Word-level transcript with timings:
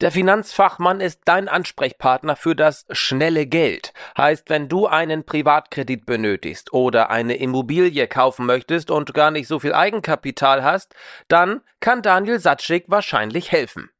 Der 0.00 0.12
Finanzfachmann 0.12 1.00
ist 1.00 1.22
dein 1.24 1.48
Ansprechpartner 1.48 2.36
für 2.36 2.54
das 2.54 2.86
schnelle 2.90 3.46
Geld. 3.46 3.92
Heißt, 4.16 4.48
wenn 4.48 4.68
du 4.68 4.86
einen 4.86 5.24
Privatkredit 5.24 6.06
benötigst 6.06 6.72
oder 6.72 7.10
eine 7.10 7.34
Immobilie 7.34 8.06
kaufen 8.06 8.46
möchtest 8.46 8.92
und 8.92 9.12
gar 9.12 9.32
nicht 9.32 9.48
so 9.48 9.58
viel 9.58 9.74
Eigenkapital 9.74 10.62
hast, 10.62 10.94
dann 11.26 11.62
kann 11.80 12.02
Daniel 12.02 12.38
Satschik 12.38 12.84
wahrscheinlich 12.86 13.50
helfen. 13.50 13.90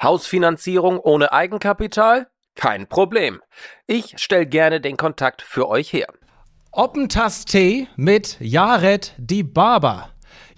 Hausfinanzierung 0.00 1.00
ohne 1.00 1.32
Eigenkapital? 1.32 2.28
Kein 2.54 2.86
Problem. 2.86 3.42
Ich 3.88 4.14
stelle 4.18 4.46
gerne 4.46 4.80
den 4.80 4.96
Kontakt 4.96 5.42
für 5.42 5.68
euch 5.68 5.92
her. 5.92 6.06
Oppentas 6.70 7.44
Tee 7.44 7.88
mit 7.96 8.36
Jared 8.38 9.14
die 9.18 9.42
Barber. 9.42 10.10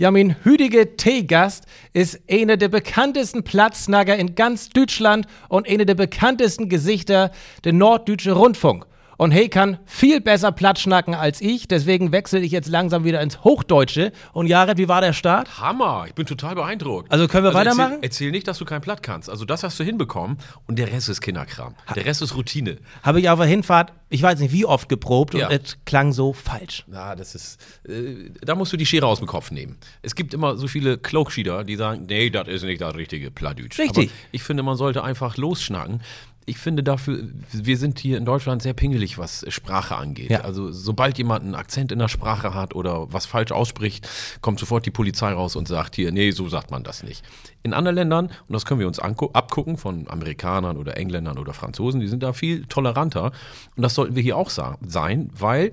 Ja, 0.03 0.11
mein 0.11 0.35
hütige 0.43 0.97
Teegast 0.97 1.65
ist 1.93 2.23
einer 2.29 2.57
der 2.57 2.67
bekanntesten 2.67 3.45
Platznagger 3.45 4.17
in 4.17 4.35
ganz 4.35 4.69
Deutschland 4.69 5.29
und 5.49 5.69
einer 5.69 5.85
der 5.85 5.95
bekanntesten 5.95 6.69
Gesichter 6.69 7.31
der 7.63 7.73
Norddeutsche 7.73 8.33
Rundfunk. 8.33 8.85
Und 9.19 9.31
hey 9.31 9.49
kann 9.49 9.79
viel 9.85 10.21
besser 10.21 10.53
Platz 10.53 10.81
schnacken 10.81 11.15
als 11.15 11.41
ich, 11.41 11.69
deswegen 11.69 12.13
wechsle 12.13 12.41
ich 12.41 12.51
jetzt 12.53 12.69
langsam 12.69 13.05
wieder 13.05 13.21
ins 13.21 13.45
Hochdeutsche. 13.45 14.13
Und 14.33 14.47
Jared, 14.47 14.79
wie 14.79 14.89
war 14.89 15.01
der 15.01 15.13
Start? 15.13 15.61
Hammer, 15.61 16.05
ich 16.09 16.15
bin 16.15 16.27
total 16.27 16.55
beeindruckt. 16.55 17.11
Also 17.13 17.29
können 17.29 17.45
wir 17.45 17.55
weitermachen? 17.55 17.93
Erzähl, 17.95 18.05
erzähl 18.05 18.31
nicht, 18.31 18.49
dass 18.49 18.59
du 18.59 18.65
kein 18.65 18.81
Platt 18.81 19.03
kannst. 19.03 19.31
Also 19.31 19.45
das 19.45 19.63
hast 19.63 19.79
du 19.79 19.85
hinbekommen 19.85 20.39
und 20.67 20.79
der 20.79 20.91
Rest 20.93 21.09
ist 21.09 21.21
Kinderkram. 21.21 21.75
Der 21.95 22.05
Rest 22.05 22.23
ist 22.23 22.35
Routine. 22.37 22.79
Habe 23.03 23.21
ich 23.21 23.29
auf 23.29 23.39
der 23.39 23.49
Hinfahrt, 23.49 23.93
ich 24.09 24.23
weiß 24.23 24.39
nicht 24.41 24.53
wie 24.53 24.65
oft 24.65 24.89
geprobt 24.89 25.35
Ja. 25.35 25.49
und 25.49 25.53
es 25.55 25.77
klang 25.85 26.13
so 26.13 26.33
falsch. 26.33 26.85
Na, 26.87 27.15
das 27.15 27.35
ist, 27.35 27.59
äh, 27.89 28.31
da 28.41 28.55
musst 28.55 28.73
du 28.73 28.77
die 28.77 28.87
Schere 28.87 29.07
aus 29.07 29.19
dem 29.19 29.27
Kopf 29.29 29.51
nehmen. 29.51 29.79
Es 30.03 30.15
gibt 30.15 30.35
immer 30.35 30.57
so 30.57 30.67
viele 30.69 30.99
Klogschieder, 30.99 31.65
die 31.65 31.77
sagen, 31.77 32.07
nee, 32.09 32.31
das 32.31 32.49
ist 32.49 32.65
nicht 32.65 32.81
das 32.81 32.95
richtige 32.95 33.31
Plattdeutsch. 33.31 33.79
Richtig. 33.79 34.09
Aber 34.11 34.17
ich 34.33 34.43
finde, 34.43 34.63
man 34.63 34.77
sollte 34.77 35.05
einfach 35.05 35.37
losschnacken. 35.37 36.01
Ich 36.45 36.59
finde 36.59 36.83
dafür, 36.83 37.29
wir 37.53 37.77
sind 37.77 37.99
hier 38.01 38.19
in 38.19 38.25
Deutschland 38.25 38.63
sehr 38.63 38.75
pingelig, 38.75 39.17
was 39.17 39.45
Sprache 39.49 39.97
angeht. 39.97 40.31
Ja. 40.31 40.41
Also 40.41 40.73
sobald 40.73 41.17
jemand 41.19 41.45
einen 41.45 41.55
Akzent 41.55 41.93
in 41.93 41.99
der 41.99 42.09
Sprache 42.09 42.53
hat 42.53 42.75
oder 42.75 43.13
was 43.13 43.27
falsch 43.27 43.53
ausspricht, 43.53 44.09
kommt 44.41 44.59
sofort 44.59 44.85
die 44.85 44.91
Polizei 44.91 45.33
raus 45.33 45.55
und 45.55 45.69
sagt 45.69 45.95
hier, 45.95 46.11
nee, 46.11 46.33
so 46.33 46.49
sagt 46.49 46.71
man 46.71 46.83
das 46.83 47.03
nicht. 47.03 47.25
In 47.63 47.73
anderen 47.73 47.95
Ländern, 47.95 48.27
und 48.27 48.53
das 48.53 48.65
können 48.65 48.81
wir 48.81 48.89
uns 48.89 48.99
abgucken 48.99 49.77
von 49.77 50.09
Amerikanern 50.09 50.77
oder 50.77 50.97
Engländern 50.97 51.39
oder 51.39 51.55
Franzosen, 51.55 52.01
die 52.01 52.09
sind 52.09 52.23
da 52.23 52.33
viel 52.33 52.67
toleranter. 52.67 53.33
Und 53.77 53.83
das 53.83 53.95
sollten 53.95 54.17
wir 54.17 54.23
hier 54.23 54.37
auch 54.37 54.51
sein, 54.51 55.31
weil 55.33 55.73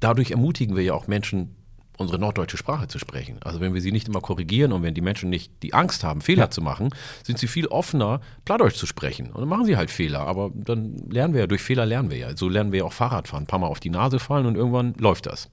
dadurch 0.00 0.32
ermutigen 0.32 0.76
wir 0.76 0.82
ja 0.82 0.92
auch 0.94 1.06
Menschen, 1.06 1.56
unsere 2.00 2.18
norddeutsche 2.18 2.56
Sprache 2.56 2.88
zu 2.88 2.98
sprechen. 2.98 3.38
Also 3.44 3.60
wenn 3.60 3.74
wir 3.74 3.80
sie 3.80 3.92
nicht 3.92 4.08
immer 4.08 4.20
korrigieren 4.20 4.72
und 4.72 4.82
wenn 4.82 4.94
die 4.94 5.02
Menschen 5.02 5.28
nicht 5.28 5.52
die 5.62 5.74
Angst 5.74 6.02
haben, 6.02 6.22
Fehler 6.22 6.50
zu 6.50 6.62
machen, 6.62 6.88
sind 7.22 7.38
sie 7.38 7.46
viel 7.46 7.66
offener, 7.66 8.20
Plattdeutsch 8.46 8.76
zu 8.76 8.86
sprechen. 8.86 9.26
Und 9.26 9.40
dann 9.40 9.48
machen 9.48 9.66
sie 9.66 9.76
halt 9.76 9.90
Fehler, 9.90 10.20
aber 10.20 10.50
dann 10.54 10.96
lernen 11.10 11.34
wir 11.34 11.42
ja, 11.42 11.46
durch 11.46 11.62
Fehler 11.62 11.84
lernen 11.84 12.10
wir 12.10 12.16
ja. 12.16 12.36
So 12.36 12.48
lernen 12.48 12.72
wir 12.72 12.80
ja 12.80 12.84
auch 12.86 12.92
Fahrradfahren, 12.92 13.44
ein 13.44 13.46
paar 13.46 13.58
Mal 13.58 13.66
auf 13.66 13.80
die 13.80 13.90
Nase 13.90 14.18
fallen 14.18 14.46
und 14.46 14.56
irgendwann 14.56 14.94
läuft 14.98 15.26
das. 15.26 15.50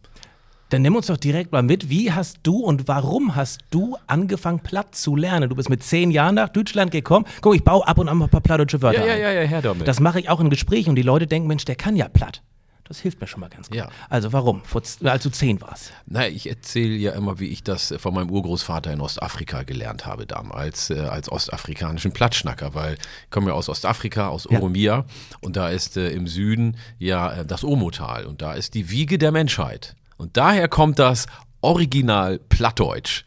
Dann 0.69 0.81
nimm 0.81 0.95
uns 0.95 1.07
doch 1.07 1.17
direkt 1.17 1.51
mal 1.51 1.63
mit. 1.63 1.89
Wie 1.89 2.11
hast 2.11 2.39
du 2.43 2.57
und 2.57 2.87
warum 2.87 3.35
hast 3.35 3.61
du 3.69 3.97
angefangen, 4.07 4.59
platt 4.59 4.95
zu 4.95 5.15
lernen? 5.15 5.49
Du 5.49 5.55
bist 5.55 5.69
mit 5.69 5.81
zehn 5.81 6.11
Jahren 6.11 6.35
nach 6.35 6.49
Deutschland 6.49 6.91
gekommen. 6.91 7.25
Guck, 7.41 7.55
ich 7.55 7.63
baue 7.63 7.87
ab 7.87 7.97
und 7.97 8.09
an 8.09 8.17
mal 8.17 8.25
ein 8.25 8.31
paar 8.31 8.41
plattdeutsche 8.41 8.81
Wörter 8.81 9.05
Ja, 9.05 9.15
ja, 9.15 9.31
ja, 9.31 9.41
ja, 9.41 9.47
her 9.47 9.61
damit. 9.61 9.87
Das 9.87 10.01
mache 10.01 10.19
ich 10.19 10.29
auch 10.29 10.41
in 10.41 10.49
Gesprächen 10.49 10.89
und 10.89 10.95
die 10.95 11.03
Leute 11.03 11.25
denken, 11.25 11.47
Mensch, 11.47 11.63
der 11.63 11.75
kann 11.75 11.95
ja 11.95 12.09
platt. 12.09 12.41
Das 12.87 12.99
hilft 12.99 13.19
mir 13.19 13.27
schon 13.27 13.41
mal 13.41 13.49
ganz 13.49 13.67
gut. 13.67 13.77
Ja. 13.77 13.89
Also 14.09 14.33
warum? 14.33 14.63
Vor, 14.63 14.81
als 15.03 15.23
du 15.23 15.29
zehn 15.29 15.61
warst. 15.61 15.91
Na, 16.05 16.27
ich 16.27 16.47
erzähle 16.49 16.95
ja 16.95 17.11
immer, 17.13 17.39
wie 17.39 17.47
ich 17.47 17.63
das 17.63 17.93
von 17.97 18.13
meinem 18.13 18.29
Urgroßvater 18.29 18.91
in 18.91 19.01
Ostafrika 19.01 19.63
gelernt 19.63 20.05
habe 20.05 20.25
damals, 20.25 20.89
äh, 20.89 20.99
als 20.99 21.31
ostafrikanischen 21.31 22.11
Plattschnacker, 22.11 22.73
weil 22.73 22.95
ich 22.95 23.29
komme 23.29 23.47
ja 23.49 23.53
aus 23.53 23.69
Ostafrika, 23.69 24.29
aus 24.29 24.47
Ja. 24.49 24.57
Oromia 24.57 25.05
und 25.41 25.55
da 25.55 25.69
ist 25.69 25.97
äh, 25.97 26.09
im 26.11 26.27
Süden 26.27 26.77
ja 26.99 27.31
äh, 27.33 27.45
das 27.45 27.63
Omotal 27.63 28.25
und 28.25 28.41
da 28.41 28.53
ist 28.53 28.73
die 28.73 28.89
Wiege 28.89 29.17
der 29.17 29.31
Menschheit. 29.31 29.95
Und 30.17 30.37
daher 30.37 30.67
kommt 30.67 30.97
das 30.99 31.27
Original 31.61 32.39
Plattdeutsch. 32.39 33.23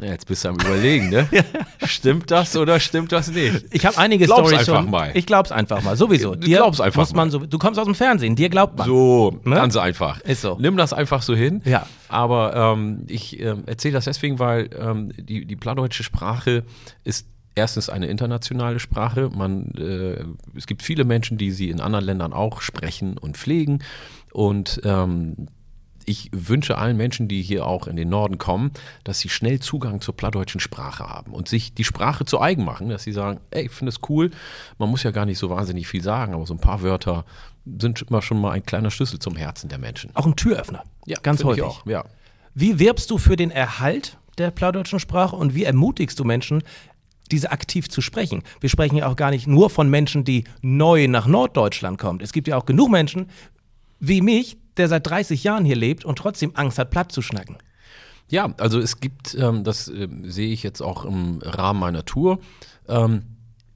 Jetzt 0.00 0.26
bist 0.26 0.44
du 0.44 0.48
am 0.48 0.56
überlegen, 0.56 1.10
ne? 1.10 1.28
Stimmt 1.84 2.30
das 2.30 2.56
oder 2.56 2.80
stimmt 2.80 3.12
das 3.12 3.30
nicht? 3.30 3.64
Ich 3.70 3.86
habe 3.86 3.96
einige 3.98 4.24
Glaub's 4.26 4.48
Storys 4.48 4.68
einfach 4.68 4.82
schon. 4.82 4.90
mal. 4.90 5.10
Ich 5.14 5.26
glaub's 5.26 5.52
einfach 5.52 5.82
mal, 5.82 5.96
sowieso. 5.96 6.34
Du 6.34 6.46
glaub's 6.48 6.80
einfach 6.80 7.00
muss 7.02 7.12
man 7.14 7.28
mal. 7.28 7.30
So, 7.32 7.38
du 7.40 7.58
kommst 7.58 7.78
aus 7.78 7.86
dem 7.86 7.94
Fernsehen, 7.94 8.36
dir 8.36 8.48
glaubt 8.48 8.76
man. 8.78 8.86
So, 8.86 9.40
Ne? 9.44 9.54
ganz 9.56 9.76
einfach. 9.76 10.20
Ist 10.20 10.40
so. 10.42 10.56
Nimm 10.60 10.76
das 10.76 10.92
einfach 10.92 11.22
so 11.22 11.34
hin. 11.34 11.62
Ja. 11.64 11.86
Aber 12.08 12.54
ähm, 12.54 13.04
ich 13.08 13.40
ähm, 13.40 13.62
erzähle 13.66 13.94
das 13.94 14.04
deswegen, 14.04 14.38
weil 14.38 14.70
ähm, 14.78 15.12
die, 15.16 15.44
die 15.46 15.56
plattdeutsche 15.56 16.02
Sprache 16.02 16.64
ist 17.04 17.26
erstens 17.54 17.88
eine 17.88 18.06
internationale 18.06 18.80
Sprache. 18.80 19.30
Man, 19.34 19.70
äh, 19.78 20.24
es 20.56 20.66
gibt 20.66 20.82
viele 20.82 21.04
Menschen, 21.04 21.38
die 21.38 21.50
sie 21.52 21.70
in 21.70 21.80
anderen 21.80 22.04
Ländern 22.04 22.32
auch 22.32 22.60
sprechen 22.62 23.16
und 23.18 23.36
pflegen. 23.36 23.78
Und 24.32 24.80
ähm, 24.84 25.46
ich 26.06 26.30
wünsche 26.32 26.78
allen 26.78 26.96
Menschen, 26.96 27.28
die 27.28 27.42
hier 27.42 27.66
auch 27.66 27.86
in 27.86 27.96
den 27.96 28.08
Norden 28.08 28.38
kommen, 28.38 28.72
dass 29.04 29.20
sie 29.20 29.28
schnell 29.28 29.60
Zugang 29.60 30.00
zur 30.00 30.16
plattdeutschen 30.16 30.60
Sprache 30.60 31.04
haben 31.04 31.32
und 31.32 31.48
sich 31.48 31.74
die 31.74 31.84
Sprache 31.84 32.24
zu 32.24 32.40
eigen 32.40 32.64
machen, 32.64 32.88
dass 32.88 33.02
sie 33.04 33.12
sagen, 33.12 33.40
ey, 33.50 33.66
ich 33.66 33.72
finde 33.72 33.90
es 33.90 34.00
cool, 34.08 34.30
man 34.78 34.90
muss 34.90 35.02
ja 35.02 35.10
gar 35.10 35.26
nicht 35.26 35.38
so 35.38 35.50
wahnsinnig 35.50 35.86
viel 35.86 36.02
sagen, 36.02 36.34
aber 36.34 36.46
so 36.46 36.54
ein 36.54 36.60
paar 36.60 36.82
Wörter 36.82 37.24
sind 37.78 38.02
immer 38.02 38.22
schon 38.22 38.40
mal 38.40 38.52
ein 38.52 38.64
kleiner 38.64 38.90
Schlüssel 38.90 39.18
zum 39.18 39.36
Herzen 39.36 39.68
der 39.68 39.78
Menschen. 39.78 40.10
Auch 40.14 40.26
ein 40.26 40.36
Türöffner. 40.36 40.84
ganz 41.22 41.40
finde 41.40 41.54
ich 41.54 41.62
häufig. 41.62 41.80
Auch, 41.82 41.86
ja. 41.86 42.04
Wie 42.54 42.78
wirbst 42.78 43.10
du 43.10 43.18
für 43.18 43.36
den 43.36 43.50
Erhalt 43.50 44.18
der 44.38 44.50
plattdeutschen 44.50 45.00
Sprache 45.00 45.36
und 45.36 45.54
wie 45.54 45.64
ermutigst 45.64 46.18
du 46.18 46.24
Menschen, 46.24 46.62
diese 47.30 47.50
aktiv 47.50 47.88
zu 47.88 48.00
sprechen? 48.00 48.42
Wir 48.60 48.68
sprechen 48.68 48.96
ja 48.96 49.08
auch 49.08 49.16
gar 49.16 49.30
nicht 49.30 49.46
nur 49.46 49.70
von 49.70 49.88
Menschen, 49.88 50.24
die 50.24 50.44
neu 50.60 51.08
nach 51.08 51.26
Norddeutschland 51.26 51.98
kommen. 51.98 52.20
Es 52.20 52.32
gibt 52.32 52.48
ja 52.48 52.56
auch 52.56 52.66
genug 52.66 52.90
Menschen 52.90 53.30
wie 53.98 54.20
mich, 54.20 54.58
der 54.76 54.88
seit 54.88 55.06
30 55.06 55.44
Jahren 55.44 55.64
hier 55.64 55.76
lebt 55.76 56.04
und 56.04 56.16
trotzdem 56.16 56.52
Angst 56.54 56.78
hat, 56.78 56.90
platt 56.90 57.12
zu 57.12 57.22
schnacken. 57.22 57.56
Ja, 58.28 58.54
also 58.58 58.78
es 58.78 59.00
gibt, 59.00 59.34
ähm, 59.34 59.64
das 59.64 59.88
ähm, 59.88 60.30
sehe 60.30 60.52
ich 60.52 60.62
jetzt 60.62 60.80
auch 60.80 61.04
im 61.04 61.40
Rahmen 61.42 61.80
meiner 61.80 62.04
Tour, 62.04 62.38
ähm, 62.88 63.22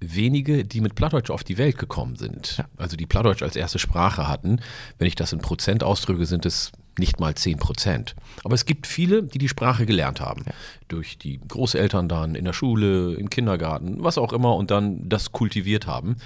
wenige, 0.00 0.64
die 0.64 0.80
mit 0.80 0.94
Plattdeutsch 0.94 1.30
auf 1.30 1.44
die 1.44 1.58
Welt 1.58 1.76
gekommen 1.76 2.16
sind. 2.16 2.64
Also 2.76 2.96
die 2.96 3.06
Plattdeutsch 3.06 3.42
als 3.42 3.56
erste 3.56 3.78
Sprache 3.78 4.28
hatten. 4.28 4.60
Wenn 4.96 5.08
ich 5.08 5.16
das 5.16 5.32
in 5.32 5.40
Prozent 5.40 5.82
ausdrücke, 5.82 6.24
sind 6.24 6.46
es 6.46 6.72
nicht 6.98 7.20
mal 7.20 7.34
10 7.34 7.58
Prozent. 7.58 8.14
Aber 8.44 8.54
es 8.54 8.64
gibt 8.64 8.86
viele, 8.86 9.22
die 9.22 9.38
die 9.38 9.48
Sprache 9.48 9.86
gelernt 9.86 10.20
haben. 10.20 10.44
Durch 10.88 11.18
die 11.18 11.40
Großeltern 11.46 12.08
dann, 12.08 12.34
in 12.34 12.44
der 12.44 12.52
Schule, 12.52 13.14
im 13.14 13.30
Kindergarten, 13.30 14.02
was 14.02 14.18
auch 14.18 14.32
immer 14.32 14.56
und 14.56 14.70
dann 14.70 15.08
das 15.08 15.32
kultiviert 15.32 15.86
haben. 15.86 16.16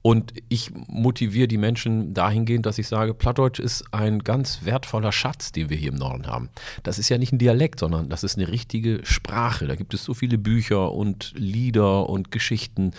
Und 0.00 0.32
ich 0.48 0.70
motiviere 0.86 1.48
die 1.48 1.58
Menschen 1.58 2.14
dahingehend, 2.14 2.66
dass 2.66 2.78
ich 2.78 2.86
sage, 2.86 3.14
Plattdeutsch 3.14 3.58
ist 3.58 3.84
ein 3.92 4.20
ganz 4.20 4.64
wertvoller 4.64 5.12
Schatz, 5.12 5.50
den 5.52 5.70
wir 5.70 5.76
hier 5.76 5.90
im 5.90 5.98
Norden 5.98 6.26
haben. 6.26 6.50
Das 6.84 6.98
ist 6.98 7.08
ja 7.08 7.18
nicht 7.18 7.32
ein 7.32 7.38
Dialekt, 7.38 7.80
sondern 7.80 8.08
das 8.08 8.22
ist 8.22 8.36
eine 8.36 8.48
richtige 8.48 9.00
Sprache. 9.02 9.66
Da 9.66 9.74
gibt 9.74 9.94
es 9.94 10.04
so 10.04 10.14
viele 10.14 10.38
Bücher 10.38 10.92
und 10.92 11.34
Lieder 11.36 12.08
und 12.08 12.30
Geschichten, 12.30 12.92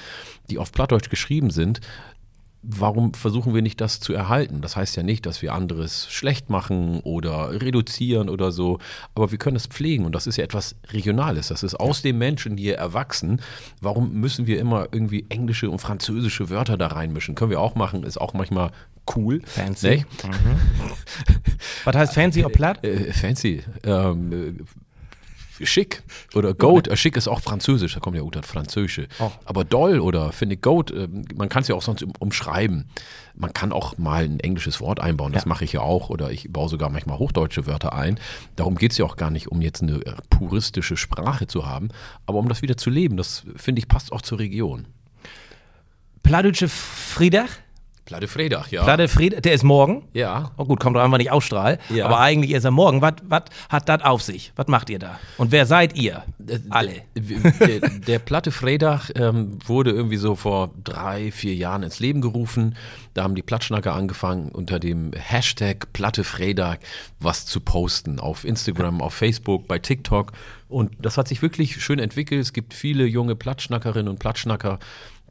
die 0.49 0.57
auf 0.57 0.71
Plattdeutsch 0.71 1.09
geschrieben 1.09 1.51
sind. 1.51 1.79
Warum 2.61 3.13
versuchen 3.13 3.53
wir 3.53 3.61
nicht 3.61 3.79
das 3.79 4.01
zu 4.01 4.13
erhalten? 4.13 4.61
Das 4.61 4.75
heißt 4.75 4.97
ja 4.97 5.03
nicht, 5.03 5.25
dass 5.25 5.41
wir 5.41 5.53
anderes 5.53 6.11
schlecht 6.11 6.49
machen 6.49 6.99
oder 7.01 7.61
reduzieren 7.61 8.29
oder 8.29 8.51
so, 8.51 8.79
aber 9.15 9.31
wir 9.31 9.37
können 9.37 9.55
es 9.55 9.67
pflegen 9.67 10.05
und 10.05 10.13
das 10.13 10.27
ist 10.27 10.35
ja 10.35 10.43
etwas 10.43 10.75
Regionales. 10.91 11.47
Das 11.47 11.63
ist 11.63 11.75
aus 11.75 12.01
den 12.01 12.17
Menschen, 12.17 12.57
die 12.57 12.63
hier 12.63 12.77
erwachsen. 12.77 13.41
Warum 13.79 14.13
müssen 14.13 14.45
wir 14.45 14.59
immer 14.59 14.89
irgendwie 14.91 15.25
englische 15.29 15.69
und 15.69 15.79
französische 15.79 16.49
Wörter 16.49 16.77
da 16.77 16.87
reinmischen? 16.87 17.35
Können 17.35 17.51
wir 17.51 17.61
auch 17.61 17.75
machen, 17.75 18.03
ist 18.03 18.19
auch 18.19 18.33
manchmal 18.33 18.71
cool. 19.15 19.41
Fancy. 19.45 19.89
Nicht? 19.89 20.05
Was 21.85 21.95
heißt 21.95 22.13
fancy 22.13 22.43
oder 22.43 22.53
platt? 22.53 22.83
Äh, 22.83 23.13
fancy. 23.13 23.63
Ähm, 23.83 24.33
äh, 24.33 24.53
schick 25.63 26.03
oder 26.33 26.53
Goat. 26.53 26.89
Schick 26.97 27.17
ist 27.17 27.27
auch 27.27 27.41
französisch, 27.41 27.93
da 27.93 27.99
kommt 27.99 28.15
ja 28.17 28.23
unter 28.23 28.43
Französische. 28.43 29.07
Oh. 29.19 29.31
Aber 29.45 29.63
doll 29.63 29.99
oder 29.99 30.31
finde 30.31 30.55
ich 30.55 30.61
Goat, 30.61 30.91
äh, 30.91 31.07
man 31.35 31.49
kann 31.49 31.61
es 31.63 31.67
ja 31.67 31.75
auch 31.75 31.81
sonst 31.81 32.03
um, 32.03 32.13
umschreiben. 32.19 32.85
Man 33.35 33.53
kann 33.53 33.71
auch 33.71 33.97
mal 33.97 34.23
ein 34.25 34.39
englisches 34.39 34.81
Wort 34.81 34.99
einbauen, 34.99 35.31
das 35.31 35.43
Ja. 35.43 35.49
mache 35.49 35.63
ich 35.63 35.73
ja 35.73 35.81
auch. 35.81 36.09
Oder 36.09 36.31
ich 36.31 36.51
baue 36.51 36.67
sogar 36.69 36.89
manchmal 36.89 37.19
hochdeutsche 37.19 37.67
Wörter 37.67 37.93
ein. 37.93 38.19
Darum 38.55 38.75
geht 38.75 38.91
es 38.91 38.97
ja 38.97 39.05
auch 39.05 39.15
gar 39.15 39.29
nicht, 39.31 39.47
um 39.49 39.61
jetzt 39.61 39.81
eine 39.81 40.05
äh, 40.05 40.13
puristische 40.29 40.97
Sprache 40.97 41.47
zu 41.47 41.65
haben, 41.65 41.89
aber 42.25 42.39
um 42.39 42.49
das 42.49 42.61
wieder 42.61 42.75
zu 42.77 42.89
leben. 42.89 43.15
Das 43.17 43.43
finde 43.55 43.79
ich 43.79 43.87
passt 43.87 44.11
auch 44.11 44.21
zur 44.21 44.39
Region. 44.39 44.87
Plattdeutsche 46.23 46.67
Friedach? 46.67 47.49
Platte 48.09 48.27
Freitag, 48.27 48.71
ja. 48.71 48.83
Platte 48.83 49.07
Fried, 49.07 49.45
der 49.45 49.53
ist 49.53 49.63
morgen. 49.63 50.01
Ja. 50.13 50.49
Oh 50.57 50.65
gut, 50.65 50.79
kommt 50.79 50.95
doch 50.95 51.03
einfach 51.03 51.19
nicht 51.19 51.29
ausstrahlen. 51.29 51.77
Ja. 51.89 52.07
Aber 52.07 52.19
eigentlich 52.19 52.53
ist 52.53 52.63
er 52.63 52.71
morgen. 52.71 53.03
Was 53.03 53.13
hat 53.69 53.87
das 53.87 54.01
auf 54.01 54.23
sich? 54.23 54.51
Was 54.55 54.65
macht 54.65 54.89
ihr 54.89 54.97
da? 54.97 55.19
Und 55.37 55.51
wer 55.51 55.67
seid 55.67 55.95
ihr? 55.95 56.23
Alle. 56.71 57.03
Der, 57.13 57.87
der 57.87 58.17
Platte 58.17 58.49
Freitag 58.49 59.11
ähm, 59.13 59.59
wurde 59.63 59.91
irgendwie 59.91 60.17
so 60.17 60.33
vor 60.33 60.71
drei, 60.83 61.31
vier 61.31 61.53
Jahren 61.53 61.83
ins 61.83 61.99
Leben 61.99 62.21
gerufen. 62.21 62.75
Da 63.13 63.21
haben 63.21 63.35
die 63.35 63.43
Plattschnacker 63.43 63.93
angefangen, 63.93 64.49
unter 64.49 64.79
dem 64.79 65.11
Hashtag 65.13 65.93
Platte 65.93 66.23
Freitag 66.23 66.79
was 67.19 67.45
zu 67.45 67.59
posten. 67.59 68.19
Auf 68.19 68.43
Instagram, 68.43 69.03
auf 69.03 69.13
Facebook, 69.13 69.67
bei 69.67 69.77
TikTok. 69.77 70.31
Und 70.67 70.93
das 70.99 71.17
hat 71.17 71.27
sich 71.27 71.43
wirklich 71.43 71.83
schön 71.83 71.99
entwickelt. 71.99 72.41
Es 72.41 72.53
gibt 72.53 72.73
viele 72.73 73.05
junge 73.05 73.35
Plattschnackerinnen 73.35 74.07
und 74.07 74.19
Plattschnacker, 74.19 74.79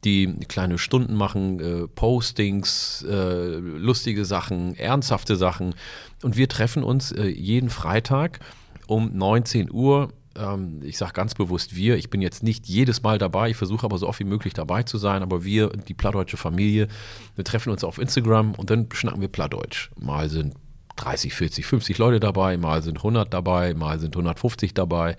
die 0.03 0.27
kleine 0.47 0.77
Stunden 0.77 1.15
machen, 1.15 1.59
äh, 1.59 1.87
Postings, 1.87 3.05
äh, 3.07 3.55
lustige 3.57 4.25
Sachen, 4.25 4.75
ernsthafte 4.75 5.35
Sachen. 5.35 5.75
Und 6.23 6.37
wir 6.37 6.47
treffen 6.47 6.83
uns 6.83 7.11
äh, 7.11 7.27
jeden 7.27 7.69
Freitag 7.69 8.39
um 8.87 9.11
19 9.15 9.71
Uhr. 9.71 10.13
Ähm, 10.35 10.79
ich 10.83 10.97
sage 10.97 11.13
ganz 11.13 11.35
bewusst 11.35 11.75
wir. 11.75 11.97
Ich 11.97 12.09
bin 12.09 12.21
jetzt 12.21 12.43
nicht 12.43 12.67
jedes 12.67 13.03
Mal 13.03 13.17
dabei. 13.17 13.49
Ich 13.49 13.57
versuche 13.57 13.85
aber 13.85 13.97
so 13.97 14.07
oft 14.07 14.19
wie 14.19 14.25
möglich 14.25 14.53
dabei 14.53 14.83
zu 14.83 14.97
sein. 14.97 15.21
Aber 15.21 15.43
wir, 15.43 15.69
die 15.69 15.93
plattdeutsche 15.93 16.37
Familie, 16.37 16.87
wir 17.35 17.43
treffen 17.43 17.71
uns 17.71 17.83
auf 17.83 17.97
Instagram 17.97 18.53
und 18.55 18.69
dann 18.69 18.87
schnacken 18.93 19.21
wir 19.21 19.27
Plattdeutsch. 19.27 19.91
Mal 19.99 20.29
sind 20.29 20.55
30, 20.99 21.33
40, 21.33 21.65
50 21.65 21.97
Leute 21.97 22.19
dabei, 22.19 22.57
mal 22.57 22.83
sind 22.83 22.97
100 22.97 23.33
dabei, 23.33 23.73
mal 23.73 23.99
sind 23.99 24.15
150 24.15 24.73
dabei. 24.73 25.15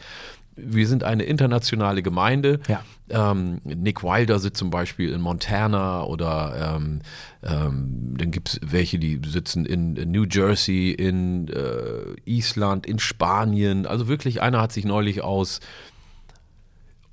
Wir 0.65 0.87
sind 0.87 1.05
eine 1.05 1.25
internationale 1.25 2.03
Gemeinde. 2.03 2.61
Ja. 2.69 2.83
Ähm, 3.09 3.61
Nick 3.65 4.03
Wilder 4.03 4.39
sitzt 4.39 4.59
zum 4.59 4.71
Beispiel 4.71 5.13
in 5.13 5.21
Montana 5.21 6.05
oder 6.05 6.77
ähm, 6.77 7.01
ähm, 7.43 8.15
dann 8.17 8.31
gibt 8.31 8.51
es 8.51 8.61
welche, 8.63 8.99
die 8.99 9.21
sitzen 9.27 9.67
in 9.67 9.95
New 10.11 10.25
Jersey, 10.25 10.91
in 10.91 11.49
äh, 11.49 12.15
Island, 12.25 12.87
in 12.87 12.99
Spanien. 12.99 13.87
Also 13.87 14.09
wirklich, 14.09 14.43
einer 14.43 14.61
hat 14.61 14.73
sich 14.73 14.85
neulich 14.85 15.23
aus 15.23 15.61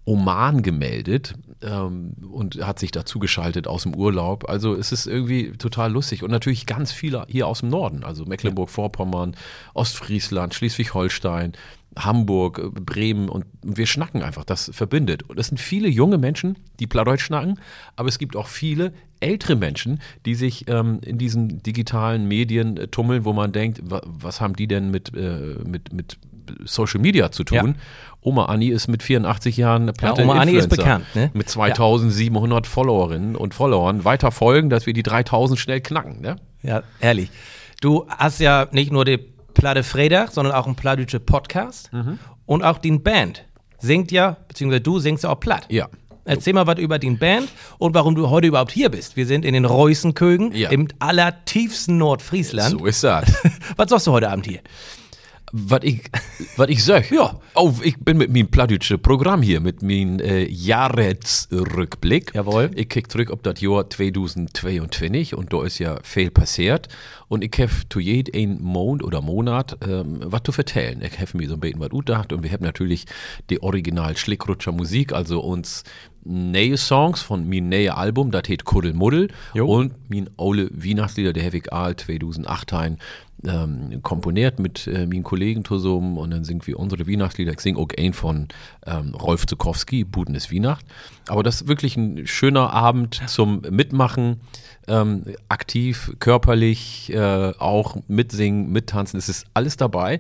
Oman 0.08 0.62
gemeldet 0.62 1.36
ähm, 1.62 2.14
und 2.32 2.66
hat 2.66 2.80
sich 2.80 2.92
dazu 2.92 3.20
geschaltet 3.20 3.68
aus 3.68 3.84
dem 3.84 3.94
Urlaub. 3.94 4.48
Also 4.50 4.74
es 4.74 4.94
ist 4.94 5.06
irgendwie 5.06 5.52
total 5.52 5.92
lustig. 5.92 6.24
Und 6.24 6.32
natürlich 6.32 6.66
ganz 6.66 6.94
viele 6.94 7.26
hier 7.28 7.46
aus 7.46 7.60
dem 7.60 7.70
Norden, 7.70 8.06
also 8.06 8.26
Mecklenburg-Vorpommern, 8.26 9.36
Ostfriesland, 9.74 10.54
Schleswig-Holstein, 10.54 11.54
Hamburg, 11.98 12.60
äh, 12.60 12.70
Bremen 12.70 13.30
und 13.30 13.46
wir 13.64 13.86
schnacken 13.86 14.22
einfach, 14.22 14.46
das 14.46 14.72
verbindet. 14.74 15.24
Und 15.24 15.40
es 15.40 15.48
sind 15.48 15.60
viele 15.60 15.88
junge 15.88 16.18
Menschen, 16.18 16.58
die 16.80 16.88
Plattdeutsch 16.88 17.24
schnacken, 17.24 17.60
aber 17.96 18.10
es 18.10 18.20
gibt 18.20 18.36
auch 18.36 18.48
viele 18.48 18.94
ältere 19.20 19.56
Menschen, 19.56 20.00
die 20.26 20.36
sich 20.36 20.70
ähm, 20.70 21.00
in 21.04 21.18
diesen 21.18 21.64
digitalen 21.64 22.28
Medien 22.28 22.78
äh, 22.78 22.88
tummeln, 22.88 23.26
wo 23.26 23.34
man 23.34 23.52
denkt, 23.52 23.82
wa 23.84 24.02
was 24.06 24.42
haben 24.42 24.56
die 24.56 24.68
denn 24.68 24.92
mit, 24.92 25.14
äh, 25.16 25.56
mit, 25.66 25.92
mit 25.92 26.18
Social 26.66 27.02
Media 27.02 27.32
zu 27.32 27.44
tun? 27.44 27.76
Ja. 27.78 27.84
Oma 28.22 28.46
Anni 28.46 28.68
ist 28.68 28.88
mit 28.88 29.04
84 29.04 29.58
Jahren 29.58 29.92
Platte 29.94 30.24
Oma 30.24 30.36
Anni 30.36 30.54
ist 30.54 30.70
bekannt, 30.70 31.06
ne? 31.16 31.32
Mit 31.34 31.50
2700 31.50 32.68
Followerinnen 32.68 33.36
und 33.36 33.54
Followern. 33.54 34.06
Weiter 34.06 34.32
folgen, 34.32 34.70
dass 34.70 34.86
wir 34.86 34.94
die 34.94 35.04
3000 35.04 35.60
schnell 35.60 35.82
knacken, 35.82 36.22
ne? 36.22 36.36
Ja, 36.62 36.84
ehrlich. 37.00 37.30
Du 37.82 38.06
hast 38.10 38.40
ja 38.40 38.68
nicht 38.72 38.92
nur 38.92 39.06
die 39.06 39.20
Platte 39.58 39.84
Freitag, 39.84 40.32
sondern 40.32 40.54
auch 40.56 40.66
einen 40.68 40.76
plattdeutsche 40.76 41.20
Podcast 41.20 41.90
und 42.46 42.64
auch 42.64 42.78
die 42.78 42.92
Band. 42.92 43.44
Singt 43.80 44.12
ja, 44.12 44.38
beziehungsweise 44.48 44.82
du 44.82 45.00
singst 45.00 45.24
ja 45.24 45.32
auch 45.32 45.40
platt. 45.40 45.66
Ja. 45.70 45.88
Erzähl 46.26 46.54
mal 46.54 46.68
was 46.68 46.78
über 46.80 47.00
die 47.00 47.10
Band 47.12 47.48
und 47.78 47.94
warum 47.94 48.14
du 48.14 48.30
heute 48.30 48.48
überhaupt 48.48 48.72
hier 48.72 48.90
bist. 48.90 49.16
Wir 49.16 49.26
sind 49.26 49.46
in 49.46 49.54
den 49.54 49.64
Reußenkögen 49.66 50.54
Ja. 50.54 50.70
im 50.72 50.88
allertiefsten 51.00 51.98
Nordfriesland. 51.98 52.72
So 52.80 52.86
ist 52.86 53.04
das. 53.04 53.32
Was 53.78 53.90
sagst 53.90 54.08
du 54.08 54.12
heute 54.12 54.30
Abend 54.30 54.46
hier? 54.46 54.60
Was 55.54 55.80
ich, 55.84 56.02
was 56.58 56.68
ich 56.68 56.84
sag, 56.84 57.10
ja. 57.10 57.40
Oh, 57.56 57.74
ich 57.82 57.98
bin 57.98 58.18
mit 58.18 58.30
meinem 58.34 58.50
plattdeutsche 58.50 58.98
Programm 58.98 59.42
hier, 59.42 59.62
mit 59.62 59.82
meinem 59.82 60.20
äh, 60.20 60.44
Jahresrückblick. 60.44 62.36
Jawohl. 62.36 62.72
Ich 62.76 62.90
kick 62.90 63.10
zurück 63.10 63.32
auf 63.32 63.42
das 63.44 63.62
Jahr 63.62 63.90
2022 63.90 65.36
und 65.36 65.54
da 65.54 65.64
ist 65.64 65.80
ja 65.80 66.00
viel 66.04 66.32
passiert. 66.32 66.90
Und 67.30 67.46
ich 67.46 67.54
habe 67.60 67.72
zu 67.90 68.02
jedem 68.02 68.62
Monat 68.62 69.06
oder 69.06 69.22
Monat 69.22 69.78
ähm, 69.88 70.20
was 70.22 70.44
zu 70.44 70.52
vertellen. 70.52 71.02
Ich 71.02 71.18
habe 71.18 71.38
mir 71.38 71.48
so 71.48 71.54
ein 71.54 71.62
bisschen 71.62 71.80
was 71.80 71.90
gedacht 71.90 72.34
und 72.34 72.44
wir 72.44 72.52
haben 72.52 72.66
natürlich 72.66 73.06
die 73.50 73.64
Original 73.64 74.18
Schlickrutscher 74.18 74.74
Musik, 74.74 75.14
also 75.14 75.40
uns 75.40 75.86
neue 76.28 76.78
Songs 76.78 77.22
von 77.22 77.48
mein 77.48 77.70
neue 77.70 77.96
Album, 77.96 78.32
das 78.32 78.44
heißt 78.50 78.66
Kuddelmuddel 78.66 79.30
und 79.54 79.94
mein 80.10 80.30
Ole 80.36 80.70
Weihnachtslieder, 80.72 81.32
der 81.32 81.54
ich 81.54 81.72
all 81.72 81.96
2008 81.96 82.74
ein 82.74 82.98
ähm, 83.48 84.02
komponiert 84.04 84.60
mit 84.60 84.88
äh, 84.88 85.06
meinen 85.06 85.24
Kollegen 85.24 85.64
zusammen 85.64 86.18
und 86.18 86.32
dann 86.32 86.44
singen 86.44 86.62
wir 86.66 86.80
unsere 86.80 87.08
Weihnachtslieder. 87.08 87.54
Ich 87.54 87.60
singe 87.60 87.80
auch 87.80 87.90
ein 87.98 88.14
von 88.14 88.48
ähm, 88.86 89.14
Rolf 89.16 89.46
Zukowski, 89.46 90.04
Buden 90.04 90.36
ist 90.36 90.54
Weihnacht. 90.54 90.86
Aber 91.28 91.44
das 91.44 91.62
ist 91.62 91.68
wirklich 91.68 91.98
ein 91.98 92.28
schöner 92.28 92.72
Abend 92.74 93.22
zum 93.28 93.62
Mitmachen, 93.70 94.42
ähm, 94.88 95.24
aktiv, 95.50 96.14
körperlich, 96.20 97.12
äh, 97.14 97.54
auch 97.58 97.98
mitsingen, 98.08 98.72
mittanzen. 98.72 99.18
Es 99.18 99.30
ist 99.30 99.46
alles 99.54 99.78
dabei. 99.78 100.20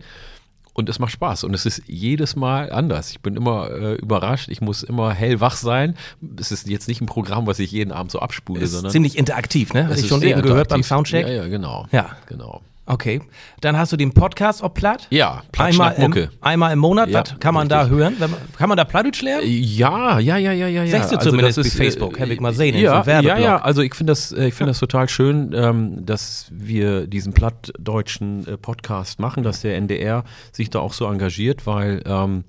Und 0.73 0.89
es 0.89 0.99
macht 0.99 1.11
Spaß 1.11 1.43
und 1.43 1.55
es 1.55 1.65
ist 1.65 1.81
jedes 1.87 2.35
Mal 2.35 2.71
anders. 2.71 3.09
Ich 3.09 3.21
bin 3.21 3.35
immer 3.35 3.71
äh, 3.71 3.95
überrascht. 3.95 4.47
Ich 4.49 4.61
muss 4.61 4.83
immer 4.83 5.11
hellwach 5.11 5.55
sein. 5.55 5.95
Es 6.39 6.51
ist 6.51 6.67
jetzt 6.67 6.87
nicht 6.87 7.01
ein 7.01 7.07
Programm, 7.07 7.47
was 7.47 7.57
ich 7.57 7.71
jeden 7.71 7.91
Abend 7.91 8.11
so 8.11 8.19
abspule, 8.19 8.61
Ist 8.61 8.73
sondern 8.73 8.91
ziemlich 8.91 9.17
interaktiv, 9.17 9.73
ne? 9.73 9.87
Hast 9.87 9.95
es 9.95 10.01
du 10.03 10.07
schon 10.09 10.21
eben 10.21 10.43
gehört 10.43 10.69
beim. 10.69 10.83
Soundcheck? 10.83 11.25
Ja, 11.25 11.33
ja, 11.33 11.47
genau. 11.47 11.87
Ja. 11.91 12.15
Genau. 12.27 12.61
Okay. 12.89 13.21
Dann 13.59 13.77
hast 13.77 13.91
du 13.91 13.97
den 13.97 14.13
Podcast 14.13 14.63
ob 14.63 14.73
platt? 14.73 15.07
Ja, 15.09 15.43
Platt, 15.51 15.67
Einmal 15.67 15.93
im, 15.95 16.29
einmal 16.39 16.71
im 16.71 16.79
Monat, 16.79 17.09
Ja, 17.09 17.19
was 17.19 17.39
kann 17.39 17.53
man 17.53 17.67
da 17.67 17.81
richtig. 17.81 17.97
hören? 17.97 18.15
Wenn 18.17 18.31
man, 18.31 18.39
kann 18.57 18.69
man 18.69 18.77
da 18.77 18.85
Plattdeutsch 18.85 19.21
lernen? 19.21 19.43
Ja, 19.45 20.19
ja, 20.19 20.37
ja, 20.37 20.53
ja, 20.53 20.67
ja. 20.67 20.83
ja. 20.83 20.97
Du 20.97 21.03
Also 21.03 21.17
zumindest 21.17 21.57
ist, 21.57 21.75
Facebook, 21.75 22.17
äh, 22.17 22.21
hab 22.21 22.29
ich 22.29 22.39
mal 22.39 22.53
sehen, 22.53 22.77
ja, 22.77 23.03
so. 23.03 23.11
Ja, 23.11 23.37
ja, 23.37 23.57
also 23.57 23.81
ich 23.81 23.93
finde 23.93 24.11
das, 24.11 24.31
äh, 24.31 24.47
ich 24.47 24.53
finde 24.53 24.71
das 24.71 24.79
total 24.79 25.09
schön, 25.09 25.51
ähm, 25.53 26.05
dass 26.05 26.47
wir 26.49 27.07
diesen 27.07 27.33
plattdeutschen 27.33 28.47
äh, 28.47 28.57
Podcast 28.57 29.19
machen, 29.19 29.43
dass 29.43 29.61
der 29.61 29.75
NDR 29.75 30.23
sich 30.53 30.69
da 30.69 30.79
auch 30.79 30.93
so 30.93 31.05
engagiert, 31.07 31.67
weil 31.67 32.01
ähm, 32.05 32.45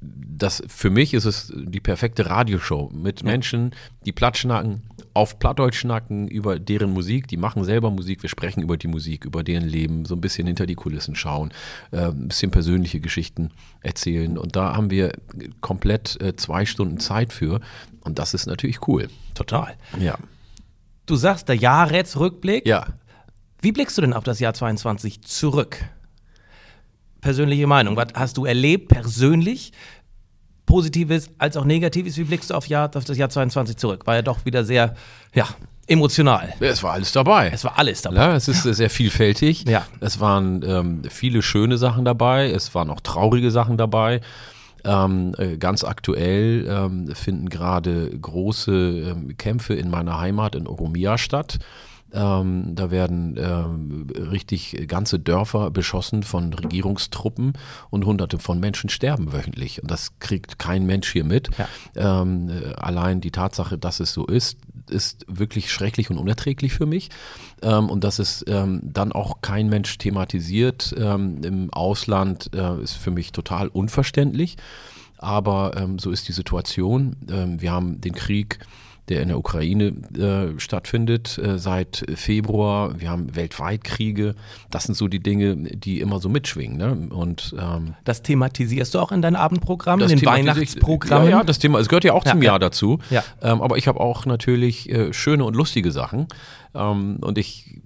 das 0.00 0.62
für 0.68 0.90
mich 0.90 1.12
ist 1.12 1.24
es 1.24 1.52
die 1.56 1.80
perfekte 1.80 2.26
Radioshow 2.26 2.90
mit 2.94 3.24
Menschen, 3.24 3.74
die 4.06 4.12
platt 4.12 4.36
schnacken, 4.36 4.82
auf 5.18 5.40
Plattdeutsch 5.40 5.80
schnacken 5.80 6.28
über 6.28 6.60
deren 6.60 6.92
Musik, 6.92 7.26
die 7.26 7.36
machen 7.36 7.64
selber 7.64 7.90
Musik, 7.90 8.22
wir 8.22 8.30
sprechen 8.30 8.62
über 8.62 8.76
die 8.76 8.86
Musik, 8.86 9.24
über 9.24 9.42
deren 9.42 9.68
Leben, 9.68 10.04
so 10.04 10.14
ein 10.14 10.20
bisschen 10.20 10.46
hinter 10.46 10.64
die 10.64 10.76
Kulissen 10.76 11.16
schauen, 11.16 11.50
äh, 11.90 12.06
ein 12.06 12.28
bisschen 12.28 12.52
persönliche 12.52 13.00
Geschichten 13.00 13.50
erzählen 13.80 14.38
und 14.38 14.54
da 14.54 14.76
haben 14.76 14.90
wir 14.90 15.12
komplett 15.60 16.20
äh, 16.22 16.36
zwei 16.36 16.64
Stunden 16.64 17.00
Zeit 17.00 17.32
für 17.32 17.60
und 18.04 18.20
das 18.20 18.32
ist 18.32 18.46
natürlich 18.46 18.86
cool. 18.86 19.08
Total. 19.34 19.76
Ja. 19.98 20.16
Du 21.06 21.16
sagst 21.16 21.48
der 21.48 21.56
Jahresrückblick. 21.56 22.66
Ja. 22.66 22.86
Wie 23.60 23.72
blickst 23.72 23.98
du 23.98 24.02
denn 24.02 24.12
auf 24.12 24.24
das 24.24 24.38
Jahr 24.38 24.54
22 24.54 25.22
zurück? 25.22 25.84
Persönliche 27.20 27.66
Meinung. 27.66 27.96
Was 27.96 28.08
hast 28.14 28.36
du 28.36 28.44
erlebt 28.44 28.88
persönlich? 28.88 29.72
Positives 30.68 31.30
als 31.38 31.56
auch 31.56 31.64
Negatives. 31.64 32.18
Wie 32.18 32.24
blickst 32.24 32.50
du 32.50 32.54
auf, 32.54 32.66
Jahr, 32.66 32.90
auf 32.94 33.04
das 33.04 33.16
Jahr 33.16 33.30
22 33.30 33.78
zurück? 33.78 34.06
War 34.06 34.16
ja 34.16 34.22
doch 34.22 34.44
wieder 34.44 34.64
sehr, 34.64 34.94
ja, 35.34 35.48
emotional. 35.86 36.52
Es 36.60 36.82
war 36.82 36.92
alles 36.92 37.10
dabei. 37.10 37.50
Es 37.52 37.64
war 37.64 37.78
alles 37.78 38.02
dabei. 38.02 38.16
Ja, 38.16 38.36
es 38.36 38.48
ist 38.48 38.64
sehr 38.64 38.90
vielfältig. 38.90 39.64
Ja. 39.66 39.86
Es 40.00 40.20
waren 40.20 40.62
ähm, 40.62 41.02
viele 41.08 41.40
schöne 41.40 41.78
Sachen 41.78 42.04
dabei, 42.04 42.50
es 42.50 42.74
waren 42.74 42.90
auch 42.90 43.00
traurige 43.00 43.50
Sachen 43.50 43.78
dabei. 43.78 44.20
Ähm, 44.84 45.34
äh, 45.38 45.56
ganz 45.56 45.84
aktuell 45.84 46.66
ähm, 46.68 47.14
finden 47.14 47.48
gerade 47.48 48.10
große 48.10 48.70
ähm, 48.72 49.36
Kämpfe 49.38 49.74
in 49.74 49.88
meiner 49.88 50.20
Heimat 50.20 50.54
in 50.54 50.66
Oromia 50.66 51.16
statt. 51.16 51.58
Ähm, 52.12 52.74
da 52.74 52.90
werden 52.90 53.36
ähm, 53.38 54.06
richtig 54.30 54.86
ganze 54.88 55.18
Dörfer 55.18 55.70
beschossen 55.70 56.22
von 56.22 56.54
Regierungstruppen 56.54 57.52
und 57.90 58.06
hunderte 58.06 58.38
von 58.38 58.60
Menschen 58.60 58.88
sterben 58.88 59.32
wöchentlich. 59.32 59.82
Und 59.82 59.90
das 59.90 60.18
kriegt 60.18 60.58
kein 60.58 60.86
Mensch 60.86 61.12
hier 61.12 61.24
mit. 61.24 61.50
Ähm, 61.96 62.48
äh, 62.48 62.72
allein 62.74 63.20
die 63.20 63.30
Tatsache, 63.30 63.76
dass 63.76 64.00
es 64.00 64.12
so 64.12 64.26
ist, 64.26 64.58
ist 64.88 65.26
wirklich 65.28 65.70
schrecklich 65.70 66.10
und 66.10 66.16
unerträglich 66.16 66.72
für 66.72 66.86
mich. 66.86 67.10
Ähm, 67.60 67.90
und 67.90 68.04
dass 68.04 68.18
es 68.18 68.42
ähm, 68.48 68.80
dann 68.82 69.12
auch 69.12 69.42
kein 69.42 69.68
Mensch 69.68 69.98
thematisiert 69.98 70.94
ähm, 70.96 71.42
im 71.44 71.72
Ausland, 71.72 72.50
äh, 72.54 72.80
ist 72.82 72.94
für 72.94 73.10
mich 73.10 73.32
total 73.32 73.68
unverständlich. 73.68 74.56
Aber 75.20 75.88
so 75.98 76.12
ist 76.12 76.28
die 76.28 76.32
Situation. 76.32 77.16
Wir 77.26 77.72
haben 77.72 78.00
den 78.00 78.12
Krieg 78.12 78.60
der 79.08 79.22
in 79.22 79.28
der 79.28 79.38
Ukraine 79.38 79.92
äh, 80.16 80.58
stattfindet 80.58 81.38
äh, 81.38 81.58
seit 81.58 82.04
Februar. 82.14 83.00
Wir 83.00 83.10
haben 83.10 83.34
weltweit 83.34 83.84
Kriege. 83.84 84.34
Das 84.70 84.84
sind 84.84 84.94
so 84.94 85.08
die 85.08 85.20
Dinge, 85.20 85.56
die 85.56 86.00
immer 86.00 86.20
so 86.20 86.28
mitschwingen. 86.28 86.76
Ne? 86.76 87.08
Und 87.14 87.54
ähm, 87.58 87.94
das 88.04 88.22
thematisierst 88.22 88.94
du 88.94 88.98
auch 88.98 89.12
in 89.12 89.22
deinen 89.22 89.36
Abendprogrammen, 89.36 90.08
in 90.08 90.18
den 90.18 90.26
Weihnachtsprogrammen? 90.26 91.30
Ja, 91.30 91.38
ja, 91.38 91.44
das 91.44 91.58
Thema, 91.58 91.78
es 91.78 91.88
gehört 91.88 92.04
ja 92.04 92.12
auch 92.12 92.24
zum 92.24 92.42
ja, 92.42 92.52
Jahr 92.52 92.58
dazu. 92.58 92.98
Ja. 93.10 93.24
Ähm, 93.42 93.62
aber 93.62 93.78
ich 93.78 93.88
habe 93.88 94.00
auch 94.00 94.26
natürlich 94.26 94.90
äh, 94.90 95.12
schöne 95.12 95.44
und 95.44 95.54
lustige 95.54 95.90
Sachen. 95.90 96.26
Ähm, 96.74 97.18
und 97.20 97.38
ich 97.38 97.80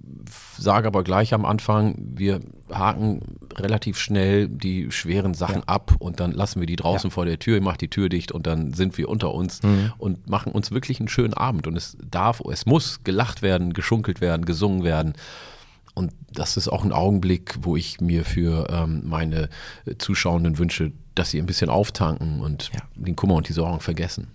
sage 0.57 0.87
aber 0.87 1.03
gleich 1.03 1.33
am 1.33 1.45
Anfang, 1.45 1.95
wir 2.15 2.39
haken 2.77 3.37
relativ 3.55 3.97
schnell 3.97 4.47
die 4.47 4.91
schweren 4.91 5.33
Sachen 5.33 5.61
ja. 5.61 5.67
ab 5.67 5.95
und 5.99 6.19
dann 6.19 6.31
lassen 6.31 6.59
wir 6.59 6.67
die 6.67 6.75
draußen 6.75 7.09
ja. 7.09 7.13
vor 7.13 7.25
der 7.25 7.39
Tür, 7.39 7.57
ich 7.57 7.63
mache 7.63 7.77
die 7.77 7.89
Tür 7.89 8.09
dicht 8.09 8.31
und 8.31 8.47
dann 8.47 8.73
sind 8.73 8.97
wir 8.97 9.09
unter 9.09 9.33
uns 9.33 9.63
mhm. 9.63 9.93
und 9.97 10.29
machen 10.29 10.51
uns 10.51 10.71
wirklich 10.71 10.99
einen 10.99 11.09
schönen 11.09 11.33
Abend. 11.33 11.67
Und 11.67 11.75
es 11.75 11.97
darf, 12.03 12.41
es 12.51 12.65
muss 12.65 13.03
gelacht 13.03 13.41
werden, 13.41 13.73
geschunkelt 13.73 14.21
werden, 14.21 14.45
gesungen 14.45 14.83
werden. 14.83 15.13
Und 15.93 16.11
das 16.31 16.57
ist 16.57 16.67
auch 16.67 16.83
ein 16.83 16.91
Augenblick, 16.91 17.55
wo 17.61 17.75
ich 17.75 18.01
mir 18.01 18.25
für 18.25 18.67
ähm, 18.69 19.03
meine 19.05 19.49
Zuschauenden 19.99 20.57
wünsche, 20.57 20.91
dass 21.15 21.29
sie 21.29 21.39
ein 21.39 21.45
bisschen 21.45 21.69
auftanken 21.69 22.41
und 22.41 22.71
ja. 22.73 22.81
den 22.95 23.15
Kummer 23.15 23.35
und 23.35 23.47
die 23.47 23.53
Sorgen 23.53 23.79
vergessen. 23.79 24.27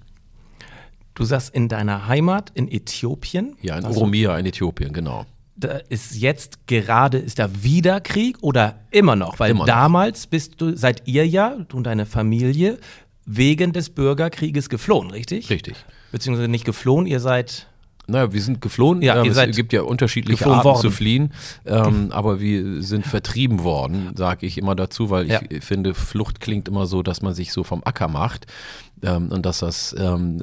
Du 1.15 1.25
sagst 1.25 1.53
in 1.53 1.69
deiner 1.69 2.07
Heimat 2.07 2.53
in 2.55 2.71
Äthiopien? 2.71 3.57
Ja, 3.61 3.77
in 3.77 3.85
also, 3.85 3.99
Oromia 3.99 4.39
in 4.39 4.47
Äthiopien, 4.47 4.93
genau. 4.93 5.27
Da 5.61 5.81
ist 5.89 6.15
jetzt 6.15 6.67
gerade, 6.67 7.19
ist 7.19 7.39
da 7.39 7.51
wieder 7.63 8.01
Krieg 8.01 8.37
oder 8.43 8.79
immer 8.91 9.17
noch? 9.17 9.41
Weil 9.41 9.51
immer 9.51 9.65
damals 9.65 10.25
noch. 10.25 10.31
bist 10.31 10.61
du, 10.61 10.77
seid 10.77 11.03
ihr 11.07 11.27
ja, 11.27 11.57
du 11.69 11.77
und 11.77 11.85
deine 11.85 12.07
Familie, 12.07 12.79
wegen 13.27 13.73
des 13.73 13.91
Bürgerkrieges 13.91 14.69
geflohen, 14.69 15.11
richtig? 15.11 15.51
Richtig. 15.51 15.75
Beziehungsweise 16.13 16.49
nicht 16.49 16.65
geflohen, 16.65 17.07
ihr 17.07 17.21
seid 17.21 17.67
naja, 18.11 18.33
wir 18.33 18.41
sind 18.41 18.63
geflohen. 18.63 19.03
Ja, 19.03 19.23
ähm, 19.23 19.31
es 19.31 19.55
gibt 19.57 19.75
ja 19.75 19.83
unterschiedliche 19.83 20.47
Arten 20.47 20.65
worden. 20.65 20.81
zu 20.81 20.91
fliehen, 20.91 21.35
ähm, 21.67 22.11
aber 22.11 22.41
wir 22.41 22.83
sind 22.83 23.07
vertrieben 23.07 23.65
worden, 23.65 24.13
sage 24.17 24.47
ich 24.47 24.57
immer 24.57 24.75
dazu, 24.75 25.11
weil 25.11 25.27
ich 25.27 25.33
ja. 25.33 25.41
finde, 25.61 25.93
Flucht 25.93 26.41
klingt 26.41 26.69
immer 26.69 26.87
so, 26.87 27.03
dass 27.03 27.21
man 27.21 27.35
sich 27.35 27.53
so 27.53 27.65
vom 27.65 27.83
Acker 27.85 28.09
macht 28.09 28.47
ähm, 29.03 29.29
und 29.31 29.45
dass 29.45 29.59
das 29.59 29.95
ähm, 29.99 30.41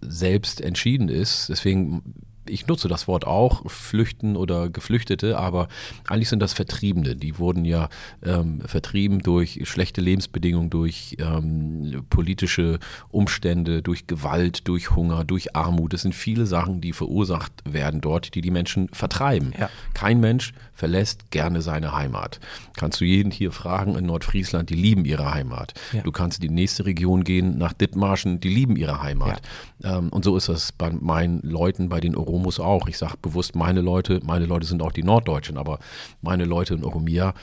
selbst 0.00 0.60
entschieden 0.60 1.08
ist. 1.08 1.48
Deswegen 1.48 2.02
ich 2.46 2.66
nutze 2.66 2.88
das 2.88 3.08
Wort 3.08 3.26
auch, 3.26 3.70
Flüchten 3.70 4.36
oder 4.36 4.68
Geflüchtete, 4.68 5.38
aber 5.38 5.68
eigentlich 6.08 6.28
sind 6.28 6.40
das 6.40 6.52
Vertriebene. 6.52 7.16
Die 7.16 7.38
wurden 7.38 7.64
ja 7.64 7.88
ähm, 8.24 8.60
vertrieben 8.62 9.20
durch 9.20 9.60
schlechte 9.64 10.00
Lebensbedingungen, 10.00 10.70
durch 10.70 11.16
ähm, 11.18 12.04
politische 12.10 12.78
Umstände, 13.10 13.82
durch 13.82 14.06
Gewalt, 14.06 14.66
durch 14.68 14.94
Hunger, 14.94 15.24
durch 15.24 15.54
Armut. 15.54 15.92
Das 15.92 16.02
sind 16.02 16.14
viele 16.14 16.46
Sachen, 16.46 16.80
die 16.80 16.92
verursacht 16.92 17.52
werden 17.64 18.00
dort, 18.00 18.34
die 18.34 18.40
die 18.40 18.50
Menschen 18.50 18.88
vertreiben. 18.92 19.52
Ja. 19.58 19.70
Kein 19.94 20.20
Mensch 20.20 20.52
verlässt 20.72 21.30
gerne 21.30 21.62
seine 21.62 21.94
Heimat. 21.94 22.40
Kannst 22.76 23.00
du 23.00 23.04
jeden 23.04 23.30
hier 23.30 23.52
fragen 23.52 23.94
in 23.94 24.06
Nordfriesland, 24.06 24.70
die 24.70 24.74
lieben 24.74 25.04
ihre 25.04 25.32
Heimat. 25.32 25.74
Ja. 25.92 26.02
Du 26.02 26.10
kannst 26.10 26.42
in 26.42 26.48
die 26.48 26.54
nächste 26.54 26.86
Region 26.86 27.24
gehen, 27.24 27.58
nach 27.58 27.72
Dithmarschen, 27.72 28.40
die 28.40 28.48
lieben 28.48 28.76
ihre 28.76 29.02
Heimat. 29.02 29.42
Ja. 29.78 29.98
Ähm, 29.98 30.08
und 30.08 30.24
so 30.24 30.36
ist 30.36 30.48
das 30.48 30.72
bei 30.72 30.90
meinen 30.90 31.40
Leuten, 31.42 31.88
bei 31.88 32.00
den 32.00 32.16
Oromos 32.32 32.58
auch. 32.60 32.88
Ich 32.88 32.98
sage 32.98 33.14
bewusst 33.20 33.54
meine 33.54 33.82
Leute, 33.82 34.20
meine 34.24 34.46
Leute 34.46 34.66
sind 34.66 34.82
auch 34.82 34.92
die 34.92 35.02
Norddeutschen, 35.02 35.58
aber 35.58 35.78
meine 36.22 36.44
Leute 36.44 36.74
in 36.74 36.84
Oromia, 36.84 37.34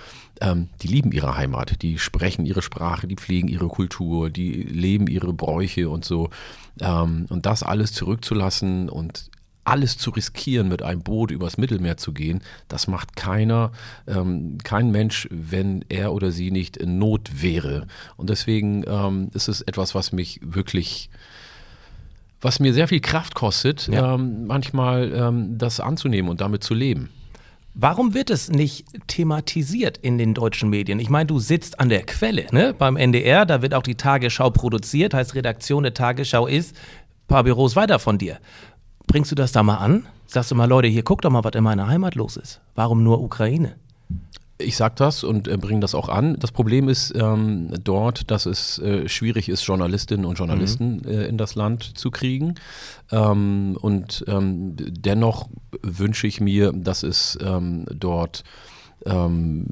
ähm, 0.41 0.69
die 0.81 0.87
lieben 0.87 1.11
ihre 1.11 1.37
Heimat, 1.37 1.81
die 1.81 1.99
sprechen 1.99 2.45
ihre 2.45 2.61
Sprache, 2.61 3.07
die 3.07 3.15
pflegen 3.15 3.47
ihre 3.47 3.67
Kultur, 3.67 4.29
die 4.29 4.63
leben 4.63 5.07
ihre 5.07 5.31
Bräuche 5.31 5.89
und 5.89 6.05
so. 6.05 6.29
Ähm, 6.81 7.27
und 7.29 7.45
das 7.45 7.61
alles 7.61 7.93
zurückzulassen 7.93 8.89
und 8.89 9.29
alles 9.63 9.99
zu 9.99 10.09
riskieren, 10.09 10.67
mit 10.67 10.81
einem 10.81 11.01
Boot 11.01 11.29
übers 11.29 11.57
Mittelmeer 11.59 11.97
zu 11.97 12.11
gehen, 12.11 12.41
das 12.67 12.87
macht 12.87 13.15
keiner, 13.15 13.71
ähm, 14.07 14.57
kein 14.63 14.89
Mensch, 14.89 15.27
wenn 15.29 15.85
er 15.89 16.11
oder 16.13 16.31
sie 16.31 16.49
nicht 16.49 16.75
in 16.75 16.97
Not 16.97 17.43
wäre. 17.43 17.85
Und 18.17 18.31
deswegen 18.31 18.83
ähm, 18.87 19.29
ist 19.35 19.47
es 19.47 19.61
etwas, 19.61 19.93
was 19.93 20.11
mich 20.11 20.39
wirklich 20.41 21.11
was 22.41 22.59
mir 22.59 22.73
sehr 22.73 22.87
viel 22.87 23.01
Kraft 23.01 23.35
kostet, 23.35 23.87
ja. 23.87 24.15
ähm, 24.15 24.47
manchmal 24.47 25.11
ähm, 25.13 25.57
das 25.57 25.79
anzunehmen 25.79 26.29
und 26.29 26.41
damit 26.41 26.63
zu 26.63 26.73
leben. 26.73 27.09
Warum 27.73 28.13
wird 28.13 28.29
es 28.29 28.49
nicht 28.49 28.85
thematisiert 29.07 29.97
in 29.97 30.17
den 30.17 30.33
deutschen 30.33 30.69
Medien? 30.69 30.99
Ich 30.99 31.09
meine, 31.09 31.27
du 31.27 31.39
sitzt 31.39 31.79
an 31.79 31.89
der 31.89 32.03
Quelle, 32.03 32.47
ne? 32.51 32.73
Beim 32.77 32.97
NDR, 32.97 33.45
da 33.45 33.61
wird 33.61 33.73
auch 33.73 33.83
die 33.83 33.95
Tagesschau 33.95 34.49
produziert, 34.49 35.13
heißt 35.13 35.35
Redaktion 35.35 35.83
der 35.83 35.93
Tagesschau 35.93 36.47
ist 36.47 36.75
ein 36.75 37.27
paar 37.27 37.43
Büros 37.43 37.75
weiter 37.75 37.99
von 37.99 38.17
dir. 38.17 38.39
Bringst 39.07 39.31
du 39.31 39.35
das 39.35 39.51
da 39.51 39.63
mal 39.63 39.77
an? 39.77 40.07
Sagst 40.27 40.51
du 40.51 40.55
mal, 40.55 40.67
Leute, 40.67 40.87
hier 40.87 41.03
guck 41.03 41.21
doch 41.21 41.31
mal, 41.31 41.43
was 41.43 41.55
in 41.55 41.63
meiner 41.63 41.87
Heimat 41.87 42.15
los 42.15 42.37
ist. 42.37 42.61
Warum 42.75 43.03
nur 43.03 43.21
Ukraine? 43.21 43.75
Ich 44.61 44.75
sage 44.75 44.95
das 44.97 45.23
und 45.23 45.47
äh, 45.47 45.55
bringe 45.55 45.79
das 45.79 45.95
auch 45.95 46.09
an. 46.09 46.35
Das 46.37 46.51
Problem 46.51 46.89
ist 46.89 47.13
ähm, 47.15 47.71
dort, 47.81 48.29
dass 48.29 48.45
es 48.45 48.77
äh, 48.79 49.07
schwierig 49.07 49.47
ist, 49.47 49.65
Journalistinnen 49.65 50.25
und 50.25 50.37
Journalisten 50.37 50.97
mhm. 50.97 51.05
äh, 51.05 51.25
in 51.27 51.37
das 51.37 51.55
Land 51.55 51.97
zu 51.97 52.11
kriegen. 52.11 52.55
Ähm, 53.09 53.77
und 53.79 54.25
ähm, 54.27 54.75
dennoch 54.75 55.47
wünsche 55.81 56.27
ich 56.27 56.41
mir, 56.41 56.73
dass 56.73 57.03
es 57.03 57.37
ähm, 57.41 57.85
dort 57.93 58.43
ähm, 59.05 59.65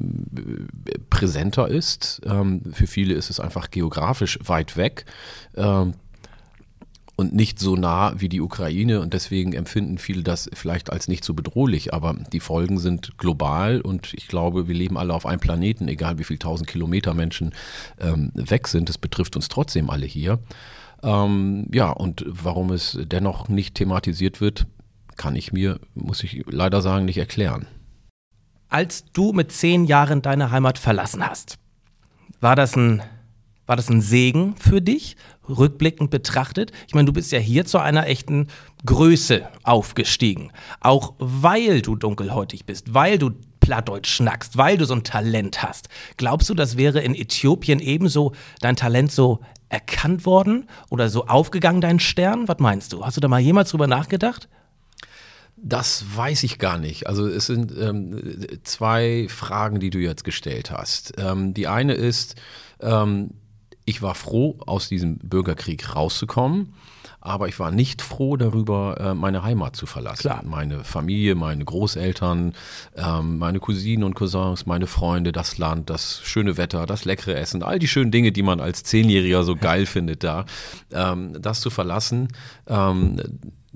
präsenter 1.09 1.67
ist. 1.67 2.21
Ähm, 2.25 2.61
für 2.71 2.87
viele 2.87 3.13
ist 3.13 3.29
es 3.29 3.41
einfach 3.41 3.69
geografisch 3.71 4.39
weit 4.43 4.77
weg. 4.77 5.05
Und 7.19 7.33
nicht 7.33 7.57
so 7.57 7.75
nah 7.75 8.13
wie 8.17 8.29
die 8.29 8.41
Ukraine 8.41 9.01
und 9.01 9.11
deswegen 9.11 9.53
empfinden 9.53 9.97
viele 9.97 10.21
das 10.21 10.51
vielleicht 10.53 10.91
als 10.91 11.07
nicht 11.07 11.23
so 11.23 11.33
bedrohlich, 11.33 11.91
aber 11.91 12.15
die 12.31 12.39
Folgen 12.39 12.77
sind 12.77 13.17
global 13.17 13.81
und 13.81 14.13
ich 14.13 14.27
glaube, 14.27 14.67
wir 14.67 14.75
leben 14.75 14.99
alle 14.99 15.15
auf 15.15 15.25
einem 15.25 15.39
Planeten, 15.39 15.87
egal 15.87 16.19
wie 16.19 16.23
viele 16.23 16.37
tausend 16.37 16.69
Kilometer 16.69 17.15
Menschen 17.15 17.55
ähm, 17.99 18.31
weg 18.35 18.67
sind, 18.67 18.87
es 18.91 18.99
betrifft 18.99 19.35
uns 19.35 19.47
trotzdem 19.47 19.89
alle 19.89 20.05
hier. 20.05 20.37
Ähm, 21.01 21.65
ja, 21.73 21.89
und 21.89 22.23
warum 22.27 22.71
es 22.71 22.99
dennoch 23.03 23.49
nicht 23.49 23.73
thematisiert 23.73 24.39
wird, 24.39 24.67
kann 25.15 25.35
ich 25.35 25.51
mir, 25.51 25.79
muss 25.95 26.23
ich 26.23 26.45
leider 26.47 26.83
sagen, 26.83 27.05
nicht 27.05 27.17
erklären. 27.17 27.65
Als 28.69 29.05
du 29.11 29.33
mit 29.33 29.51
zehn 29.51 29.85
Jahren 29.85 30.21
deine 30.21 30.51
Heimat 30.51 30.77
verlassen 30.77 31.27
hast, 31.27 31.57
war 32.41 32.55
das 32.55 32.75
ein 32.75 33.01
war 33.67 33.75
das 33.75 33.89
ein 33.89 34.01
Segen 34.01 34.55
für 34.57 34.81
dich, 34.81 35.15
rückblickend 35.47 36.09
betrachtet? 36.09 36.71
Ich 36.87 36.95
meine, 36.95 37.05
du 37.05 37.13
bist 37.13 37.31
ja 37.31 37.39
hier 37.39 37.65
zu 37.65 37.77
einer 37.77 38.07
echten 38.07 38.47
Größe 38.85 39.47
aufgestiegen. 39.63 40.51
Auch 40.79 41.13
weil 41.19 41.81
du 41.81 41.95
dunkelhäutig 41.95 42.65
bist, 42.65 42.93
weil 42.93 43.19
du 43.19 43.31
Plattdeutsch 43.59 44.09
schnackst, 44.09 44.57
weil 44.57 44.77
du 44.77 44.85
so 44.85 44.93
ein 44.93 45.03
Talent 45.03 45.61
hast. 45.61 45.89
Glaubst 46.15 46.49
du, 46.49 46.53
das 46.53 46.77
wäre 46.77 47.01
in 47.01 47.13
Äthiopien 47.13 47.79
ebenso 47.79 48.31
dein 48.61 48.77
Talent 48.77 49.11
so 49.11 49.41
erkannt 49.69 50.25
worden 50.25 50.69
oder 50.89 51.09
so 51.09 51.27
aufgegangen, 51.27 51.81
dein 51.81 51.99
Stern? 51.99 52.47
Was 52.47 52.59
meinst 52.59 52.93
du? 52.93 53.05
Hast 53.05 53.17
du 53.17 53.21
da 53.21 53.27
mal 53.27 53.41
jemals 53.41 53.71
drüber 53.71 53.87
nachgedacht? 53.87 54.47
Das 55.57 56.05
weiß 56.15 56.43
ich 56.43 56.59
gar 56.59 56.77
nicht. 56.77 57.07
Also 57.07 57.27
es 57.27 57.47
sind 57.47 57.73
ähm, 57.77 58.47
zwei 58.63 59.25
Fragen, 59.27 59.79
die 59.79 59.89
du 59.89 59.97
jetzt 59.97 60.23
gestellt 60.23 60.71
hast. 60.71 61.15
Ähm, 61.17 61.53
die 61.53 61.67
eine 61.67 61.93
ist, 61.93 62.35
ähm, 62.79 63.31
ich 63.87 64.01
war 64.01 64.15
froh, 64.15 64.57
aus 64.65 64.89
diesem 64.89 65.17
Bürgerkrieg 65.17 65.95
rauszukommen, 65.95 66.73
aber 67.21 67.47
ich 67.47 67.57
war 67.57 67.71
nicht 67.71 68.01
froh 68.01 68.35
darüber, 68.35 68.97
äh, 68.99 69.13
meine 69.13 69.43
Heimat 69.43 69.77
zu 69.77 69.85
verlassen. 69.85 70.23
Klar. 70.23 70.43
Meine 70.45 70.83
Familie, 70.83 71.35
meine 71.35 71.63
Großeltern, 71.63 72.53
ähm, 72.97 73.37
meine 73.37 73.59
Cousinen 73.61 74.03
und 74.03 74.13
Cousins, 74.13 74.65
meine 74.65 74.87
Freunde, 74.87 75.31
das 75.31 75.57
Land, 75.57 75.89
das 75.89 76.19
schöne 76.25 76.57
Wetter, 76.57 76.85
das 76.85 77.05
leckere 77.05 77.35
Essen, 77.35 77.63
all 77.63 77.79
die 77.79 77.87
schönen 77.87 78.11
Dinge, 78.11 78.33
die 78.33 78.43
man 78.43 78.59
als 78.59 78.83
Zehnjähriger 78.83 79.43
so 79.45 79.55
geil 79.55 79.85
findet 79.85 80.21
da, 80.21 80.45
ähm, 80.91 81.41
das 81.41 81.61
zu 81.61 81.69
verlassen 81.69 82.27
ähm, 82.67 83.21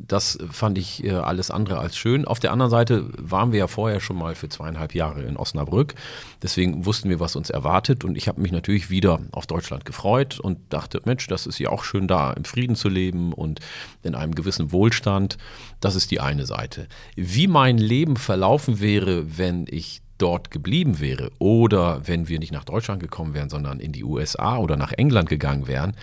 das 0.07 0.37
fand 0.51 0.77
ich 0.77 1.03
äh, 1.03 1.11
alles 1.11 1.51
andere 1.51 1.79
als 1.79 1.97
schön. 1.97 2.25
Auf 2.25 2.39
der 2.39 2.51
anderen 2.51 2.71
Seite 2.71 3.05
waren 3.17 3.51
wir 3.51 3.59
ja 3.59 3.67
vorher 3.67 3.99
schon 3.99 4.17
mal 4.17 4.35
für 4.35 4.49
zweieinhalb 4.49 4.95
Jahre 4.95 5.21
in 5.23 5.37
Osnabrück. 5.37 5.95
Deswegen 6.41 6.85
wussten 6.85 7.09
wir, 7.09 7.19
was 7.19 7.35
uns 7.35 7.49
erwartet. 7.49 8.03
Und 8.03 8.17
ich 8.17 8.27
habe 8.27 8.41
mich 8.41 8.51
natürlich 8.51 8.89
wieder 8.89 9.19
auf 9.31 9.47
Deutschland 9.47 9.85
gefreut 9.85 10.39
und 10.39 10.57
dachte, 10.69 11.01
Mensch, 11.05 11.27
das 11.27 11.45
ist 11.45 11.59
ja 11.59 11.69
auch 11.69 11.83
schön 11.83 12.07
da, 12.07 12.31
im 12.31 12.45
Frieden 12.45 12.75
zu 12.75 12.89
leben 12.89 13.33
und 13.33 13.59
in 14.03 14.15
einem 14.15 14.35
gewissen 14.35 14.71
Wohlstand. 14.71 15.37
Das 15.79 15.95
ist 15.95 16.11
die 16.11 16.19
eine 16.19 16.45
Seite. 16.45 16.87
Wie 17.15 17.47
mein 17.47 17.77
Leben 17.77 18.17
verlaufen 18.17 18.79
wäre, 18.79 19.37
wenn 19.37 19.65
ich 19.69 20.01
dort 20.17 20.51
geblieben 20.51 20.99
wäre 20.99 21.31
oder 21.39 22.07
wenn 22.07 22.27
wir 22.27 22.39
nicht 22.39 22.53
nach 22.53 22.63
Deutschland 22.63 23.01
gekommen 23.01 23.33
wären, 23.33 23.49
sondern 23.49 23.79
in 23.79 23.91
die 23.91 24.03
USA 24.03 24.57
oder 24.57 24.77
nach 24.77 24.91
England 24.91 25.29
gegangen 25.29 25.67
wären, 25.67 25.95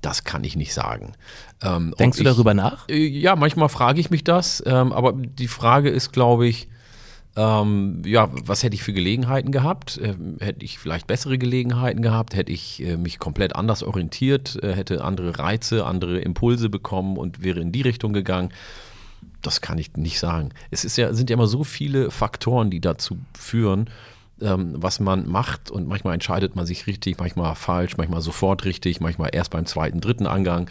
das 0.00 0.24
kann 0.24 0.44
ich 0.44 0.56
nicht 0.56 0.72
sagen. 0.74 1.12
Ähm, 1.62 1.94
Denkst 1.98 2.18
du 2.18 2.22
ich, 2.24 2.28
darüber 2.28 2.54
nach? 2.54 2.88
Äh, 2.88 3.06
ja, 3.06 3.36
manchmal 3.36 3.68
frage 3.68 4.00
ich 4.00 4.10
mich 4.10 4.24
das, 4.24 4.62
ähm, 4.66 4.92
aber 4.92 5.12
die 5.12 5.48
Frage 5.48 5.90
ist, 5.90 6.12
glaube 6.12 6.46
ich, 6.46 6.68
Ähm, 7.36 8.02
ja, 8.04 8.28
was 8.32 8.64
hätte 8.64 8.74
ich 8.74 8.82
für 8.82 8.92
Gelegenheiten 8.92 9.52
gehabt? 9.52 9.98
Äh, 9.98 10.16
hätte 10.40 10.64
ich 10.64 10.80
vielleicht 10.80 11.06
bessere 11.06 11.38
Gelegenheiten 11.38 12.02
gehabt? 12.02 12.34
Hätte 12.34 12.50
ich 12.50 12.82
äh, 12.82 12.96
mich 12.96 13.20
komplett 13.20 13.54
anders 13.54 13.84
orientiert? 13.84 14.58
Äh, 14.64 14.74
hätte 14.74 15.04
andere 15.04 15.38
Reize, 15.38 15.86
andere 15.86 16.18
Impulse 16.18 16.68
bekommen 16.68 17.16
und 17.16 17.40
wäre 17.40 17.60
in 17.60 17.70
die 17.70 17.82
Richtung 17.82 18.12
gegangen? 18.12 18.50
Das 19.42 19.60
kann 19.60 19.78
ich 19.78 19.96
nicht 19.96 20.18
sagen. 20.18 20.50
Es 20.72 20.84
ist 20.84 20.96
ja, 20.98 21.14
sind 21.14 21.30
ja 21.30 21.34
immer 21.34 21.46
so 21.46 21.62
viele 21.62 22.10
Faktoren, 22.10 22.68
die 22.68 22.80
dazu 22.80 23.16
führen, 23.38 23.88
ähm, 24.40 24.74
was 24.76 25.00
man 25.00 25.28
macht 25.28 25.70
und 25.70 25.86
manchmal 25.86 26.14
entscheidet 26.14 26.56
man 26.56 26.66
sich 26.66 26.86
richtig, 26.86 27.18
manchmal 27.18 27.54
falsch, 27.54 27.96
manchmal 27.96 28.20
sofort 28.20 28.64
richtig, 28.64 29.00
manchmal 29.00 29.30
erst 29.32 29.50
beim 29.50 29.66
zweiten, 29.66 30.00
dritten 30.00 30.26
Angang. 30.26 30.68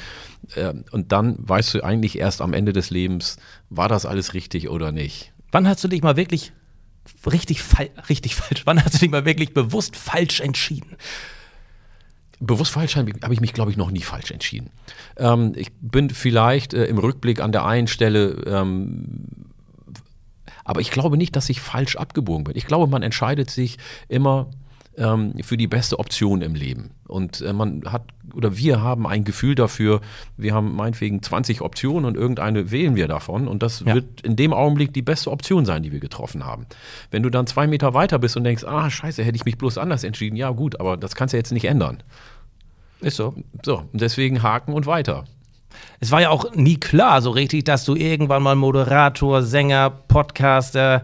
Ähm, 0.55 0.85
und 0.91 1.11
dann 1.11 1.35
weißt 1.39 1.75
du 1.75 1.83
eigentlich 1.83 2.17
erst 2.17 2.41
am 2.41 2.53
Ende 2.53 2.73
des 2.73 2.89
Lebens, 2.89 3.37
war 3.69 3.89
das 3.89 4.05
alles 4.05 4.33
richtig 4.33 4.69
oder 4.69 4.91
nicht. 4.91 5.33
Wann 5.51 5.67
hast 5.67 5.83
du 5.83 5.87
dich 5.87 6.01
mal 6.01 6.17
wirklich 6.17 6.51
richtig, 7.25 7.61
fal 7.61 7.89
richtig 8.09 8.35
falsch, 8.35 8.65
wann 8.65 8.83
hast 8.83 8.95
du 8.95 8.99
dich 8.99 9.09
mal 9.09 9.25
wirklich 9.25 9.53
bewusst 9.53 9.95
falsch 9.95 10.39
entschieden? 10.39 10.95
Bewusst 12.41 12.71
falsch 12.71 12.95
habe 12.95 13.33
ich 13.33 13.41
mich, 13.41 13.51
glaube 13.51 13.71
ich, 13.71 13.75
noch 13.75 13.91
nie 13.91 14.01
falsch 14.01 14.31
entschieden. 14.31 14.69
Ähm, 15.17 15.51
ich 15.55 15.71
bin 15.81 16.09
vielleicht 16.09 16.73
äh, 16.73 16.85
im 16.85 16.97
Rückblick 16.97 17.41
an 17.41 17.51
der 17.51 17.65
einen 17.65 17.87
Stelle 17.87 18.43
ähm, 18.45 19.48
aber 20.69 20.81
ich 20.81 20.91
glaube 20.91 21.17
nicht, 21.17 21.35
dass 21.35 21.49
ich 21.49 21.61
falsch 21.61 21.95
abgebogen 21.95 22.43
bin. 22.43 22.55
Ich 22.55 22.67
glaube, 22.67 22.85
man 22.85 23.01
entscheidet 23.01 23.49
sich 23.49 23.79
immer 24.07 24.51
ähm, 24.97 25.33
für 25.41 25.57
die 25.57 25.65
beste 25.65 25.97
Option 25.97 26.43
im 26.43 26.53
Leben. 26.53 26.91
Und 27.07 27.41
äh, 27.41 27.53
man 27.53 27.81
hat, 27.91 28.03
oder 28.35 28.55
wir 28.55 28.79
haben 28.79 29.07
ein 29.07 29.23
Gefühl 29.23 29.55
dafür, 29.55 29.99
wir 30.37 30.53
haben 30.53 30.75
meinetwegen 30.75 31.23
20 31.23 31.61
Optionen 31.61 32.05
und 32.05 32.15
irgendeine 32.15 32.69
wählen 32.69 32.95
wir 32.95 33.07
davon. 33.07 33.47
Und 33.47 33.63
das 33.63 33.79
ja. 33.79 33.95
wird 33.95 34.21
in 34.21 34.35
dem 34.35 34.53
Augenblick 34.53 34.93
die 34.93 35.01
beste 35.01 35.31
Option 35.31 35.65
sein, 35.65 35.81
die 35.81 35.91
wir 35.91 35.99
getroffen 35.99 36.45
haben. 36.45 36.67
Wenn 37.09 37.23
du 37.23 37.31
dann 37.31 37.47
zwei 37.47 37.65
Meter 37.65 37.95
weiter 37.95 38.19
bist 38.19 38.37
und 38.37 38.43
denkst, 38.43 38.63
ah, 38.63 38.91
scheiße, 38.91 39.23
hätte 39.23 39.37
ich 39.37 39.45
mich 39.45 39.57
bloß 39.57 39.79
anders 39.79 40.03
entschieden. 40.03 40.35
Ja, 40.35 40.51
gut, 40.51 40.79
aber 40.79 40.97
das 40.97 41.15
kannst 41.15 41.33
du 41.33 41.37
jetzt 41.37 41.51
nicht 41.51 41.65
ändern. 41.65 42.03
Ist 43.01 43.17
so. 43.17 43.33
So, 43.65 43.85
und 43.91 44.01
deswegen 44.01 44.43
haken 44.43 44.73
und 44.73 44.85
weiter. 44.85 45.23
Es 45.99 46.11
war 46.11 46.21
ja 46.21 46.29
auch 46.29 46.53
nie 46.53 46.77
klar 46.77 47.21
so 47.21 47.31
richtig, 47.31 47.65
dass 47.65 47.85
du 47.85 47.95
irgendwann 47.95 48.43
mal 48.43 48.55
Moderator, 48.55 49.43
Sänger, 49.43 49.89
Podcaster, 49.89 51.03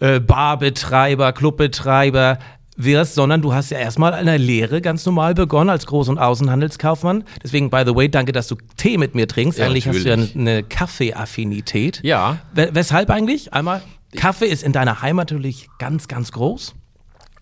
äh, 0.00 0.20
Barbetreiber, 0.20 1.32
Clubbetreiber 1.32 2.38
wirst, 2.76 3.14
sondern 3.14 3.42
du 3.42 3.54
hast 3.54 3.70
ja 3.70 3.78
erstmal 3.78 4.12
eine 4.12 4.36
Lehre 4.36 4.80
ganz 4.80 5.04
normal 5.06 5.34
begonnen 5.34 5.70
als 5.70 5.86
Groß- 5.86 6.10
und 6.10 6.18
Außenhandelskaufmann. 6.18 7.24
Deswegen, 7.42 7.70
by 7.70 7.82
the 7.86 7.94
way, 7.94 8.08
danke, 8.08 8.32
dass 8.32 8.48
du 8.48 8.56
Tee 8.76 8.98
mit 8.98 9.14
mir 9.14 9.26
trinkst. 9.26 9.58
Ja, 9.58 9.66
eigentlich 9.66 9.86
natürlich. 9.86 10.06
hast 10.06 10.34
du 10.34 10.38
ja 10.38 10.40
eine 10.40 10.62
Kaffeeaffinität. 10.62 12.00
Ja. 12.02 12.38
weshalb 12.52 13.10
eigentlich? 13.10 13.54
Einmal, 13.54 13.82
Kaffee 14.14 14.46
ist 14.46 14.62
in 14.62 14.72
deiner 14.72 15.02
Heimat 15.02 15.30
natürlich 15.30 15.68
ganz, 15.78 16.08
ganz 16.08 16.32
groß. 16.32 16.74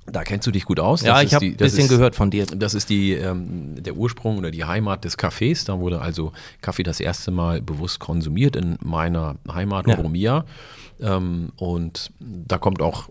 Da 0.06 0.22
kennst 0.22 0.46
du 0.46 0.50
dich 0.50 0.64
gut 0.64 0.80
aus. 0.80 1.02
Ja, 1.02 1.14
das 1.14 1.24
ich 1.24 1.34
habe 1.34 1.46
ein 1.46 1.56
bisschen 1.56 1.84
ist, 1.84 1.88
gehört 1.88 2.14
von 2.14 2.30
dir. 2.30 2.46
Das 2.46 2.74
ist 2.74 2.90
die, 2.90 3.12
ähm, 3.12 3.82
der 3.82 3.96
Ursprung 3.96 4.38
oder 4.38 4.50
die 4.50 4.64
Heimat 4.64 5.04
des 5.04 5.16
Kaffees. 5.16 5.64
Da 5.64 5.80
wurde 5.80 6.00
also 6.00 6.32
Kaffee 6.60 6.82
das 6.82 7.00
erste 7.00 7.30
Mal 7.30 7.62
bewusst 7.62 8.00
konsumiert 8.00 8.56
in 8.56 8.76
meiner 8.82 9.36
Heimat 9.50 9.86
ja. 9.86 9.96
Oromia. 9.96 10.44
Ähm, 11.00 11.52
und 11.56 12.10
da 12.20 12.58
kommt 12.58 12.82
auch 12.82 13.08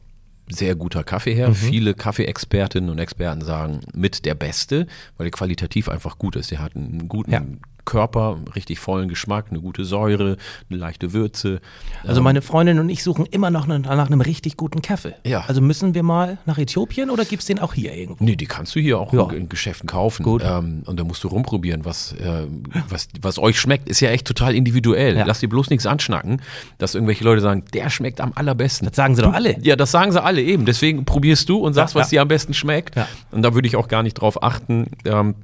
sehr 0.50 0.76
guter 0.76 1.04
Kaffee 1.04 1.34
her. 1.34 1.50
Mhm. 1.50 1.56
Viele 1.56 1.94
Kaffeeexpertinnen 1.94 2.90
und 2.90 3.00
Experten 3.00 3.42
sagen 3.42 3.82
mit 3.94 4.26
der 4.26 4.36
beste, 4.36 4.88
weil 5.18 5.28
er 5.28 5.32
qualitativ 5.32 5.90
einfach 5.90 6.18
gut 6.18 6.36
ist. 6.36 6.52
Er 6.52 6.60
hat 6.60 6.76
einen 6.76 7.08
guten 7.08 7.32
ja. 7.32 7.42
Körper, 7.86 8.38
richtig 8.56 8.80
vollen 8.80 9.10
Geschmack, 9.10 9.48
eine 9.50 9.60
gute 9.60 9.84
Säure, 9.86 10.38
eine 10.70 10.80
leichte 10.80 11.14
Würze. 11.14 11.60
Also 12.04 12.22
meine 12.22 12.42
Freundin 12.42 12.80
und 12.80 12.90
ich 12.90 13.04
suchen 13.04 13.26
immer 13.26 13.50
noch 13.50 13.68
nach 13.68 14.08
einem 14.08 14.22
richtig 14.22 14.58
guten 14.58 14.82
Kaffee. 14.82 15.16
Ja. 15.26 15.44
Also 15.48 15.62
müssen 15.62 15.94
wir 15.94 16.04
mal 16.04 16.38
nach 16.46 16.58
Äthiopien 16.58 17.10
oder 17.10 17.26
gibt 17.26 17.42
es 17.42 17.48
den 17.48 17.60
auch 17.60 17.74
hier 17.74 17.94
irgendwo? 17.94 18.24
Nee, 18.24 18.36
die 18.36 18.46
kannst 18.46 18.76
du 18.76 18.80
hier 18.80 19.00
auch 19.00 19.14
ja. 19.14 19.30
in 19.32 19.50
Geschäften 19.50 19.88
kaufen. 19.88 20.24
Gut. 20.24 20.42
Ähm, 20.46 20.84
und 20.86 21.00
da 21.00 21.04
musst 21.04 21.24
du 21.24 21.28
rumprobieren, 21.28 21.86
was, 21.86 22.14
äh, 22.14 22.48
was, 22.90 23.08
was 23.22 23.40
euch 23.40 23.60
schmeckt. 23.60 23.90
Ist 23.90 24.00
ja 24.00 24.10
echt 24.10 24.28
total 24.28 24.56
individuell. 24.56 25.18
Ja. 25.18 25.26
Lass 25.26 25.40
dir 25.40 25.50
bloß 25.50 25.70
nichts 25.70 25.86
anschnacken, 25.86 26.42
dass 26.78 26.96
irgendwelche 26.96 27.24
Leute 27.24 27.42
sagen, 27.42 27.64
der 27.74 27.90
schmeckt 27.90 28.22
am 28.22 28.32
allerbesten. 28.36 28.88
Das 28.88 28.96
sagen 28.96 29.16
sie 29.16 29.22
doch 29.22 29.34
alle. 29.34 29.60
Ja, 29.62 29.76
das 29.76 29.92
sagen 29.92 30.12
sie 30.12 30.22
alle 30.22 30.42
eben. 30.42 30.66
Deswegen 30.66 31.06
probierst 31.06 31.50
du 31.50 31.58
und 31.58 31.74
sagst, 31.74 31.96
ja, 31.96 32.02
was 32.02 32.10
dir 32.10 32.22
am 32.22 32.28
besten 32.28 32.54
schmeckt. 32.54 32.96
Und 33.32 33.42
da 33.42 33.54
würde 33.54 33.68
ich 33.68 33.76
auch 33.76 33.88
gar 33.88 34.04
nicht 34.04 34.16
drauf 34.16 34.42
achten. 34.42 34.88
Ähm, 35.06 35.36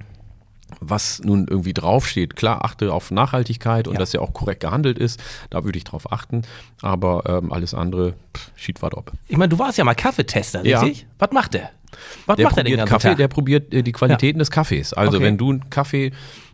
was 0.80 1.22
nun 1.24 1.48
irgendwie 1.50 1.74
draufsteht. 1.74 2.36
Klar, 2.36 2.64
achte 2.64 2.94
auf 2.94 3.12
Nachhaltigkeit 3.12 3.88
und 3.88 3.96
ja. 3.96 4.00
dass 4.00 4.14
ja 4.14 4.22
auch 4.22 4.34
korrekt 4.34 4.62
gehandelt 4.62 4.98
ist. 4.98 5.22
Da 5.50 5.64
würde 5.64 5.78
ich 5.78 5.84
drauf 5.84 6.12
achten. 6.12 6.44
Aber 6.82 7.24
ähm, 7.26 7.52
alles 7.52 7.74
andere, 7.74 8.14
schied 8.56 8.82
war 8.82 8.96
ob. 8.98 9.12
Ich 9.28 9.38
meine, 9.38 9.50
du 9.50 9.60
warst 9.60 9.78
ja 9.78 9.84
mal 9.84 9.96
Kaffeetester, 9.96 10.64
richtig? 10.64 11.02
Ja. 11.02 11.08
Was 11.20 11.32
macht 11.32 11.54
der? 11.54 11.72
Was 12.26 12.38
der 12.38 12.46
macht 12.46 12.58
der 12.58 12.64
den 12.64 12.78
ganzen 12.78 12.92
Kaffee, 12.92 13.08
Tag? 13.10 13.18
Der 13.18 13.28
probiert 13.28 13.74
äh, 13.74 13.84
die 13.84 13.92
Qualitäten 13.92 14.40
ja. 14.40 14.42
des 14.42 14.52
Kaffees. 14.52 14.94
Also 14.94 15.18
okay. 15.18 15.26
wenn 15.26 15.38
du 15.38 15.52
einen 15.52 15.70
Kaffee 15.70 16.12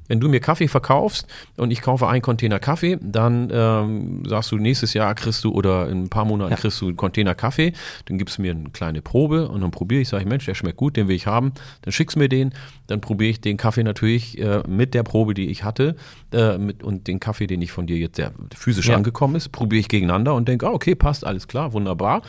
wenn 0.08 0.20
du 0.20 0.30
mir 0.30 0.40
Kaffee 0.40 0.68
verkaufst 0.68 1.28
und 1.58 1.72
ich 1.72 1.82
kaufe 1.82 2.08
einen 2.08 2.22
Container 2.22 2.60
Kaffee, 2.60 2.98
dann 3.02 3.50
ähm, 3.52 4.24
sagst 4.26 4.52
du, 4.52 4.58
nächstes 4.58 4.94
Jahr 4.94 5.16
kriegst 5.16 5.44
du 5.44 5.52
oder 5.52 5.90
in 5.90 6.04
ein 6.04 6.10
paar 6.10 6.26
Monaten 6.26 6.52
ja. 6.52 6.58
kriegst 6.58 6.82
du 6.82 6.88
einen 6.88 6.98
Container 6.98 7.36
Kaffee, 7.36 7.74
dann 8.06 8.18
gibst 8.18 8.38
du 8.38 8.42
mir 8.42 8.52
eine 8.52 8.70
kleine 8.70 9.02
Probe 9.02 9.48
und 9.50 9.62
dann 9.62 9.72
probiere 9.72 10.02
ich, 10.02 10.10
sage 10.10 10.24
ich, 10.24 10.30
Mensch, 10.30 10.46
der 10.46 10.56
schmeckt 10.56 10.78
gut, 10.78 10.98
den 10.98 11.08
will 11.08 11.16
ich 11.16 11.28
haben, 11.28 11.54
dann 11.82 11.92
schickst 11.92 12.16
du 12.16 12.20
mir 12.20 12.30
den, 12.30 12.54
dann 12.88 13.02
probiere 13.02 13.32
ich 13.32 13.42
den 13.42 13.58
Kaffee 13.58 13.84
natürlich 13.84 14.38
äh, 14.40 14.64
mit 14.68 14.94
der 14.94 15.04
Probe, 15.04 15.34
die 15.34 15.48
ich 15.48 15.64
hatte 15.64 15.96
äh, 16.32 16.58
mit, 16.58 16.84
und 16.84 17.08
den 17.08 17.20
Kaffee, 17.20 17.48
den 17.48 17.62
ich 17.62 17.72
von 17.72 17.88
dir 17.88 17.98
jetzt, 17.98 18.18
der 18.18 18.32
physisch 18.56 18.88
ja. 18.88 18.96
angekommen 18.96 19.36
ist, 19.36 19.50
probiere 19.52 19.80
ich 19.80 19.90
gegeneinander 19.90 20.36
und 20.36 20.48
denke, 20.48 20.68
ah, 20.68 20.72
okay, 20.72 20.96
passt, 20.96 21.26
alles 21.26 21.48
klar, 21.48 21.74
wunderbar. 21.74 22.22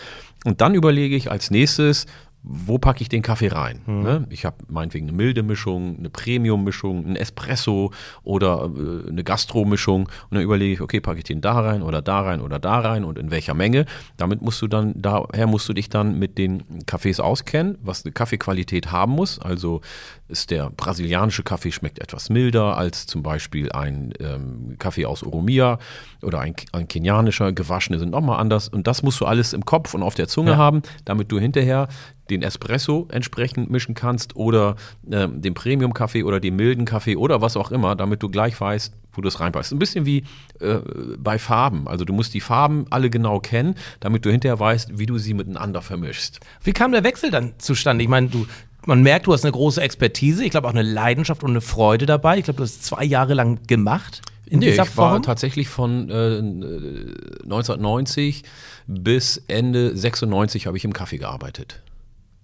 Und 0.45 0.61
dann 0.61 0.75
überlege 0.75 1.17
ich 1.17 1.31
als 1.31 1.51
nächstes, 1.51 2.07
wo 2.49 2.79
packe 2.79 3.03
ich 3.03 3.09
den 3.09 3.23
Kaffee 3.23 3.49
rein? 3.49 3.81
Mhm. 3.87 4.03
Ne? 4.03 4.27
Ich 4.31 4.45
habe 4.45 4.57
meinetwegen 4.69 5.09
eine 5.09 5.17
milde 5.17 5.43
Mischung, 5.43 5.97
eine 5.99 6.11
Premium-Mischung, 6.11 7.05
ein 7.05 7.17
Espresso 7.17 7.93
oder 8.23 8.71
äh, 8.73 9.09
eine 9.09 9.25
Gastro-Mischung 9.25 10.03
und 10.05 10.35
dann 10.35 10.43
überlege 10.43 10.73
ich, 10.73 10.81
okay, 10.81 11.01
packe 11.01 11.19
ich 11.19 11.25
den 11.25 11.41
da 11.41 11.59
rein 11.59 11.83
oder 11.83 12.03
da 12.03 12.21
rein 12.21 12.41
oder 12.41 12.61
da 12.61 12.79
rein 12.79 13.05
und 13.05 13.19
in 13.19 13.33
welcher 13.33 13.55
Menge. 13.55 13.85
Damit 14.17 14.43
musst 14.43 14.63
du 14.63 14.69
dann, 14.69 14.93
daher 14.97 15.49
musst 15.49 15.69
du 15.69 15.73
dich 15.73 15.89
dann 15.89 16.19
mit 16.21 16.39
den 16.39 16.87
Kaffees 16.87 17.19
auskennen, 17.19 17.79
was 17.83 18.05
eine 18.05 18.13
Kaffeequalität 18.13 18.93
haben 18.93 19.13
muss. 19.13 19.41
Also 19.41 19.81
ist 20.29 20.53
der 20.53 20.71
brasilianische 20.71 21.43
Kaffee 21.43 21.73
schmeckt 21.73 21.99
etwas 21.99 22.31
milder 22.31 22.77
als 22.77 23.07
zum 23.07 23.25
Beispiel 23.25 23.73
ein 23.73 24.13
ähm, 24.21 24.77
Kaffee 24.79 25.07
aus 25.07 25.25
Oromia 25.25 25.79
oder 26.23 26.41
ein, 26.41 26.55
ein 26.73 26.87
kenianischer, 26.87 27.53
gewaschene 27.53 27.99
sind 27.99 28.11
nochmal 28.11 28.39
anders. 28.39 28.69
Und 28.69 28.87
das 28.87 29.03
musst 29.03 29.21
du 29.21 29.27
alles 29.27 29.53
im 29.53 29.65
Kopf 29.65 29.95
und 29.95 30.05
auf 30.05 30.15
der 30.15 30.29
Zunge 30.29 30.53
ja. 30.53 30.57
haben, 30.57 30.83
damit 31.05 31.33
du 31.33 31.41
hinterher 31.41 31.89
den 32.31 32.43
Espresso 32.43 33.07
entsprechend 33.11 33.71
mischen 33.71 33.95
kannst 33.95 34.37
oder 34.37 34.77
äh, 35.11 35.29
den 35.29 35.55
Premium-Kaffee 35.55 36.25
oder 36.25 36.41
den 36.41 36.57
milden 36.57 36.85
Kaffee 36.85 37.17
oder 37.17 37.41
was 37.41 37.57
auch 37.57 37.71
immer, 37.71 37.97
damit 37.97 38.23
du 38.23 38.29
gleich 38.29 38.61
weißt, 38.61 38.93
wo 39.13 39.23
du 39.23 39.29
es 39.29 39.41
reinpasst. 39.41 39.73
Ein 39.73 39.79
bisschen 39.79 40.07
wie 40.07 40.25
äh, 40.61 40.79
bei 41.19 41.39
Farben. 41.39 41.89
Also 41.89 42.05
du 42.05 42.13
musst 42.13 42.35
die 42.35 42.41
Farben 42.41 42.87
alle 42.91 43.11
genau 43.11 43.41
kennen, 43.41 43.75
damit 44.01 44.25
du 44.25 44.31
hinterher 44.31 44.59
weißt, 44.59 44.99
wie 44.99 45.07
du 45.07 45.19
sie 45.19 45.35
miteinander 45.35 45.83
vermischst. 45.83 46.41
Wie 46.63 46.73
kam 46.73 46.93
der 46.93 47.05
Wechsel 47.05 47.31
dann 47.31 47.55
zustande? 47.59 48.03
Ich 48.03 48.11
meine, 48.11 48.29
du 48.29 48.47
man 48.87 49.03
merkt, 49.03 49.27
du 49.27 49.33
hast 49.33 49.45
eine 49.45 49.51
große 49.51 49.81
Expertise, 49.81 50.45
ich 50.45 50.51
glaube 50.51 50.69
auch 50.69 50.73
eine 50.73 50.83
Leidenschaft 50.83 51.43
und 51.43 51.51
eine 51.51 51.61
Freude 51.61 52.07
dabei. 52.07 52.39
Ich 52.39 52.45
glaube, 52.45 52.59
du 52.59 52.63
hast 52.63 52.85
zwei 52.85 53.03
Jahre 53.05 53.35
lang 53.35 53.59
gemacht. 53.67 54.23
In 54.47 54.61
nee, 54.61 54.67
dieser 54.67 54.85
ich 54.85 54.91
Form? 54.91 55.13
war 55.13 55.23
tatsächlich 55.23 55.69
von 55.69 56.09
äh, 56.09 56.39
1990 56.39 58.45
bis 58.87 59.43
Ende 59.49 59.97
96 59.97 60.69
habe 60.69 60.77
ich 60.77 60.85
im 60.85 60.93
Kaffee 60.93 61.19
gearbeitet. 61.19 61.83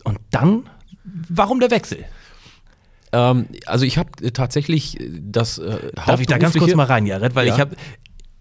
Und 0.05 0.19
dann, 0.31 0.69
warum 1.29 1.61
der 1.61 1.71
Wechsel? 1.71 2.05
Ähm, 3.13 3.47
also 3.67 3.85
ich 3.85 3.99
habe 3.99 4.33
tatsächlich 4.33 4.99
das 5.21 5.59
äh, 5.59 5.93
Darf 5.95 6.21
ich 6.21 6.27
da 6.27 6.39
ganz 6.39 6.57
kurz 6.57 6.75
mal 6.75 6.87
rein, 6.87 7.07
Jared? 7.07 7.35
Weil 7.35 7.47
ja. 7.47 7.55
ich 7.55 7.61
habe 7.61 7.77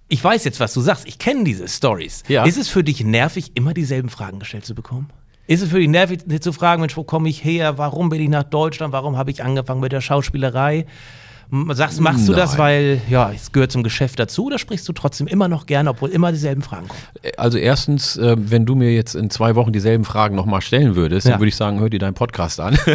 ich 0.08 0.21
weiß 0.21 0.43
jetzt, 0.43 0.60
was 0.60 0.74
du 0.74 0.82
sagst. 0.82 1.08
Ich 1.08 1.19
kenne 1.19 1.45
diese 1.45 1.69
Stories. 1.69 2.24
Ja. 2.28 2.43
Ist 2.43 2.58
es 2.58 2.67
für 2.67 2.84
dich 2.84 3.02
nervig, 3.02 3.52
immer 3.56 3.74
dieselben 3.74 4.10
Fragen 4.10 4.39
gestellt 4.39 4.65
zu 4.65 4.76
bekommen? 4.76 5.10
Ist 5.47 5.62
es 5.62 5.69
für 5.69 5.80
dich 5.80 5.88
nervig 5.88 6.19
zu 6.41 6.52
fragen, 6.52 6.82
Mensch, 6.82 6.97
wo 6.97 7.06
komme 7.06 7.30
ich 7.30 7.43
her? 7.43 7.78
Warum 7.78 8.10
bin 8.10 8.21
ich 8.21 8.28
nach 8.28 8.43
Deutschland? 8.43 8.91
Warum 8.91 9.17
habe 9.17 9.32
ich 9.32 9.41
angefangen 9.41 9.80
mit 9.80 9.93
der 9.93 10.02
Schauspielerei? 10.02 10.86
Sagst, 11.74 12.00
machst 12.00 12.30
du 12.30 12.32
Nein. 12.32 12.40
das, 12.40 12.58
weil 12.58 13.02
ja, 13.10 13.30
es 13.30 13.52
gehört 13.52 13.74
zum 13.74 13.84
Geschäft 13.84 14.20
dazu 14.20 14.46
oder 14.46 14.58
sprichst 14.58 14.88
du 14.88 14.94
trotzdem 14.94 15.28
immer 15.28 15.50
noch 15.50 15.66
gerne, 15.66 15.90
obwohl 15.90 16.10
immer 16.10 16.32
dieselben 16.32 16.62
Fragen 16.62 16.88
kommen? 16.88 17.02
Also 17.36 17.58
erstens, 17.58 18.16
äh, 18.16 18.38
wenn 18.38 18.66
du 18.66 18.76
mir 18.76 18.94
jetzt 18.94 19.16
in 19.16 19.30
zwei 19.30 19.56
Wochen 19.56 19.74
dieselben 19.74 20.06
Fragen 20.06 20.38
nochmal 20.38 20.62
stellen 20.62 20.96
würdest, 20.96 21.26
ja. 21.26 21.32
dann 21.32 21.42
würde 21.42 21.50
ich 21.50 21.58
sagen, 21.58 21.82
hör 21.82 21.90
dir 21.90 22.00
deinen 22.00 22.14
Podcast 22.14 22.62
an. 22.62 22.80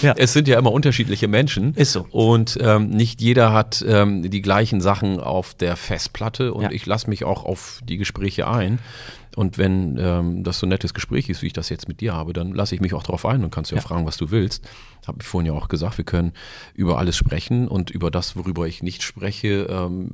ja. 0.00 0.14
Es 0.16 0.32
sind 0.32 0.48
ja 0.48 0.58
immer 0.58 0.72
unterschiedliche 0.72 1.28
Menschen. 1.28 1.74
Ist 1.74 1.92
so. 1.92 2.06
Und 2.12 2.56
ähm, 2.62 2.88
nicht 2.88 3.20
jeder 3.20 3.52
hat 3.52 3.84
ähm, 3.86 4.30
die 4.30 4.40
gleichen 4.40 4.80
Sachen 4.80 5.20
auf 5.20 5.52
der 5.52 5.76
Festplatte 5.76 6.54
und 6.54 6.62
ja. 6.62 6.70
ich 6.70 6.86
lasse 6.86 7.10
mich 7.10 7.24
auch 7.24 7.44
auf 7.44 7.80
die 7.84 7.98
Gespräche 7.98 8.48
ein. 8.48 8.78
Und 9.38 9.56
wenn 9.56 9.96
ähm, 10.00 10.42
das 10.42 10.58
so 10.58 10.66
ein 10.66 10.70
nettes 10.70 10.94
Gespräch 10.94 11.28
ist, 11.28 11.42
wie 11.42 11.46
ich 11.46 11.52
das 11.52 11.68
jetzt 11.68 11.86
mit 11.86 12.00
dir 12.00 12.12
habe, 12.12 12.32
dann 12.32 12.52
lasse 12.52 12.74
ich 12.74 12.80
mich 12.80 12.92
auch 12.92 13.04
darauf 13.04 13.24
ein 13.24 13.44
und 13.44 13.52
kannst 13.54 13.70
ja, 13.70 13.76
Ja. 13.76 13.82
fragen, 13.82 14.04
was 14.04 14.16
du 14.16 14.32
willst. 14.32 14.66
Habe 15.06 15.18
ich 15.20 15.26
vorhin 15.28 15.46
ja 15.46 15.56
auch 15.56 15.68
gesagt, 15.68 15.96
wir 15.96 16.04
können 16.04 16.32
über 16.74 16.98
alles 16.98 17.16
sprechen 17.16 17.68
und 17.68 17.88
über 17.90 18.10
das, 18.10 18.34
worüber 18.36 18.66
ich 18.66 18.82
nicht 18.82 19.04
spreche, 19.04 19.68
ähm, 19.70 20.10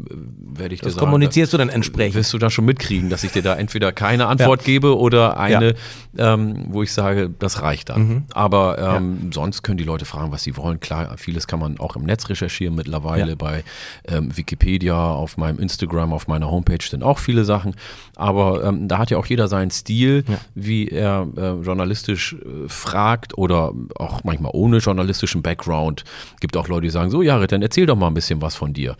werde 0.55 0.75
ich 0.75 0.81
dir 0.83 0.85
Das 0.89 0.95
sagen. 0.97 1.07
kommunizierst 1.07 1.55
du 1.55 1.57
dann 1.57 1.71
entsprechend. 1.71 2.17
Wirst 2.17 2.35
du 2.35 2.39
da 2.39 2.51
schon 2.51 2.67
mitkriegen, 2.67 3.09
dass 3.09 3.25
ich 3.25 3.33
dir 3.33 3.43
da 3.43 3.55
entweder 3.55 3.93
keine 3.93 4.27
Antwort 4.27 4.63
gebe 4.63 4.97
oder 4.99 5.39
eine, 5.39 5.75
ähm, 6.19 6.67
wo 6.69 6.83
ich 6.83 6.93
sage, 6.93 7.31
das 7.39 7.63
reicht 7.63 7.89
dann. 7.89 8.09
Mhm. 8.09 8.23
Aber 8.35 8.79
ähm, 8.79 9.33
sonst 9.33 9.63
können 9.63 9.79
die 9.79 9.85
Leute 9.85 10.05
fragen, 10.05 10.31
was 10.33 10.43
sie 10.45 10.57
wollen. 10.59 10.79
Klar, 10.81 11.17
vieles 11.17 11.47
kann 11.47 11.59
man 11.61 11.81
auch 11.81 11.97
im 11.97 12.03
Netz 12.05 12.29
recherchieren 12.29 12.75
mittlerweile. 12.77 13.31
Ja. 13.31 13.35
Bei 13.37 13.65
ähm, 14.07 14.37
Wikipedia, 14.37 14.95
auf 14.97 15.39
meinem 15.39 15.59
Instagram, 15.59 16.13
auf 16.13 16.29
meiner 16.29 16.51
Homepage 16.51 16.85
sind 16.87 17.03
auch 17.03 17.19
viele 17.19 17.45
Sachen. 17.47 17.75
Aber 18.17 18.63
ähm, 18.63 18.87
da 18.87 18.99
hat 18.99 19.11
ja 19.11 19.14
auch 19.17 19.27
jeder 19.27 19.49
seinen 19.49 19.71
Stil, 19.71 20.25
wie 20.55 20.89
er 20.89 21.27
äh, 21.37 21.53
journalistisch 21.63 22.35
äh, 22.35 22.69
fragt 22.69 23.37
oder 23.39 23.73
auch 23.97 24.25
manchmal 24.25 24.53
ohne 24.55 24.79
journalistischen 24.79 25.43
Background. 25.43 26.05
Gibt 26.41 26.57
auch 26.57 26.69
Leute, 26.69 26.83
die 26.83 26.91
sagen, 26.91 27.11
so 27.11 27.23
Jared, 27.23 27.53
dann 27.53 27.63
erzähl 27.63 27.87
doch 27.87 27.97
mal 27.97 28.09
ein 28.09 28.15
bisschen 28.15 28.43
was 28.43 28.55
von 28.55 28.73
dir 28.73 28.97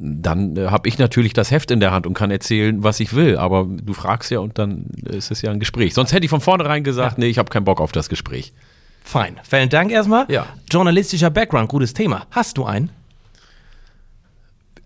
dann 0.00 0.56
äh, 0.56 0.68
habe 0.68 0.88
ich 0.88 0.98
natürlich 0.98 1.34
das 1.34 1.50
Heft 1.50 1.70
in 1.70 1.78
der 1.78 1.92
Hand 1.92 2.06
und 2.06 2.14
kann 2.14 2.30
erzählen, 2.30 2.82
was 2.82 3.00
ich 3.00 3.14
will. 3.14 3.36
Aber 3.36 3.66
du 3.68 3.92
fragst 3.92 4.30
ja 4.30 4.38
und 4.40 4.58
dann 4.58 4.86
ist 5.04 5.30
es 5.30 5.42
ja 5.42 5.50
ein 5.50 5.60
Gespräch. 5.60 5.94
Sonst 5.94 6.12
hätte 6.12 6.24
ich 6.24 6.30
von 6.30 6.40
vornherein 6.40 6.84
gesagt, 6.84 7.18
nee, 7.18 7.26
ich 7.26 7.38
habe 7.38 7.50
keinen 7.50 7.64
Bock 7.64 7.80
auf 7.80 7.92
das 7.92 8.08
Gespräch. 8.08 8.52
Fein. 9.02 9.38
Vielen 9.42 9.68
Dank 9.68 9.92
erstmal. 9.92 10.26
Ja. 10.30 10.46
Journalistischer 10.70 11.30
Background, 11.30 11.68
gutes 11.68 11.92
Thema. 11.92 12.26
Hast 12.30 12.56
du 12.56 12.64
einen? 12.64 12.90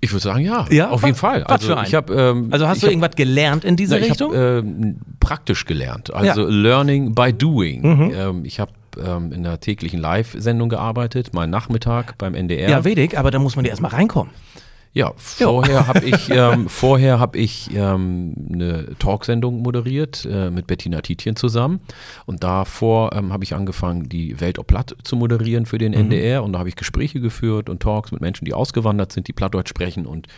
Ich 0.04 0.12
würde 0.12 0.22
sagen, 0.22 0.44
ja, 0.44 0.66
Ja? 0.70 0.90
auf 0.90 1.02
Was- 1.02 1.08
jeden 1.08 1.18
Fall. 1.18 1.42
Also 1.44 1.76
ich 1.82 1.94
habe, 1.94 2.12
ähm, 2.14 2.48
Also 2.50 2.68
hast 2.68 2.76
ich 2.76 2.80
du 2.82 2.86
hab- 2.88 2.92
irgendwas 2.92 3.16
gelernt 3.16 3.64
in 3.64 3.76
diese 3.76 3.94
Na, 3.96 4.00
ich 4.02 4.10
Richtung? 4.10 4.32
habe 4.34 4.62
ähm, 4.66 4.96
praktisch 5.20 5.64
gelernt, 5.64 6.12
also 6.12 6.42
Ja. 6.42 6.46
Mhm. 6.48 6.62
Learning 6.62 7.14
by 7.14 7.32
Doing. 7.32 8.12
Ähm, 8.14 8.44
ich 8.44 8.60
habe 8.60 8.72
ähm, 9.04 9.32
in 9.32 9.44
einer 9.46 9.58
täglichen 9.58 9.98
Live-Sendung 10.00 10.68
gearbeitet, 10.68 11.34
mal 11.34 11.46
Nachmittag 11.48 12.16
beim 12.18 12.34
NDR. 12.34 12.68
ja, 12.70 12.84
Wedig, 12.84 13.18
aber 13.18 13.30
da 13.32 13.38
muss 13.40 13.56
man 13.56 13.64
ja 13.64 13.70
erstmal 13.70 13.90
reinkommen. 13.90 14.32
Ja, 14.94 15.12
vorher 15.16 15.88
habe 15.88 16.04
ich, 16.04 16.30
ähm, 16.30 16.68
vorher 16.68 17.18
hab 17.18 17.35
ich 17.35 17.74
ähm, 17.74 18.33
eine 18.52 18.96
Talksendung 19.00 19.61
moderiert 19.61 20.24
äh, 20.24 20.50
mit 20.50 20.68
Bettina 20.68 21.00
Tietjen 21.00 21.35
zusammen. 21.35 21.80
Und 22.26 22.44
davor 22.44 23.12
ähm, 23.12 23.33
habe 23.33 23.42
ich 23.42 23.54
angefangen, 23.54 24.09
die 24.09 24.40
Welt 24.40 24.59
ob 24.61 24.68
Platt 24.68 24.96
zu 25.02 25.16
moderieren 25.16 25.66
für 25.66 25.78
den 25.78 25.92
NDR. 25.92 26.44
Und 26.44 26.52
da 26.52 26.61
habe 26.61 26.68
ich 26.68 26.76
Gespräche 26.76 27.20
geführt 27.20 27.68
und 27.68 27.83
Talks 27.83 28.12
mit 28.12 28.20
Menschen, 28.20 28.44
die 28.44 28.54
ausgewandert 28.54 29.11
sind, 29.11 29.26
die 29.26 29.33
Plattdeutsch 29.33 29.68
sprechen 29.68 30.07
und 30.07 30.28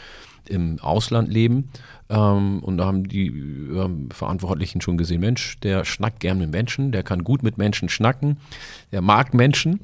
im 0.49 0.79
Ausland 0.81 1.31
leben. 1.31 1.71
Ähm, 2.09 2.61
und 2.63 2.79
da 2.79 2.87
haben 2.87 3.07
die 3.07 3.27
ähm, 3.27 4.09
Verantwortlichen 4.11 4.81
schon 4.81 4.97
gesehen, 4.97 5.21
Mensch, 5.21 5.59
der 5.61 5.85
schnackt 5.85 6.21
gern 6.21 6.39
mit 6.39 6.51
Menschen, 6.51 6.93
der 6.93 7.03
kann 7.03 7.25
gut 7.25 7.43
mit 7.43 7.59
Menschen 7.59 7.91
schnacken, 7.91 8.39
der 8.91 9.03
mag 9.03 9.35
Menschen. 9.35 9.81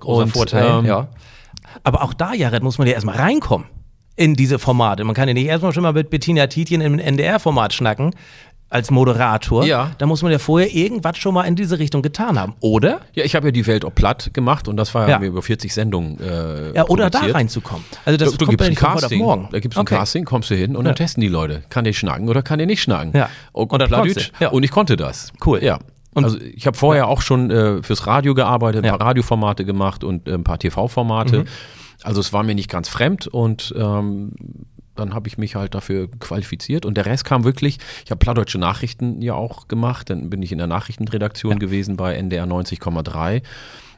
Großer 0.00 0.22
Und, 0.24 0.28
Vorteil, 0.30 0.80
ähm, 0.80 0.84
ja. 0.84 1.08
Aber 1.84 2.02
auch 2.02 2.12
da, 2.14 2.32
Jared, 2.32 2.64
muss 2.64 2.78
man 2.78 2.88
ja 2.88 2.94
erstmal 2.94 3.16
reinkommen 3.16 3.66
in 4.16 4.34
diese 4.34 4.58
Formate. 4.58 5.04
Man 5.04 5.14
kann 5.14 5.28
ja 5.28 5.34
nicht 5.34 5.46
erstmal 5.46 5.72
schon 5.72 5.82
mal 5.82 5.92
mit 5.92 6.10
Bettina 6.10 6.46
Tietjen 6.46 6.80
im 6.80 6.98
NDR-Format 6.98 7.72
schnacken 7.74 8.14
als 8.68 8.90
Moderator. 8.90 9.64
Ja. 9.64 9.92
Da 9.98 10.06
muss 10.06 10.22
man 10.22 10.32
ja 10.32 10.38
vorher 10.40 10.74
irgendwas 10.74 11.18
schon 11.18 11.34
mal 11.34 11.44
in 11.44 11.54
diese 11.54 11.78
Richtung 11.78 12.02
getan 12.02 12.36
haben, 12.38 12.54
oder? 12.60 13.00
Ja, 13.14 13.24
ich 13.24 13.36
habe 13.36 13.46
ja 13.48 13.52
die 13.52 13.64
Welt 13.68 13.84
ob 13.84 13.94
platt 13.94 14.30
gemacht 14.32 14.66
und 14.66 14.76
das 14.76 14.92
war 14.94 15.08
ja, 15.08 15.20
Ja. 15.20 15.24
über 15.26 15.40
40 15.40 15.72
Sendungen. 15.72 16.18
Äh, 16.20 16.74
Ja, 16.74 16.86
oder 16.88 17.04
da 17.08 17.10
produziert. 17.18 17.34
reinzukommen. 17.36 17.84
Also 18.04 18.16
das 18.16 18.32
Da, 18.32 18.36
da 18.38 18.44
kommt 18.46 18.60
ja 18.60 18.66
ein 18.66 18.70
nicht 18.70 18.82
auf 18.84 19.00
Casting. 19.00 19.18
morgen. 19.22 19.48
Da 19.52 19.60
gibt 19.60 19.74
es 19.74 19.78
ein 19.78 19.82
Okay. 19.82 19.94
Casting, 19.96 20.24
kommst 20.24 20.50
du 20.50 20.56
hin 20.56 20.74
und 20.74 20.84
dann 20.84 20.96
testen 20.96 21.20
die 21.20 21.28
Leute. 21.28 21.62
Kann 21.68 21.84
der 21.84 21.92
schnacken 21.92 22.28
oder 22.28 22.42
kann 22.42 22.58
der 22.58 22.66
nicht 22.66 22.82
schnacken? 22.82 23.12
Ja. 23.14 23.28
Und, 23.52 23.70
Und 23.70 23.86
Plattdeutsch. 23.86 24.32
ja. 24.40 24.48
und 24.48 24.64
ich 24.64 24.72
konnte 24.72 24.96
das. 24.96 25.32
Cool. 25.44 25.62
Ja. 25.62 25.78
Und- 26.14 26.24
also 26.24 26.38
ich 26.40 26.66
habe 26.66 26.76
vorher 26.76 27.06
auch 27.06 27.20
schon 27.22 27.50
äh, 27.52 27.82
fürs 27.84 28.06
Radio 28.08 28.34
gearbeitet, 28.34 28.82
ein 28.82 28.86
Ja. 28.88 28.96
paar 28.96 29.08
Radioformate 29.08 29.64
gemacht 29.64 30.02
und 30.02 30.26
äh, 30.26 30.32
ein 30.32 30.42
paar 30.44 30.58
TV-Formate. 30.58 31.40
Mhm. 31.40 31.44
Also 32.06 32.20
es 32.20 32.32
war 32.32 32.42
mir 32.42 32.54
nicht 32.54 32.70
ganz 32.70 32.88
fremd 32.88 33.26
und 33.26 33.74
ähm, 33.76 34.32
dann 34.94 35.12
habe 35.12 35.28
ich 35.28 35.36
mich 35.36 35.56
halt 35.56 35.74
dafür 35.74 36.08
qualifiziert 36.20 36.86
und 36.86 36.96
der 36.96 37.04
Rest 37.04 37.24
kam 37.24 37.44
wirklich, 37.44 37.78
ich 38.04 38.10
habe 38.10 38.18
plattdeutsche 38.18 38.58
Nachrichten 38.58 39.20
ja 39.20 39.34
auch 39.34 39.68
gemacht, 39.68 40.08
dann 40.08 40.30
bin 40.30 40.40
ich 40.42 40.52
in 40.52 40.58
der 40.58 40.66
Nachrichtenredaktion 40.68 41.58
gewesen 41.58 41.96
bei 41.96 42.14
NDR 42.14 42.46
90,3 42.46 43.42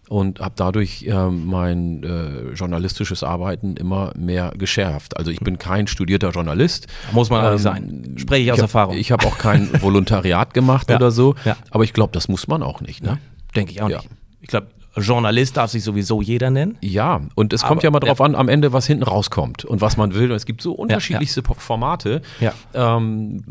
und 0.09 0.41
habe 0.41 0.55
dadurch 0.57 1.05
ähm, 1.07 1.45
mein 1.47 2.03
äh, 2.03 2.53
journalistisches 2.55 3.23
Arbeiten 3.23 3.77
immer 3.77 4.13
mehr 4.17 4.53
geschärft. 4.57 5.17
Also 5.19 5.31
ich 5.31 5.41
bin 5.41 5.59
kein 5.59 5.87
studierter 5.87 6.31
Journalist. 6.31 6.87
Muss 7.13 7.29
man 7.29 7.41
auch 7.45 7.53
nicht 7.53 7.61
Ähm, 7.61 7.63
sein. 7.63 8.15
Spreche 8.17 8.45
ich 8.45 8.53
aus 8.53 8.59
hab- 8.59 8.63
Erfahrung. 8.65 8.97
Ich 8.97 9.13
habe 9.13 9.27
auch 9.27 9.37
kein 9.37 9.71
Volontariat 9.83 10.55
gemacht 10.55 10.89
Ja. 10.89 10.97
oder 10.97 11.11
so, 11.11 11.35
Ja. 11.45 11.57
aber 11.71 11.85
ich 11.85 11.93
glaube, 11.93 12.13
das 12.15 12.27
muss 12.29 12.49
man 12.49 12.63
auch 12.63 12.81
nicht. 12.81 13.03
Ne? 13.03 13.19
Denke 13.55 13.73
ich 13.73 13.83
auch 13.83 13.91
Ja. 13.91 13.99
nicht. 13.99 14.09
Ich 14.41 14.49
glaube, 14.49 14.69
Journalist 15.01 15.57
darf 15.57 15.71
sich 15.71 15.83
sowieso 15.85 16.23
jeder 16.23 16.51
nennen. 16.51 16.79
Ja, 16.81 17.21
und 17.35 17.53
es 17.53 17.63
kommt 17.63 17.79
Aber- 17.81 17.85
ja 17.85 17.91
mal 17.91 18.01
drauf 18.01 18.21
an, 18.21 18.35
am 18.35 18.49
Ende, 18.49 18.73
was 18.73 18.87
hinten 18.87 19.05
rauskommt 19.05 19.65
und 19.65 19.81
was 19.81 19.97
man 19.97 20.15
will. 20.15 20.31
Und 20.31 20.37
es 20.37 20.47
gibt 20.47 20.63
so 20.63 20.73
unterschiedlichste 20.73 21.43
Formate. 21.43 22.23
Ja. 22.41 22.55
Ähm, 22.75 23.43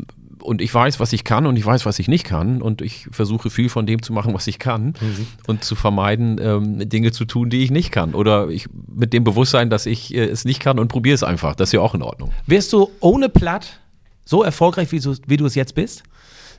und 0.42 0.62
ich 0.62 0.72
weiß, 0.72 1.00
was 1.00 1.12
ich 1.12 1.24
kann 1.24 1.46
und 1.46 1.56
ich 1.56 1.66
weiß, 1.66 1.84
was 1.84 1.98
ich 1.98 2.08
nicht 2.08 2.24
kann. 2.24 2.62
Und 2.62 2.80
ich 2.80 3.08
versuche 3.10 3.50
viel 3.50 3.68
von 3.68 3.86
dem 3.86 4.02
zu 4.02 4.12
machen, 4.12 4.34
was 4.34 4.46
ich 4.46 4.58
kann. 4.58 4.94
Mhm. 5.00 5.26
Und 5.46 5.64
zu 5.64 5.74
vermeiden, 5.74 6.40
ähm, 6.40 6.88
Dinge 6.88 7.12
zu 7.12 7.24
tun, 7.24 7.50
die 7.50 7.64
ich 7.64 7.70
nicht 7.70 7.90
kann. 7.90 8.14
Oder 8.14 8.48
ich 8.48 8.66
mit 8.94 9.12
dem 9.12 9.24
Bewusstsein, 9.24 9.70
dass 9.70 9.86
ich 9.86 10.14
äh, 10.14 10.24
es 10.24 10.44
nicht 10.44 10.60
kann 10.60 10.78
und 10.78 10.88
probiere 10.88 11.14
es 11.14 11.22
einfach. 11.22 11.54
Das 11.54 11.70
ist 11.70 11.72
ja 11.72 11.80
auch 11.80 11.94
in 11.94 12.02
Ordnung. 12.02 12.30
Wirst 12.46 12.72
du 12.72 12.90
ohne 13.00 13.28
Platt 13.28 13.80
so 14.24 14.42
erfolgreich, 14.42 14.92
wie 14.92 15.00
du, 15.00 15.14
wie 15.26 15.36
du 15.36 15.46
es 15.46 15.54
jetzt 15.54 15.74
bist? 15.74 16.02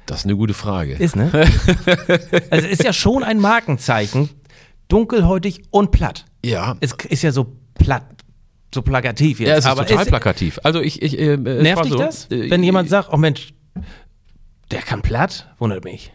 Das 0.06 0.20
ist 0.20 0.26
eine 0.26 0.36
gute 0.36 0.54
Frage. 0.56 0.94
Ist, 0.94 1.16
ne? 1.16 1.30
also 2.50 2.68
ist 2.68 2.84
ja 2.84 2.94
schon 2.94 3.24
ein 3.24 3.40
Markenzeichen. 3.40 4.30
Dunkelhäutig 4.90 5.62
und 5.72 5.92
platt. 5.92 6.26
ja. 6.44 6.76
Es 6.82 6.94
ist 7.10 7.22
ja 7.22 7.32
so 7.32 7.56
platt, 7.76 8.04
so 8.76 8.82
plakativ 8.82 9.40
jetzt. 9.40 9.48
Ja, 9.50 9.56
es 9.56 9.66
ist 9.66 9.72
aber 9.72 9.86
total 9.86 10.04
ist, 10.04 10.10
plakativ. 10.10 10.60
Also 10.64 10.82
ich, 10.82 11.02
ich 11.02 11.18
äh, 11.18 11.38
Nervt 11.38 11.86
dich 11.86 11.92
so, 11.94 11.98
das? 11.98 12.30
äh, 12.32 12.50
Wenn 12.50 12.62
jemand 12.64 12.90
sagt, 12.90 13.10
oh 13.14 13.18
Mensch, 13.18 13.54
der 14.72 14.82
kann 14.82 15.02
platt, 15.02 15.48
wundert 15.58 15.84
mich. 15.86 16.12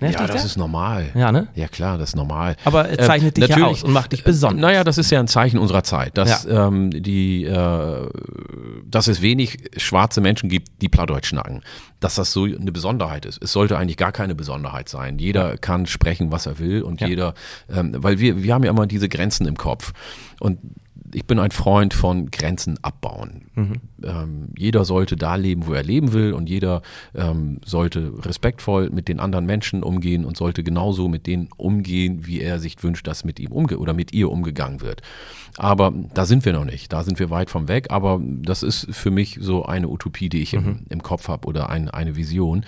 Nervt 0.00 0.18
Ja, 0.18 0.26
das 0.26 0.44
ist 0.46 0.56
normal. 0.56 1.10
Ja, 1.14 1.30
ne? 1.30 1.48
Ja, 1.54 1.68
klar, 1.68 1.98
das 1.98 2.10
ist 2.10 2.16
normal. 2.16 2.56
Aber 2.64 2.88
es 2.90 3.06
zeichnet 3.06 3.36
dich 3.36 3.48
ja 3.48 3.64
aus 3.66 3.82
und 3.82 3.92
macht 3.92 4.12
dich 4.12 4.24
besonders. 4.24 4.58
Äh, 4.58 4.62
Naja, 4.62 4.84
das 4.84 4.96
ist 4.96 5.10
ja 5.10 5.20
ein 5.20 5.28
Zeichen 5.28 5.58
unserer 5.58 5.82
Zeit, 5.82 6.16
dass 6.16 6.44
Ja. 6.44 6.68
ähm, 6.68 6.90
die, 6.90 7.44
äh, 7.44 8.08
dass 8.86 9.08
es 9.08 9.20
wenig 9.20 9.58
schwarze 9.76 10.20
Menschen 10.20 10.48
gibt, 10.48 10.80
die 10.80 10.88
Plattdeutsch 10.88 11.28
schnacken. 11.28 11.62
Dass 12.00 12.14
das 12.14 12.32
so 12.32 12.44
eine 12.44 12.72
Besonderheit 12.72 13.26
ist. 13.26 13.42
Es 13.42 13.52
sollte 13.52 13.76
eigentlich 13.76 13.98
gar 13.98 14.12
keine 14.12 14.34
Besonderheit 14.34 14.88
sein. 14.88 15.18
Jeder 15.18 15.58
kann 15.58 15.84
sprechen, 15.86 16.32
was 16.32 16.46
er 16.46 16.58
will 16.58 16.82
und 16.82 17.00
Ja. 17.02 17.06
jeder, 17.06 17.34
ähm, 17.70 17.92
weil 17.98 18.18
wir, 18.18 18.42
wir 18.42 18.54
haben 18.54 18.64
ja 18.64 18.70
immer 18.70 18.86
diese 18.86 19.08
Grenzen 19.10 19.46
im 19.46 19.56
Kopf. 19.58 19.92
Und 20.40 20.58
ich 21.12 21.26
bin 21.26 21.38
ein 21.38 21.50
Freund 21.50 21.94
von 21.94 22.30
Grenzen 22.30 22.78
abbauen. 22.82 23.46
Mhm. 23.54 23.80
Ähm, 24.02 24.48
jeder 24.56 24.84
sollte 24.84 25.16
da 25.16 25.34
leben, 25.34 25.66
wo 25.66 25.72
er 25.72 25.82
leben 25.82 26.12
will 26.12 26.32
und 26.32 26.48
jeder 26.48 26.82
ähm, 27.14 27.60
sollte 27.64 28.12
respektvoll 28.24 28.90
mit 28.90 29.08
den 29.08 29.20
anderen 29.20 29.46
Menschen 29.46 29.82
umgehen 29.82 30.24
und 30.24 30.36
sollte 30.36 30.62
genauso 30.62 31.08
mit 31.08 31.26
denen 31.26 31.48
umgehen, 31.56 32.26
wie 32.26 32.40
er 32.40 32.58
sich 32.58 32.82
wünscht, 32.82 33.06
dass 33.06 33.24
mit 33.24 33.40
ihm 33.40 33.52
umge 33.52 33.78
oder 33.78 33.94
mit 33.94 34.12
ihr 34.12 34.30
umgegangen 34.30 34.80
wird. 34.80 35.02
Aber 35.56 35.92
da 36.14 36.24
sind 36.24 36.44
wir 36.44 36.52
noch 36.52 36.64
nicht, 36.64 36.92
da 36.92 37.02
sind 37.02 37.18
wir 37.18 37.30
weit 37.30 37.50
vom 37.50 37.68
weg, 37.68 37.88
aber 37.90 38.20
das 38.22 38.62
ist 38.62 38.86
für 38.94 39.10
mich 39.10 39.38
so 39.40 39.64
eine 39.64 39.88
Utopie, 39.88 40.28
die 40.28 40.42
ich 40.42 40.54
im, 40.54 40.86
im 40.88 41.02
Kopf 41.02 41.28
habe 41.28 41.46
oder 41.48 41.70
ein, 41.70 41.88
eine 41.88 42.16
Vision. 42.16 42.64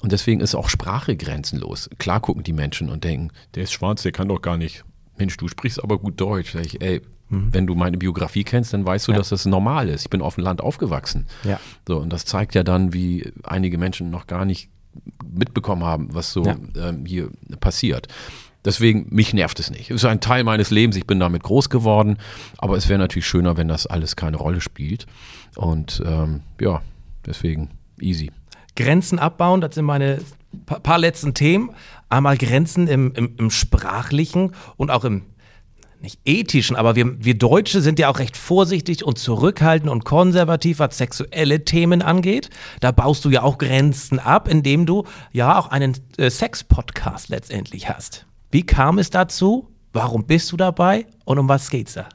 Und 0.00 0.12
deswegen 0.12 0.40
ist 0.40 0.54
auch 0.54 0.68
Sprache 0.68 1.16
grenzenlos. 1.16 1.90
Klar 1.98 2.20
gucken 2.20 2.44
die 2.44 2.52
Menschen 2.52 2.88
und 2.88 3.04
denken, 3.04 3.30
der 3.54 3.64
ist 3.64 3.72
schwarz, 3.72 4.02
der 4.02 4.12
kann 4.12 4.28
doch 4.28 4.42
gar 4.42 4.56
nicht. 4.56 4.84
Mensch, 5.16 5.36
du 5.36 5.48
sprichst 5.48 5.82
aber 5.82 5.98
gut 5.98 6.20
Deutsch. 6.20 6.52
Sag 6.52 6.64
ich, 6.64 6.80
ey, 6.80 7.02
wenn 7.30 7.66
du 7.66 7.74
meine 7.74 7.98
Biografie 7.98 8.44
kennst, 8.44 8.72
dann 8.72 8.86
weißt 8.86 9.08
du, 9.08 9.12
dass 9.12 9.28
das 9.28 9.44
normal 9.44 9.88
ist. 9.88 10.02
Ich 10.02 10.10
bin 10.10 10.22
auf 10.22 10.36
dem 10.36 10.44
Land 10.44 10.60
aufgewachsen. 10.62 11.26
Ja. 11.44 11.60
So, 11.86 11.98
und 11.98 12.10
das 12.12 12.24
zeigt 12.24 12.54
ja 12.54 12.62
dann, 12.62 12.92
wie 12.92 13.30
einige 13.42 13.76
Menschen 13.78 14.10
noch 14.10 14.26
gar 14.26 14.44
nicht 14.44 14.70
mitbekommen 15.24 15.84
haben, 15.84 16.08
was 16.14 16.32
so 16.32 16.44
Ja. 16.44 16.56
ähm, 16.76 17.04
hier 17.06 17.30
passiert. 17.60 18.08
Deswegen, 18.64 19.06
mich 19.10 19.32
nervt 19.32 19.60
es 19.60 19.70
nicht. 19.70 19.90
Es 19.90 19.96
ist 19.96 20.04
ein 20.04 20.20
Teil 20.20 20.42
meines 20.42 20.70
Lebens, 20.70 20.96
ich 20.96 21.06
bin 21.06 21.20
damit 21.20 21.42
groß 21.42 21.70
geworden, 21.70 22.18
aber 22.58 22.76
es 22.76 22.88
wäre 22.88 22.98
natürlich 22.98 23.26
schöner, 23.26 23.56
wenn 23.56 23.68
das 23.68 23.86
alles 23.86 24.16
keine 24.16 24.36
Rolle 24.38 24.60
spielt. 24.60 25.06
Und 25.54 26.02
ähm, 26.04 26.40
ja, 26.60 26.82
deswegen 27.24 27.70
easy. 28.00 28.30
Grenzen 28.74 29.18
abbauen, 29.18 29.60
das 29.60 29.74
sind 29.74 29.84
meine 29.84 30.18
pa 30.66 30.78
paar 30.80 30.98
letzten 30.98 31.34
Themen. 31.34 31.70
Einmal 32.08 32.36
Grenzen 32.36 32.88
im, 32.88 33.12
im, 33.14 33.34
im 33.38 33.50
sprachlichen 33.50 34.52
und 34.76 34.90
auch 34.90 35.04
im 35.04 35.22
nicht 36.00 36.20
ethischen, 36.24 36.76
aber 36.76 36.96
wir, 36.96 37.24
wir 37.24 37.34
Deutsche 37.36 37.80
sind 37.80 37.98
ja 37.98 38.08
auch 38.08 38.18
recht 38.18 38.36
vorsichtig 38.36 39.04
und 39.04 39.18
zurückhaltend 39.18 39.90
und 39.90 40.04
konservativ, 40.04 40.78
was 40.78 40.98
sexuelle 40.98 41.64
Themen 41.64 42.02
angeht. 42.02 42.50
Da 42.80 42.92
baust 42.92 43.24
du 43.24 43.30
ja 43.30 43.42
auch 43.42 43.58
Grenzen 43.58 44.18
ab, 44.18 44.48
indem 44.48 44.86
du 44.86 45.04
ja 45.32 45.58
auch 45.58 45.68
einen 45.68 45.96
äh, 46.16 46.30
Sex-Podcast 46.30 47.28
letztendlich 47.28 47.88
hast. 47.88 48.26
Wie 48.50 48.64
kam 48.64 48.98
es 48.98 49.10
dazu? 49.10 49.68
Warum 49.92 50.24
bist 50.24 50.52
du 50.52 50.56
dabei? 50.56 51.06
Und 51.24 51.38
um 51.38 51.48
was 51.48 51.70
geht's 51.70 51.94
da? 51.94 52.08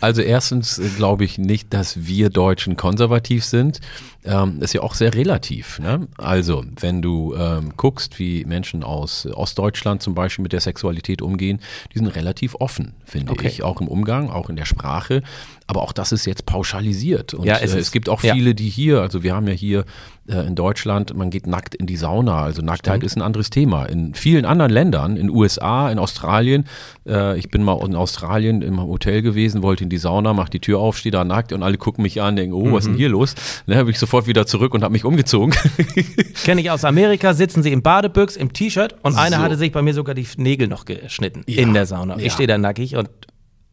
Also 0.00 0.22
erstens 0.22 0.78
äh, 0.78 0.88
glaube 0.96 1.24
ich 1.24 1.38
nicht, 1.38 1.72
dass 1.72 2.06
wir 2.06 2.30
Deutschen 2.30 2.76
konservativ 2.76 3.44
sind. 3.44 3.80
Ähm, 4.22 4.60
ist 4.60 4.74
ja 4.74 4.82
auch 4.82 4.92
sehr 4.94 5.14
relativ. 5.14 5.78
Ne? 5.78 6.06
Also, 6.18 6.62
wenn 6.78 7.00
du 7.00 7.34
ähm, 7.36 7.72
guckst, 7.78 8.18
wie 8.18 8.44
Menschen 8.44 8.82
aus 8.84 9.26
Ostdeutschland 9.26 10.02
zum 10.02 10.14
Beispiel 10.14 10.42
mit 10.42 10.52
der 10.52 10.60
Sexualität 10.60 11.22
umgehen, 11.22 11.60
die 11.94 11.98
sind 11.98 12.08
relativ 12.08 12.54
offen, 12.56 12.92
finde 13.06 13.32
Okay. 13.32 13.46
ich, 13.48 13.62
auch 13.62 13.80
im 13.80 13.88
Umgang, 13.88 14.28
auch 14.28 14.50
in 14.50 14.56
der 14.56 14.66
Sprache. 14.66 15.22
Aber 15.66 15.82
auch 15.82 15.92
das 15.92 16.10
ist 16.12 16.26
jetzt 16.26 16.44
pauschalisiert. 16.46 17.32
Und 17.32 17.46
Ja, 17.46 17.56
es 17.62 17.74
äh, 17.74 17.78
es 17.78 17.92
gibt 17.92 18.08
auch 18.08 18.22
Ja. 18.22 18.34
viele, 18.34 18.54
die 18.54 18.68
hier, 18.68 19.00
also 19.00 19.22
wir 19.22 19.34
haben 19.34 19.46
ja 19.46 19.52
hier 19.54 19.84
äh, 20.28 20.46
in 20.46 20.54
Deutschland, 20.56 21.16
man 21.16 21.30
geht 21.30 21.46
nackt 21.46 21.74
in 21.76 21.86
die 21.86 21.96
Sauna. 21.96 22.42
Also 22.42 22.60
Nacktheit 22.60 23.02
ist 23.04 23.16
ein 23.16 23.22
anderes 23.22 23.50
Thema. 23.50 23.86
In 23.86 24.14
vielen 24.14 24.44
anderen 24.44 24.70
Ländern, 24.72 25.16
in 25.16 25.30
USA, 25.30 25.90
in 25.90 25.98
Australien, 25.98 26.66
äh, 27.06 27.38
ich 27.38 27.50
bin 27.50 27.62
mal 27.62 27.78
in 27.86 27.94
Australien 27.94 28.62
im 28.62 28.80
Hotel 28.82 29.22
gewesen, 29.22 29.62
wollte 29.62 29.84
in 29.84 29.90
die 29.90 29.96
Sauna, 29.98 30.34
mach 30.34 30.48
die 30.48 30.60
Tür 30.60 30.80
auf, 30.80 30.98
stehe 30.98 31.12
da 31.12 31.24
nackt 31.24 31.52
und 31.52 31.62
alle 31.62 31.78
gucken 31.78 32.02
mich 32.02 32.20
an, 32.20 32.36
denken, 32.36 32.52
oh, 32.54 32.72
was 32.72 32.84
ist 32.84 32.88
Mhm. 32.88 32.92
denn 32.92 32.98
hier 32.98 33.08
los? 33.10 33.34
Dann 33.66 33.76
habe 33.78 33.90
ich 33.90 33.98
sofort 34.10 34.26
wieder 34.26 34.44
zurück 34.44 34.74
und 34.74 34.82
habe 34.82 34.90
mich 34.92 35.04
umgezogen. 35.04 35.54
Kenne 36.44 36.60
ich 36.60 36.70
aus 36.72 36.84
Amerika, 36.84 37.32
sitzen 37.32 37.62
sie 37.62 37.70
im 37.72 37.80
Badebüchs, 37.82 38.34
im 38.34 38.52
T-Shirt 38.52 38.96
und 39.02 39.16
einer 39.16 39.36
So. 39.36 39.42
hatte 39.42 39.56
sich 39.56 39.70
bei 39.70 39.82
mir 39.82 39.94
sogar 39.94 40.16
die 40.16 40.26
Nägel 40.36 40.66
noch 40.66 40.84
geschnitten 40.84 41.44
Ja. 41.46 41.62
in 41.62 41.74
der 41.74 41.86
Sauna. 41.86 42.16
Ich 42.16 42.24
Ja. 42.24 42.30
stehe 42.30 42.46
da 42.48 42.58
nackig 42.58 42.96
und 42.96 43.08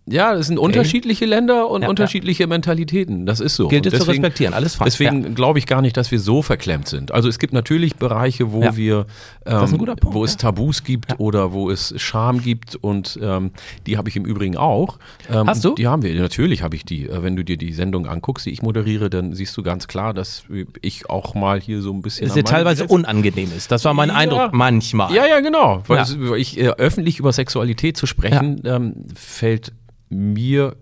Ja, 0.09 0.33
es 0.35 0.47
sind 0.47 0.57
unterschiedliche 0.57 1.25
Länder 1.25 1.69
und 1.69 1.81
Ja, 1.81 1.89
unterschiedliche 1.89 2.47
Mentalitäten. 2.47 3.25
Das 3.25 3.41
ist 3.41 3.55
so. 3.55 3.67
gilt 3.67 3.85
es 3.87 3.99
zu 3.99 4.07
respektieren. 4.07 4.53
Alles 4.53 4.75
fein. 4.75 4.85
Deswegen 4.85 5.35
glaube 5.35 5.59
ich 5.59 5.65
gar 5.65 5.81
nicht, 5.81 5.97
dass 5.97 6.11
wir 6.11 6.19
so 6.19 6.41
verklemmt 6.41 6.87
sind. 6.87 7.11
Also 7.11 7.27
es 7.27 7.39
gibt 7.39 7.51
natürlich 7.51 7.95
Bereiche, 7.97 8.51
wo 8.53 8.63
Ja. 8.63 8.77
wir, 8.77 9.05
ähm, 9.45 9.59
Punkt, 9.77 10.13
wo 10.13 10.23
es 10.23 10.33
ja. 10.33 10.37
Tabus 10.37 10.83
gibt 10.85 11.19
oder 11.19 11.51
wo 11.51 11.69
es 11.69 11.93
Scham 11.97 12.41
gibt 12.41 12.75
und 12.77 13.19
ähm, 13.21 13.51
die 13.85 13.97
habe 13.97 14.07
ich 14.07 14.15
im 14.15 14.25
Übrigen 14.25 14.55
auch. 14.55 14.97
Ähm, 15.29 15.47
Hast 15.47 15.65
du? 15.65 15.75
Die 15.75 15.87
haben 15.87 16.03
wir. 16.03 16.15
Natürlich 16.19 16.63
habe 16.63 16.75
ich 16.77 16.85
die. 16.85 17.07
Äh, 17.09 17.21
Wenn 17.21 17.35
du 17.35 17.43
dir 17.43 17.57
die 17.57 17.73
Sendung 17.73 18.07
anguckst, 18.07 18.45
die 18.45 18.51
ich 18.51 18.61
moderiere, 18.61 19.09
dann 19.09 19.33
siehst 19.33 19.57
du 19.57 19.63
ganz 19.63 19.87
klar, 19.89 20.13
dass 20.13 20.43
ich 20.81 21.09
auch 21.09 21.35
mal 21.35 21.59
hier 21.59 21.81
so 21.81 21.91
ein 21.91 22.01
bisschen 22.01 22.27
es 22.27 22.31
an 22.31 22.35
dir 22.37 22.43
teilweise 22.45 22.83
Grenzen- 22.85 22.93
unangenehm 22.95 23.51
ist. 23.57 23.71
Das 23.71 23.83
war 23.83 23.93
mein 23.93 24.09
Ja. 24.09 24.15
Eindruck 24.15 24.53
manchmal. 24.53 25.13
ja, 25.13 25.25
ja, 25.27 25.41
genau. 25.41 25.83
Ja. 25.89 26.05
Weil 26.07 26.37
ich 26.39 26.57
äh, 26.57 26.69
öffentlich 26.69 27.19
über 27.19 27.33
Sexualität 27.33 27.97
zu 27.97 28.05
sprechen, 28.05 28.61
ähm, 28.65 28.93
fällt 29.15 29.73
mir 30.09 30.75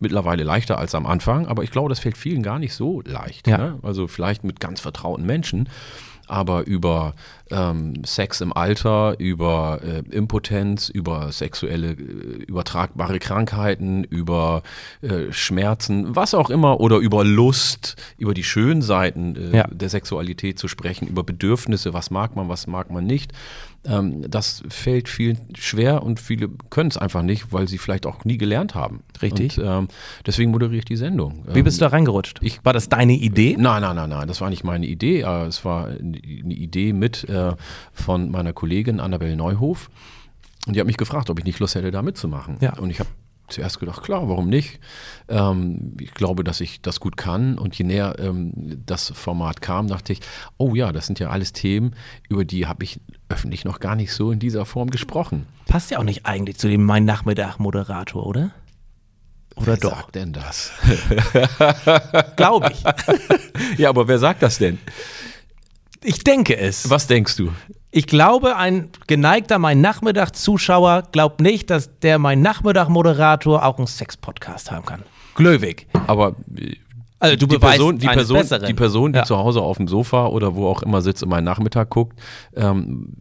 mittlerweile 0.00 0.44
leichter 0.44 0.78
als 0.78 0.94
am 0.94 1.06
Anfang, 1.06 1.46
aber 1.46 1.64
ich 1.64 1.70
glaube, 1.70 1.88
das 1.88 1.98
fällt 1.98 2.16
vielen 2.16 2.42
gar 2.42 2.58
nicht 2.58 2.74
so 2.74 3.00
leicht. 3.04 3.48
Ja. 3.48 3.58
Ne? 3.58 3.78
Also 3.82 4.06
vielleicht 4.06 4.44
mit 4.44 4.60
ganz 4.60 4.80
vertrauten 4.80 5.26
Menschen, 5.26 5.68
aber 6.28 6.66
über 6.66 7.14
ähm, 7.50 7.94
Sex 8.04 8.40
im 8.42 8.52
Alter, 8.52 9.18
über 9.18 9.80
äh, 9.82 10.02
Impotenz, 10.14 10.88
über 10.90 11.32
sexuelle 11.32 11.92
äh, 11.92 11.94
übertragbare 12.46 13.18
Krankheiten, 13.18 14.04
über 14.04 14.62
äh, 15.00 15.32
Schmerzen, 15.32 16.14
was 16.14 16.34
auch 16.34 16.50
immer, 16.50 16.80
oder 16.80 16.98
über 16.98 17.24
Lust, 17.24 17.96
über 18.18 18.34
die 18.34 18.44
schönen 18.44 18.82
Seiten 18.82 19.36
äh, 19.52 19.56
Ja. 19.56 19.66
der 19.68 19.88
Sexualität 19.88 20.58
zu 20.58 20.68
sprechen, 20.68 21.08
über 21.08 21.24
Bedürfnisse, 21.24 21.94
was 21.94 22.10
mag 22.10 22.36
man, 22.36 22.48
was 22.50 22.66
mag 22.66 22.90
man 22.90 23.06
nicht. 23.06 23.32
Ähm, 23.86 24.28
das 24.28 24.62
fällt 24.68 25.08
vielen 25.08 25.38
schwer 25.56 26.02
und 26.02 26.18
viele 26.20 26.48
können 26.70 26.90
es 26.90 26.96
einfach 26.98 27.22
nicht, 27.22 27.52
weil 27.52 27.68
sie 27.68 27.78
vielleicht 27.78 28.06
auch 28.06 28.24
nie 28.24 28.36
gelernt 28.36 28.74
haben. 28.74 29.02
Richtig. 29.22 29.58
Und, 29.58 29.64
ähm, 29.66 29.88
deswegen 30.26 30.50
moderiere 30.50 30.78
ich 30.78 30.84
die 30.84 30.96
Sendung. 30.96 31.44
Wie 31.52 31.62
bist 31.62 31.80
du 31.80 31.84
da 31.84 31.88
reingerutscht? 31.88 32.38
ich- 32.42 32.64
war 32.64 32.72
das 32.72 32.88
deine 32.88 33.12
Idee? 33.14 33.56
Nein, 33.58 33.82
nein, 33.82 33.94
nein, 33.96 34.10
nein, 34.10 34.26
das 34.28 34.40
war 34.40 34.50
nicht 34.50 34.64
meine 34.64 34.86
Idee. 34.86 35.20
äh, 35.22 35.46
Es 35.46 35.64
war 35.64 35.86
eine 35.86 36.18
eine 36.18 36.54
Idee 36.54 36.92
mit 36.92 37.24
äh, 37.28 37.54
von 37.92 38.30
meiner 38.30 38.52
Kollegin 38.52 39.00
Annabelle 39.00 39.36
Neuhof. 39.36 39.90
Und 40.66 40.74
die 40.74 40.80
hat 40.80 40.86
mich 40.86 40.96
gefragt, 40.98 41.30
ob 41.30 41.38
ich 41.38 41.44
nicht 41.44 41.60
Lust 41.60 41.74
hätte, 41.76 41.90
da 41.90 42.02
mitzumachen. 42.02 42.56
Ja. 42.60 42.76
Und 42.78 42.90
ich 42.90 42.98
habe 43.00 43.08
zuerst 43.48 43.80
gedacht, 43.80 44.02
klar, 44.02 44.28
warum 44.28 44.50
nicht? 44.50 44.78
Ähm, 45.28 45.96
ich 46.00 46.12
glaube, 46.12 46.44
dass 46.44 46.60
ich 46.60 46.82
das 46.82 47.00
gut 47.00 47.16
kann. 47.16 47.56
Und 47.56 47.74
je 47.78 47.84
näher 47.84 48.16
ähm, 48.18 48.52
das 48.84 49.10
Format 49.14 49.62
kam, 49.62 49.88
dachte 49.88 50.12
ich, 50.12 50.20
oh 50.58 50.74
ja, 50.74 50.92
das 50.92 51.06
sind 51.06 51.18
ja 51.20 51.30
alles 51.30 51.52
Themen, 51.54 51.94
über 52.28 52.44
die 52.44 52.66
habe 52.66 52.84
ich 52.84 53.00
öffentlich 53.28 53.64
noch 53.64 53.80
gar 53.80 53.94
nicht 53.96 54.12
so 54.12 54.30
in 54.32 54.38
dieser 54.38 54.64
Form 54.64 54.90
gesprochen. 54.90 55.46
Passt 55.66 55.90
ja 55.90 55.98
auch 55.98 56.04
nicht 56.04 56.26
eigentlich 56.26 56.58
zu 56.58 56.68
dem 56.68 56.84
Mein 56.84 57.04
Nachmittag-Moderator, 57.04 58.26
oder? 58.26 58.50
Oder 59.56 59.66
Wer 59.66 59.76
doch? 59.76 59.96
sagt 59.96 60.14
denn 60.14 60.32
das? 60.32 60.70
Glaube 62.36 62.70
ich. 62.72 62.82
ja, 63.78 63.88
aber 63.88 64.06
wer 64.08 64.18
sagt 64.18 64.42
das 64.42 64.58
denn? 64.58 64.78
Ich 66.02 66.22
denke 66.22 66.56
es. 66.56 66.88
Was 66.88 67.06
denkst 67.08 67.36
du? 67.36 67.50
Ich 67.90 68.06
glaube, 68.06 68.56
ein 68.56 68.90
geneigter 69.06 69.58
Mein 69.58 69.80
Nachmittag-Zuschauer 69.80 71.04
glaubt 71.10 71.40
nicht, 71.40 71.70
dass 71.70 71.98
der 72.00 72.18
Mein 72.18 72.40
Nachmittag-Moderator 72.40 73.64
auch 73.64 73.78
einen 73.78 73.86
Sex-Podcast 73.86 74.70
haben 74.70 74.86
kann. 74.86 75.02
Glöwig. 75.34 75.86
Aber 76.06 76.36
äh, 76.56 76.76
Also 77.20 77.36
du 77.36 77.46
die 77.46 77.58
Person, 77.58 77.98
die 77.98 78.06
Person, 78.06 78.36
Besseren. 78.38 78.66
die 78.66 78.74
Person, 78.74 79.12
die 79.12 79.18
Ja. 79.18 79.24
zu 79.24 79.36
Hause 79.36 79.60
auf 79.60 79.76
dem 79.76 79.88
Sofa 79.88 80.26
oder 80.28 80.54
wo 80.54 80.68
auch 80.68 80.82
immer 80.82 81.02
sitzt 81.02 81.22
und 81.22 81.28
meinen 81.30 81.44
Nachmittag 81.44 81.90
guckt, 81.90 82.18
ähm, 82.54 83.14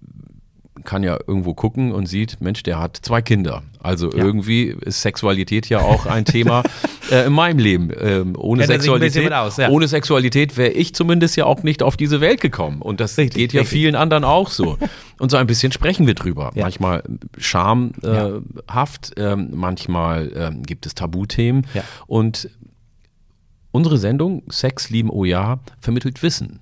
kann 0.83 1.03
ja 1.03 1.17
irgendwo 1.27 1.53
gucken 1.53 1.91
und 1.91 2.05
sieht, 2.05 2.39
Mensch, 2.39 2.63
der 2.63 2.79
hat 2.79 2.97
zwei 3.01 3.21
Kinder. 3.21 3.63
Also 3.81 4.12
irgendwie 4.13 4.75
ist 4.81 5.01
Sexualität 5.01 5.67
ja 5.67 5.79
auch 5.79 6.05
ein 6.05 6.23
Thema 6.23 6.63
äh, 7.12 7.25
in 7.25 7.33
meinem 7.33 7.57
Leben. 7.60 7.91
Ähm, 7.99 8.36
ohne, 8.38 8.65
Sexualität, 8.65 9.33
aus, 9.33 9.57
ja. 9.57 9.69
ohne 9.69 9.88
Sexualität 9.88 10.55
wäre 10.55 10.69
ich 10.69 10.93
zumindest 10.95 11.36
ja 11.36 11.45
auch 11.45 11.63
nicht 11.63 11.83
auf 11.83 11.97
diese 11.97 12.21
Welt 12.21 12.39
gekommen. 12.39 12.81
Und 12.81 12.99
das 13.01 13.17
Richtig, 13.17 13.36
geht 13.38 13.53
ja 13.53 13.62
richtig. 13.62 13.79
vielen 13.79 13.95
anderen 13.95 14.23
auch 14.23 14.49
so. 14.49 14.77
Und 15.19 15.31
so 15.31 15.38
ein 15.38 15.47
bisschen 15.47 15.71
sprechen 15.71 16.05
wir 16.07 16.13
drüber. 16.13 16.51
Ja. 16.53 16.63
Manchmal 16.63 17.03
schamhaft, 17.38 19.13
ähm, 19.17 19.49
manchmal 19.53 20.31
ähm, 20.36 20.63
gibt 20.63 20.86
es 20.86 20.95
Tabuthemen. 20.95 21.65
Ja. 21.73 21.83
Und 22.05 22.49
Unsere 23.71 23.97
Sendung 23.97 24.43
Sex, 24.49 24.89
Lieben, 24.89 25.10
Oh 25.10 25.25
ja 25.25 25.60
vermittelt 25.80 26.23
Wissen 26.23 26.60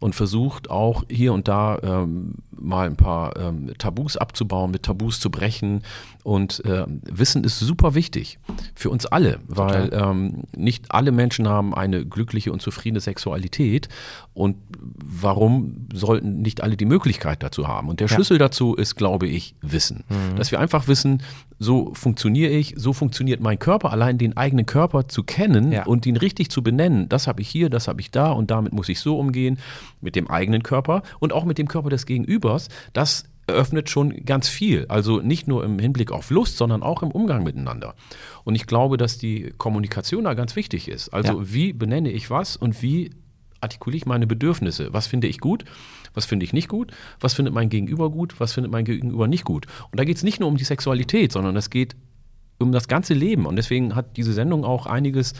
und 0.00 0.14
versucht 0.14 0.70
auch 0.70 1.04
hier 1.10 1.32
und 1.32 1.48
da 1.48 1.78
ähm, 1.82 2.34
mal 2.60 2.86
ein 2.86 2.96
paar 2.96 3.36
ähm, 3.36 3.72
Tabus 3.78 4.16
abzubauen, 4.16 4.70
mit 4.70 4.82
Tabus 4.84 5.20
zu 5.20 5.30
brechen. 5.30 5.82
Und 6.24 6.62
ähm, 6.66 7.00
Wissen 7.10 7.44
ist 7.44 7.58
super 7.58 7.94
wichtig 7.94 8.38
für 8.74 8.90
uns 8.90 9.06
alle, 9.06 9.38
weil 9.46 9.90
ähm, 9.92 10.42
nicht 10.54 10.90
alle 10.92 11.10
Menschen 11.12 11.48
haben 11.48 11.74
eine 11.74 12.04
glückliche 12.04 12.52
und 12.52 12.60
zufriedene 12.60 13.00
Sexualität. 13.00 13.88
Und 14.34 14.56
warum 15.04 15.86
sollten 15.92 16.42
nicht 16.42 16.62
alle 16.62 16.76
die 16.76 16.84
Möglichkeit 16.84 17.42
dazu 17.42 17.66
haben? 17.66 17.88
Und 17.88 18.00
der 18.00 18.08
Schlüssel 18.08 18.38
dazu 18.38 18.74
ist, 18.74 18.94
glaube 18.96 19.26
ich, 19.26 19.54
Wissen. 19.62 20.04
Dass 20.36 20.50
wir 20.52 20.60
einfach 20.60 20.86
wissen, 20.88 21.22
so 21.58 21.92
funktioniere 21.94 22.52
ich, 22.52 22.74
so 22.76 22.92
funktioniert 22.92 23.40
mein 23.40 23.58
Körper, 23.58 23.90
allein 23.90 24.18
den 24.18 24.36
eigenen 24.36 24.66
Körper 24.66 25.08
zu 25.08 25.22
kennen 25.24 25.72
Ja. 25.72 25.86
und 25.86 26.06
ihn 26.06 26.16
richtig 26.16 26.50
zu 26.50 26.62
benennen. 26.62 27.08
Das 27.08 27.26
habe 27.26 27.40
ich 27.42 27.48
hier, 27.48 27.68
das 27.70 27.88
habe 27.88 28.00
ich 28.00 28.10
da 28.10 28.30
und 28.32 28.50
damit 28.50 28.72
muss 28.72 28.88
ich 28.88 29.00
so 29.00 29.18
umgehen 29.18 29.58
mit 30.00 30.16
dem 30.16 30.28
eigenen 30.28 30.62
Körper 30.62 31.02
und 31.18 31.32
auch 31.32 31.44
mit 31.44 31.58
dem 31.58 31.68
Körper 31.68 31.90
des 31.90 32.06
Gegenübers. 32.06 32.68
Das 32.92 33.24
eröffnet 33.46 33.88
schon 33.88 34.24
ganz 34.24 34.48
viel. 34.48 34.86
Also 34.88 35.20
nicht 35.20 35.48
nur 35.48 35.64
im 35.64 35.78
Hinblick 35.78 36.12
auf 36.12 36.30
Lust, 36.30 36.56
sondern 36.58 36.82
auch 36.82 37.02
im 37.02 37.10
Umgang 37.10 37.44
miteinander. 37.44 37.94
Und 38.44 38.54
ich 38.54 38.66
glaube, 38.66 38.96
dass 38.98 39.16
die 39.18 39.54
Kommunikation 39.56 40.24
da 40.24 40.34
ganz 40.34 40.54
wichtig 40.54 40.88
ist. 40.88 41.08
Also 41.10 41.40
Ja. 41.40 41.52
wie 41.52 41.72
benenne 41.72 42.10
ich 42.10 42.30
was 42.30 42.56
und 42.56 42.82
wie 42.82 43.10
artikuliere 43.60 43.96
ich 43.98 44.06
meine 44.06 44.26
Bedürfnisse? 44.26 44.92
Was 44.92 45.06
finde 45.06 45.26
ich 45.26 45.40
gut? 45.40 45.64
Was 46.14 46.26
finde 46.26 46.44
ich 46.44 46.52
nicht 46.52 46.68
gut? 46.68 46.92
Was 47.20 47.34
findet 47.34 47.54
mein 47.54 47.70
Gegenüber 47.70 48.10
gut? 48.10 48.38
Was 48.38 48.52
findet 48.52 48.70
mein 48.70 48.84
Gegenüber 48.84 49.26
nicht 49.26 49.44
gut? 49.44 49.66
Und 49.90 49.98
da 49.98 50.04
geht 50.04 50.16
es 50.16 50.22
nicht 50.22 50.40
nur 50.40 50.48
um 50.48 50.56
die 50.56 50.64
Sexualität, 50.64 51.32
sondern 51.32 51.56
es 51.56 51.70
geht 51.70 51.96
um 52.58 52.72
das 52.72 52.88
ganze 52.88 53.14
Leben. 53.14 53.46
Und 53.46 53.56
deswegen 53.56 53.94
hat 53.94 54.16
diese 54.16 54.32
Sendung 54.32 54.64
auch 54.64 54.86
einiges 54.86 55.34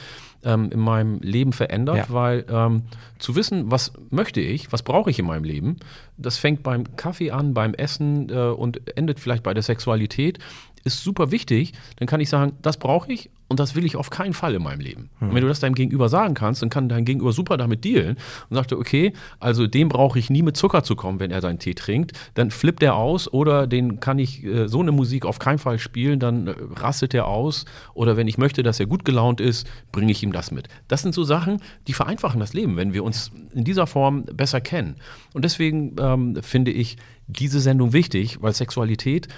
ähm, 0.45 0.71
in 0.71 0.79
meinem 0.81 1.19
Leben 1.21 1.53
verändert, 1.53 1.97
Ja. 1.97 2.05
weil 2.09 2.45
ähm, 2.49 2.83
zu 3.19 3.35
wissen, 3.35 3.71
was 3.71 3.93
möchte 4.11 4.41
ich, 4.41 4.73
was 4.73 4.83
brauche 4.83 5.11
ich 5.11 5.19
in 5.19 5.27
meinem 5.27 5.45
Leben, 5.45 5.77
das 6.17 6.39
fängt 6.39 6.63
beim 6.63 6.97
Kaffee 6.97 7.31
an, 7.33 7.55
beim 7.55 7.75
Essen 7.75 8.29
äh, 8.31 8.35
und 8.35 8.97
endet 8.97 9.19
vielleicht 9.19 9.43
bei 9.43 9.53
der 9.55 9.63
Sexualität, 9.65 10.39
ist 10.85 11.03
super 11.03 11.31
wichtig. 11.33 11.73
Dann 11.97 12.07
kann 12.07 12.21
ich 12.21 12.29
sagen, 12.29 12.53
das 12.63 12.77
brauche 12.77 13.13
ich 13.13 13.31
und 13.49 13.59
das 13.61 13.75
will 13.75 13.85
ich 13.85 13.97
auf 13.97 14.11
keinen 14.11 14.35
Fall 14.35 14.55
in 14.55 14.63
meinem 14.63 14.81
Leben. 14.81 15.09
Und 15.21 15.35
wenn 15.35 15.43
du 15.43 15.49
das 15.49 15.61
deinem 15.61 15.75
Gegenüber 15.75 16.09
sagen 16.11 16.35
kannst, 16.35 16.61
dann 16.61 16.69
kann 16.69 16.89
dein 16.89 17.07
Gegenüber 17.07 17.33
super 17.33 17.57
damit 17.57 17.83
dealen 17.83 18.17
und 18.51 18.57
sagt, 18.57 18.73
okay, 18.75 19.15
also 19.41 19.67
dem 19.67 19.89
brauche 19.89 20.19
ich 20.19 20.29
nie 20.29 20.43
mit 20.43 20.57
Zucker 20.57 20.83
zu 20.83 20.97
kommen, 20.97 21.19
wenn 21.19 21.31
er 21.31 21.41
seinen 21.41 21.59
Tee 21.59 21.75
trinkt. 21.75 22.13
Dann 22.35 22.51
flippt 22.51 22.83
er 22.83 22.97
aus 22.97 23.33
oder 23.33 23.67
den 23.67 24.01
kann 24.01 24.19
ich 24.19 24.45
äh, 24.45 24.69
so 24.69 24.81
eine 24.81 24.93
Musik 24.93 25.25
auf 25.25 25.39
keinen 25.39 25.59
Fall 25.59 25.79
spielen, 25.79 26.21
dann 26.21 26.49
äh, 26.49 26.55
rastet 26.77 27.15
er 27.15 27.27
aus. 27.27 27.65
Oder 27.95 28.19
wenn 28.19 28.29
ich 28.29 28.37
möchte, 28.37 28.63
dass 28.63 28.81
er 28.81 28.87
gut 28.87 29.07
gelaunt 29.07 29.41
ist, 29.41 29.67
bringe 29.93 30.13
ich 30.13 30.23
ihm 30.23 30.33
das 30.33 30.51
mit. 30.51 30.69
Das 30.87 31.01
sind 31.01 31.15
so 31.15 31.25
Sachen, 31.25 31.63
die 31.87 31.95
vereinfachen 31.95 32.41
das 32.41 32.53
Leben, 32.53 32.77
wenn 32.77 32.93
wir 32.93 33.03
uns 33.03 33.33
in 33.55 33.65
dieser 33.65 33.87
Form 33.87 34.25
besser 34.25 34.61
kennen. 34.61 34.97
Und 35.33 35.45
deswegen 35.45 35.97
ähm, 35.99 36.39
finde 36.43 36.71
ich 36.71 36.99
diese 37.29 37.61
Sendung 37.61 37.93
wichtig, 37.93 38.43
weil 38.43 38.53
Sexualität 38.53 39.29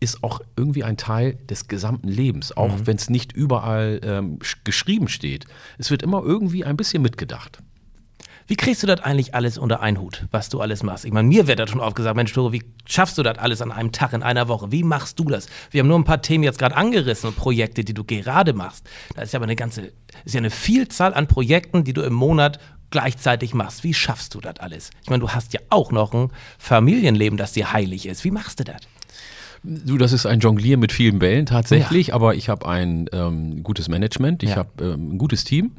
ist 0.00 0.22
auch 0.22 0.40
irgendwie 0.56 0.84
ein 0.84 0.96
Teil 0.96 1.34
des 1.48 1.68
gesamten 1.68 2.08
Lebens, 2.08 2.56
auch 2.56 2.72
wenn 2.84 2.96
es 2.96 3.08
nicht 3.10 3.32
überall 3.32 4.00
ähm, 4.02 4.38
sch- 4.40 4.56
geschrieben 4.64 5.08
steht. 5.08 5.46
Es 5.78 5.90
wird 5.90 6.02
immer 6.02 6.22
irgendwie 6.22 6.64
ein 6.64 6.76
bisschen 6.76 7.02
mitgedacht. 7.02 7.58
Wie 8.48 8.54
kriegst 8.54 8.80
du 8.82 8.86
das 8.86 9.00
eigentlich 9.00 9.34
alles 9.34 9.58
unter 9.58 9.80
einen 9.80 10.00
Hut, 10.00 10.26
was 10.30 10.48
du 10.48 10.60
alles 10.60 10.84
machst? 10.84 11.04
Ich 11.04 11.12
meine, 11.12 11.26
mir 11.26 11.48
wird 11.48 11.58
das 11.58 11.68
schon 11.70 11.80
oft 11.80 11.96
gesagt, 11.96 12.14
Mensch, 12.14 12.32
Tore, 12.32 12.52
wie 12.52 12.62
schaffst 12.84 13.18
du 13.18 13.24
das 13.24 13.38
alles 13.38 13.60
an 13.60 13.72
einem 13.72 13.90
Tag, 13.90 14.12
in 14.12 14.22
einer 14.22 14.46
Woche? 14.46 14.70
Wie 14.70 14.84
machst 14.84 15.18
du 15.18 15.24
das? 15.24 15.48
Wir 15.72 15.80
haben 15.80 15.88
nur 15.88 15.98
ein 15.98 16.04
paar 16.04 16.22
Themen 16.22 16.44
jetzt 16.44 16.58
gerade 16.60 16.76
angerissen 16.76 17.28
und 17.30 17.36
Projekte, 17.36 17.82
die 17.82 17.94
du 17.94 18.04
gerade 18.04 18.52
machst. 18.52 18.88
Da 19.16 19.22
ist 19.22 19.32
ja 19.32 19.38
aber 19.38 19.46
eine 19.46 19.56
ganze, 19.56 19.92
ist 20.24 20.34
ja 20.34 20.38
eine 20.38 20.50
Vielzahl 20.50 21.12
an 21.12 21.26
Projekten, 21.26 21.82
die 21.82 21.92
du 21.92 22.02
im 22.02 22.12
Monat 22.12 22.60
gleichzeitig 22.90 23.52
machst. 23.52 23.82
Wie 23.82 23.94
schaffst 23.94 24.34
du 24.36 24.40
das 24.40 24.60
alles? 24.60 24.90
Ich 25.02 25.10
meine, 25.10 25.22
du 25.22 25.30
hast 25.30 25.52
ja 25.52 25.60
auch 25.70 25.90
noch 25.90 26.12
ein 26.14 26.30
Familienleben, 26.56 27.36
das 27.36 27.52
dir 27.52 27.72
heilig 27.72 28.06
ist. 28.06 28.22
Wie 28.22 28.30
machst 28.30 28.60
du 28.60 28.64
das? 28.64 28.76
Du, 29.68 29.98
das 29.98 30.12
ist 30.12 30.26
ein 30.26 30.38
Jonglier 30.38 30.76
mit 30.76 30.92
vielen 30.92 31.18
Bällen 31.18 31.44
tatsächlich, 31.44 32.08
ja. 32.08 32.14
aber 32.14 32.36
ich 32.36 32.48
habe 32.48 32.68
ein 32.68 33.10
ähm, 33.12 33.64
gutes 33.64 33.88
Management, 33.88 34.44
ich 34.44 34.50
ja. 34.50 34.56
habe 34.56 34.70
ähm, 34.84 35.14
ein 35.14 35.18
gutes 35.18 35.42
Team, 35.42 35.72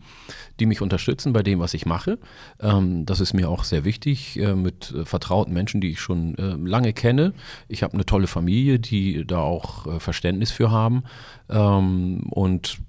die 0.60 0.65
mich 0.65 0.82
unterstützen 0.82 1.32
bei 1.32 1.41
dem, 1.41 1.60
was 1.60 1.73
ich 1.73 1.86
mache. 1.86 2.19
Ähm, 2.60 3.06
das 3.06 3.21
ist 3.21 3.34
mir 3.34 3.50
auch 3.50 3.63
sehr 3.63 3.86
wichtig, 3.86 4.38
äh, 4.39 4.56
mit 4.56 4.91
äh, 4.91 5.06
vertrauten 5.06 5.54
Menschen, 5.54 5.80
die 5.80 5.91
ich 5.91 6.02
schon 6.02 6.36
äh, 6.36 6.56
lange 6.67 6.91
kenne. 6.91 7.34
Ich 7.69 7.82
habe 7.82 7.93
eine 7.93 8.06
tolle 8.06 8.28
Familie, 8.28 8.78
die 8.78 9.26
da 9.26 9.39
auch 9.39 9.88
äh, 9.88 10.00
Verständnis 10.02 10.52
für 10.52 10.69
haben. 10.69 11.04
Ähm, 11.50 12.28
und 12.30 12.80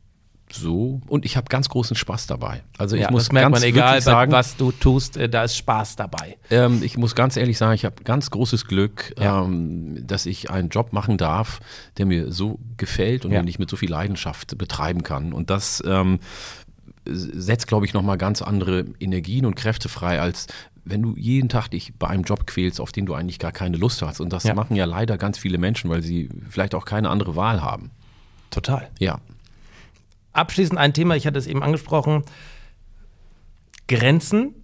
so 0.52 1.00
und 1.06 1.24
ich 1.24 1.36
habe 1.36 1.48
ganz 1.48 1.68
großen 1.68 1.96
Spaß 1.96 2.26
dabei. 2.26 2.62
Also 2.76 2.96
ich 2.96 3.02
ja, 3.02 3.10
muss 3.10 3.24
das 3.24 3.32
merkt 3.32 3.52
ganz 3.52 3.60
man, 3.60 3.68
egal 3.68 4.00
sagen, 4.00 4.32
was 4.32 4.56
du 4.56 4.72
tust, 4.72 5.16
äh, 5.16 5.28
da 5.28 5.44
ist 5.44 5.56
Spaß 5.56 5.96
dabei. 5.96 6.36
Ähm, 6.50 6.82
ich 6.82 6.96
muss 6.96 7.14
ganz 7.14 7.36
ehrlich 7.36 7.58
sagen, 7.58 7.74
ich 7.74 7.84
habe 7.84 8.02
ganz 8.04 8.30
großes 8.30 8.66
Glück, 8.66 9.14
ja. 9.18 9.44
ähm, 9.44 10.06
dass 10.06 10.26
ich 10.26 10.50
einen 10.50 10.68
Job 10.68 10.92
machen 10.92 11.18
darf, 11.18 11.60
der 11.98 12.06
mir 12.06 12.32
so 12.32 12.58
gefällt 12.76 13.24
und 13.24 13.32
ja. 13.32 13.40
den 13.40 13.48
ich 13.48 13.58
mit 13.58 13.70
so 13.70 13.76
viel 13.76 13.90
Leidenschaft 13.90 14.56
betreiben 14.58 15.02
kann. 15.02 15.32
Und 15.32 15.50
das 15.50 15.82
ähm, 15.86 16.18
setzt, 17.04 17.66
glaube 17.66 17.86
ich, 17.86 17.94
nochmal 17.94 18.18
ganz 18.18 18.42
andere 18.42 18.84
Energien 19.00 19.46
und 19.46 19.54
Kräfte 19.54 19.88
frei, 19.88 20.20
als 20.20 20.46
wenn 20.84 21.02
du 21.02 21.14
jeden 21.16 21.50
Tag 21.50 21.68
dich 21.68 21.92
bei 21.98 22.08
einem 22.08 22.22
Job 22.22 22.46
quälst, 22.46 22.80
auf 22.80 22.92
den 22.92 23.04
du 23.04 23.14
eigentlich 23.14 23.38
gar 23.38 23.52
keine 23.52 23.76
Lust 23.76 24.00
hast. 24.00 24.20
Und 24.20 24.32
das 24.32 24.44
ja. 24.44 24.54
machen 24.54 24.74
ja 24.74 24.86
leider 24.86 25.18
ganz 25.18 25.36
viele 25.36 25.58
Menschen, 25.58 25.90
weil 25.90 26.02
sie 26.02 26.30
vielleicht 26.48 26.74
auch 26.74 26.86
keine 26.86 27.10
andere 27.10 27.36
Wahl 27.36 27.60
haben. 27.60 27.90
Total. 28.50 28.88
Ja 28.98 29.20
abschließend 30.32 30.78
ein 30.78 30.94
Thema, 30.94 31.16
ich 31.16 31.26
hatte 31.26 31.38
es 31.38 31.46
eben 31.46 31.62
angesprochen, 31.62 32.24
Grenzen. 33.88 34.54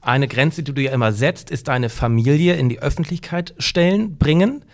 Eine 0.00 0.28
Grenze, 0.28 0.62
die 0.62 0.72
du 0.72 0.80
ja 0.80 0.92
immer 0.92 1.12
setzt, 1.12 1.50
ist 1.50 1.68
deine 1.68 1.88
Familie 1.88 2.54
in 2.54 2.68
die 2.68 2.78
Öffentlichkeit 2.78 3.54
stellen, 3.58 4.16
bringen. 4.16 4.64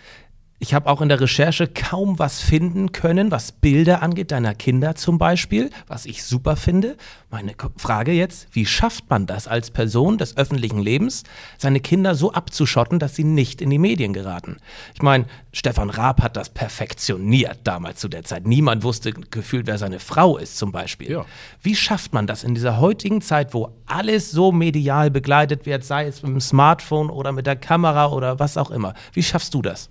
Ich 0.57 0.73
habe 0.73 0.89
auch 0.89 1.01
in 1.01 1.09
der 1.09 1.19
Recherche 1.19 1.67
kaum 1.67 2.17
was 2.17 2.39
finden 2.39 2.93
können, 2.93 3.29
was 3.29 3.51
Bilder 3.51 4.01
angeht, 4.01 4.31
deiner 4.31 4.55
Kinder 4.55 4.95
zum 4.95 5.17
Beispiel, 5.17 5.69
was 5.87 6.05
ich 6.05 6.23
super 6.23 6.55
finde. 6.55 6.95
Meine 7.29 7.53
Frage 7.75 8.13
jetzt, 8.13 8.47
wie 8.53 8.65
schafft 8.65 9.09
man 9.09 9.25
das 9.25 9.49
als 9.49 9.69
Person 9.69 10.17
des 10.17 10.37
öffentlichen 10.37 10.79
Lebens, 10.79 11.23
seine 11.57 11.81
Kinder 11.81 12.15
so 12.15 12.31
abzuschotten, 12.31 12.99
dass 12.99 13.15
sie 13.15 13.25
nicht 13.25 13.61
in 13.61 13.69
die 13.69 13.77
Medien 13.77 14.13
geraten? 14.13 14.55
Ich 14.93 15.01
meine, 15.01 15.25
Stefan 15.51 15.89
Raab 15.89 16.23
hat 16.23 16.37
das 16.37 16.49
perfektioniert 16.49 17.59
damals 17.65 17.99
zu 17.99 18.07
der 18.07 18.23
Zeit. 18.23 18.47
Niemand 18.47 18.83
wusste 18.83 19.11
gefühlt, 19.11 19.67
wer 19.67 19.77
seine 19.77 19.99
Frau 19.99 20.37
ist 20.37 20.57
zum 20.57 20.71
Beispiel. 20.71 21.11
Ja. 21.11 21.25
Wie 21.61 21.75
schafft 21.75 22.13
man 22.13 22.27
das 22.27 22.45
in 22.45 22.55
dieser 22.55 22.79
heutigen 22.79 23.19
Zeit, 23.19 23.53
wo 23.53 23.75
alles 23.87 24.31
so 24.31 24.53
medial 24.53 25.11
begleitet 25.11 25.65
wird, 25.65 25.83
sei 25.83 26.07
es 26.07 26.23
mit 26.23 26.31
dem 26.31 26.41
Smartphone 26.41 27.09
oder 27.09 27.33
mit 27.33 27.45
der 27.45 27.57
Kamera 27.57 28.07
oder 28.07 28.39
was 28.39 28.55
auch 28.55 28.71
immer? 28.71 28.93
Wie 29.11 29.21
schaffst 29.21 29.53
du 29.53 29.61
das? 29.61 29.89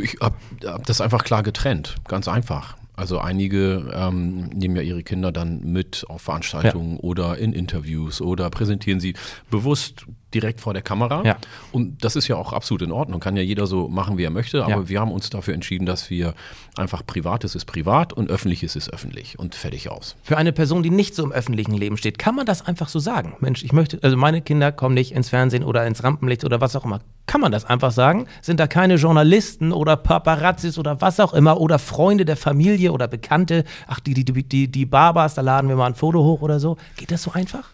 Ich 0.00 0.16
habe 0.20 0.36
hab 0.64 0.86
das 0.86 1.00
einfach 1.00 1.24
klar 1.24 1.42
getrennt, 1.42 1.96
ganz 2.08 2.28
einfach. 2.28 2.76
Also 2.94 3.18
einige 3.18 3.90
ähm, 3.94 4.48
nehmen 4.48 4.76
ja 4.76 4.82
ihre 4.82 5.02
Kinder 5.02 5.32
dann 5.32 5.60
mit 5.72 6.04
auf 6.08 6.22
Veranstaltungen 6.22 6.94
ja. 6.96 7.00
oder 7.00 7.38
in 7.38 7.52
Interviews 7.52 8.20
oder 8.20 8.50
präsentieren 8.50 9.00
sie 9.00 9.14
bewusst 9.50 10.06
direkt 10.34 10.60
vor 10.60 10.72
der 10.72 10.82
Kamera. 10.82 11.22
Ja. 11.24 11.36
Und 11.72 12.04
das 12.04 12.16
ist 12.16 12.28
ja 12.28 12.36
auch 12.36 12.52
absolut 12.52 12.82
in 12.82 12.92
Ordnung. 12.92 13.20
Kann 13.20 13.36
ja 13.36 13.42
jeder 13.42 13.66
so 13.66 13.88
machen, 13.88 14.18
wie 14.18 14.24
er 14.24 14.30
möchte. 14.30 14.64
Aber 14.64 14.70
ja. 14.70 14.88
wir 14.88 15.00
haben 15.00 15.12
uns 15.12 15.30
dafür 15.30 15.54
entschieden, 15.54 15.86
dass 15.86 16.10
wir 16.10 16.34
einfach 16.76 17.04
Privates 17.06 17.54
ist 17.54 17.66
privat 17.66 18.12
und 18.12 18.30
Öffentliches 18.30 18.76
ist 18.76 18.92
öffentlich 18.92 19.38
und 19.38 19.54
fertig 19.54 19.90
aus. 19.90 20.16
Für 20.22 20.36
eine 20.36 20.52
Person, 20.52 20.82
die 20.82 20.90
nicht 20.90 21.14
so 21.14 21.24
im 21.24 21.32
öffentlichen 21.32 21.74
Leben 21.74 21.96
steht, 21.96 22.18
kann 22.18 22.34
man 22.34 22.46
das 22.46 22.66
einfach 22.66 22.88
so 22.88 22.98
sagen? 22.98 23.36
Mensch, 23.40 23.62
ich 23.62 23.72
möchte, 23.72 23.98
also 24.02 24.16
meine 24.16 24.40
Kinder 24.40 24.72
kommen 24.72 24.94
nicht 24.94 25.12
ins 25.12 25.28
Fernsehen 25.28 25.64
oder 25.64 25.86
ins 25.86 26.02
Rampenlicht 26.02 26.44
oder 26.44 26.60
was 26.60 26.76
auch 26.76 26.84
immer. 26.84 27.00
Kann 27.26 27.40
man 27.40 27.52
das 27.52 27.64
einfach 27.64 27.92
sagen? 27.92 28.26
Sind 28.40 28.58
da 28.58 28.66
keine 28.66 28.96
Journalisten 28.96 29.72
oder 29.72 29.96
Paparazzis 29.96 30.78
oder 30.78 31.00
was 31.00 31.20
auch 31.20 31.34
immer 31.34 31.60
oder 31.60 31.78
Freunde 31.78 32.24
der 32.24 32.36
Familie 32.36 32.92
oder 32.92 33.06
Bekannte? 33.08 33.64
Ach, 33.86 34.00
die, 34.00 34.14
die, 34.14 34.24
die, 34.24 34.70
die 34.70 34.86
Barbars, 34.86 35.34
da 35.34 35.42
laden 35.42 35.68
wir 35.68 35.76
mal 35.76 35.86
ein 35.86 35.94
Foto 35.94 36.24
hoch 36.24 36.42
oder 36.42 36.58
so. 36.58 36.76
Geht 36.96 37.10
das 37.10 37.22
so 37.22 37.32
einfach? 37.32 37.70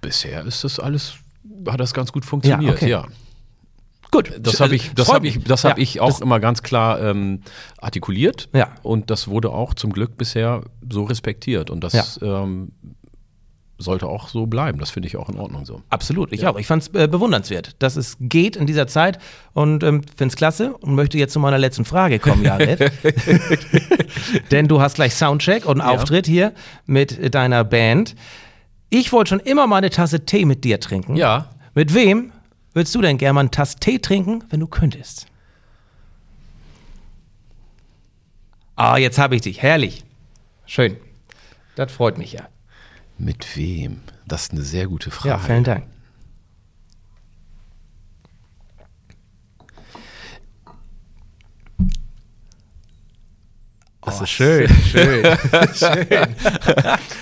Bisher 0.00 0.44
ist 0.44 0.64
das 0.64 0.80
alles 0.80 1.14
hat 1.68 1.80
das 1.80 1.94
ganz 1.94 2.12
gut 2.12 2.24
funktioniert, 2.24 2.70
ja. 2.70 2.76
Okay. 2.76 2.90
ja. 2.90 3.06
Gut, 4.10 4.32
das 4.38 4.60
habe 4.60 4.76
ich, 4.76 4.92
das 4.94 5.12
habe 5.12 5.26
ich, 5.26 5.42
das 5.42 5.64
habe 5.64 5.80
ja, 5.80 5.82
ich 5.82 6.00
auch 6.00 6.20
immer 6.20 6.38
ganz 6.38 6.62
klar 6.62 7.00
ähm, 7.00 7.40
artikuliert. 7.78 8.48
Ja. 8.52 8.68
Und 8.84 9.10
das 9.10 9.26
wurde 9.26 9.50
auch 9.50 9.74
zum 9.74 9.92
Glück 9.92 10.16
bisher 10.16 10.62
so 10.88 11.02
respektiert. 11.02 11.68
Und 11.68 11.82
das 11.82 12.20
ja. 12.20 12.42
ähm, 12.44 12.70
sollte 13.78 14.06
auch 14.06 14.28
so 14.28 14.46
bleiben. 14.46 14.78
Das 14.78 14.90
finde 14.90 15.08
ich 15.08 15.16
auch 15.16 15.28
in 15.28 15.36
Ordnung 15.36 15.64
so. 15.66 15.82
Absolut, 15.90 16.32
ich 16.32 16.42
ja. 16.42 16.50
auch. 16.50 16.58
Ich 16.58 16.66
fand 16.66 16.82
es 16.82 16.88
äh, 16.94 17.08
bewundernswert, 17.08 17.74
dass 17.80 17.96
es 17.96 18.16
geht 18.20 18.56
in 18.56 18.66
dieser 18.66 18.86
Zeit 18.86 19.18
und 19.52 19.82
ähm, 19.82 20.02
finde 20.16 20.32
es 20.32 20.36
klasse 20.36 20.74
und 20.74 20.94
möchte 20.94 21.18
jetzt 21.18 21.32
zu 21.32 21.40
meiner 21.40 21.58
letzten 21.58 21.84
Frage 21.84 22.18
kommen, 22.18 22.44
Jared. 22.44 22.80
Denn 24.52 24.68
du 24.68 24.80
hast 24.80 24.94
gleich 24.94 25.14
Soundcheck 25.14 25.66
und 25.66 25.80
einen. 25.80 25.90
Auftritt 25.90 26.26
hier 26.26 26.52
mit 26.86 27.34
deiner 27.34 27.64
Band. 27.64 28.14
Ich 28.94 29.12
wollte 29.12 29.30
schon 29.30 29.40
immer 29.40 29.66
mal 29.66 29.78
eine 29.78 29.90
Tasse 29.90 30.24
Tee 30.24 30.44
mit 30.44 30.62
dir 30.62 30.78
trinken. 30.78 31.16
Ja. 31.16 31.50
Mit 31.74 31.94
wem 31.94 32.30
würdest 32.74 32.94
du 32.94 33.00
denn 33.00 33.18
gerne 33.18 33.32
mal 33.32 33.40
eine 33.40 33.50
Tasse 33.50 33.80
Tee 33.80 33.98
trinken, 33.98 34.44
wenn 34.50 34.60
du 34.60 34.68
könntest? 34.68 35.26
Ah, 38.76 38.96
jetzt 38.96 39.18
habe 39.18 39.34
ich 39.34 39.40
dich. 39.40 39.60
Herrlich. 39.62 40.04
Schön. 40.64 40.96
Das 41.74 41.90
freut 41.90 42.18
mich 42.18 42.34
ja. 42.34 42.46
Mit 43.18 43.56
wem? 43.56 44.00
Das 44.28 44.44
ist 44.44 44.52
eine 44.52 44.62
sehr 44.62 44.86
gute 44.86 45.10
Frage. 45.10 45.28
Ja, 45.30 45.38
vielen 45.38 45.64
Dank. 45.64 45.86
Das 54.04 54.20
oh, 54.20 54.24
ist 54.24 54.30
schön, 54.30 54.68
schön, 54.90 55.24
schön. 55.74 56.06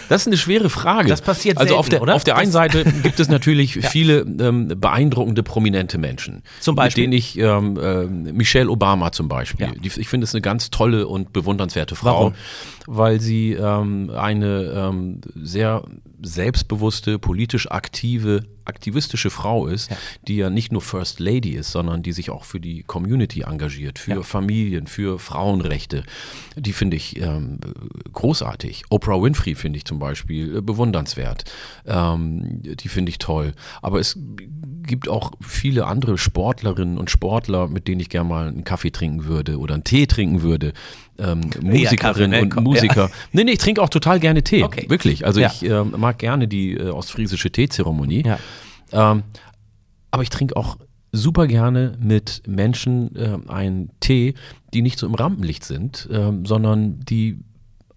Das 0.08 0.22
ist 0.22 0.26
eine 0.26 0.36
schwere 0.36 0.68
Frage. 0.68 1.08
Das 1.08 1.22
passiert 1.22 1.58
Also 1.58 1.68
selten, 1.68 1.78
auf 1.78 1.88
der, 1.88 2.02
oder? 2.02 2.14
auf 2.14 2.24
der 2.24 2.36
einen 2.36 2.50
Seite 2.50 2.84
gibt 3.02 3.20
es 3.20 3.28
natürlich 3.28 3.74
ja. 3.76 3.88
viele 3.88 4.20
ähm, 4.20 4.68
beeindruckende, 4.68 5.42
prominente 5.42 5.98
Menschen. 5.98 6.42
Zum 6.60 6.74
Beispiel? 6.74 7.04
Mit 7.04 7.12
denen 7.12 7.18
ich, 7.18 7.38
ähm, 7.38 7.78
äh, 7.78 8.32
Michelle 8.32 8.70
Obama 8.70 9.12
zum 9.12 9.28
Beispiel. 9.28 9.66
Ja. 9.66 9.72
Die, 9.72 9.88
ich 10.00 10.08
finde 10.08 10.24
es 10.24 10.34
eine 10.34 10.42
ganz 10.42 10.70
tolle 10.70 11.06
und 11.06 11.32
bewundernswerte 11.32 11.94
Frau. 11.94 12.06
Warum? 12.06 12.34
Weil 12.86 13.20
sie 13.20 13.52
ähm, 13.52 14.10
eine 14.10 14.72
ähm, 14.74 15.20
sehr 15.34 15.84
selbstbewusste, 16.22 17.18
politisch 17.18 17.70
aktive, 17.70 18.44
aktivistische 18.64 19.30
Frau 19.30 19.66
ist, 19.66 19.90
ja. 19.90 19.96
die 20.28 20.36
ja 20.36 20.50
nicht 20.50 20.72
nur 20.72 20.82
First 20.82 21.20
Lady 21.20 21.50
ist, 21.50 21.72
sondern 21.72 22.02
die 22.02 22.12
sich 22.12 22.30
auch 22.30 22.44
für 22.44 22.60
die 22.60 22.82
Community 22.84 23.42
engagiert, 23.42 23.98
für 23.98 24.10
ja. 24.10 24.22
Familien, 24.22 24.86
für 24.86 25.18
Frauenrechte. 25.18 26.04
Die 26.56 26.72
finde 26.72 26.96
ich 26.96 27.20
ähm, 27.20 27.58
großartig. 28.12 28.84
Oprah 28.90 29.20
Winfrey 29.20 29.54
finde 29.54 29.78
ich 29.78 29.84
zum 29.84 29.98
Beispiel 29.98 30.58
äh, 30.58 30.60
bewundernswert. 30.60 31.44
Ähm, 31.86 32.60
die 32.62 32.88
finde 32.88 33.10
ich 33.10 33.18
toll. 33.18 33.52
Aber 33.80 33.98
es 33.98 34.18
gibt 34.82 35.08
auch 35.08 35.32
viele 35.40 35.86
andere 35.86 36.18
Sportlerinnen 36.18 36.98
und 36.98 37.10
Sportler, 37.10 37.68
mit 37.68 37.88
denen 37.88 38.00
ich 38.00 38.08
gerne 38.08 38.28
mal 38.28 38.48
einen 38.48 38.64
Kaffee 38.64 38.90
trinken 38.90 39.24
würde 39.24 39.58
oder 39.58 39.74
einen 39.74 39.84
Tee 39.84 40.06
trinken 40.06 40.42
würde. 40.42 40.72
Ähm, 41.18 41.50
Musikerinnen 41.60 42.32
ja, 42.32 42.44
ne? 42.44 42.54
und 42.56 42.62
Musiker. 42.62 43.08
Ja. 43.08 43.10
Nee, 43.32 43.44
nee, 43.44 43.52
ich 43.52 43.58
trinke 43.58 43.82
auch 43.82 43.90
total 43.90 44.18
gerne 44.18 44.42
Tee. 44.42 44.64
Okay. 44.64 44.86
Wirklich. 44.88 45.26
Also 45.26 45.40
ja. 45.40 45.48
ich 45.48 45.62
äh, 45.68 45.84
mag 45.84 46.18
gerne 46.18 46.48
die 46.48 46.72
äh, 46.72 46.88
ostfriesische 46.88 47.50
Teezeremonie. 47.50 48.24
Ja. 48.24 48.38
Ähm, 48.92 49.22
aber 50.10 50.22
ich 50.22 50.30
trinke 50.30 50.56
auch 50.56 50.78
super 51.12 51.46
gerne 51.46 51.96
mit 52.00 52.42
Menschen 52.46 53.14
äh, 53.16 53.38
einen 53.48 53.90
Tee, 54.00 54.34
die 54.72 54.82
nicht 54.82 54.98
so 54.98 55.06
im 55.06 55.14
Rampenlicht 55.14 55.64
sind, 55.64 56.08
äh, 56.10 56.32
sondern 56.44 57.00
die 57.00 57.38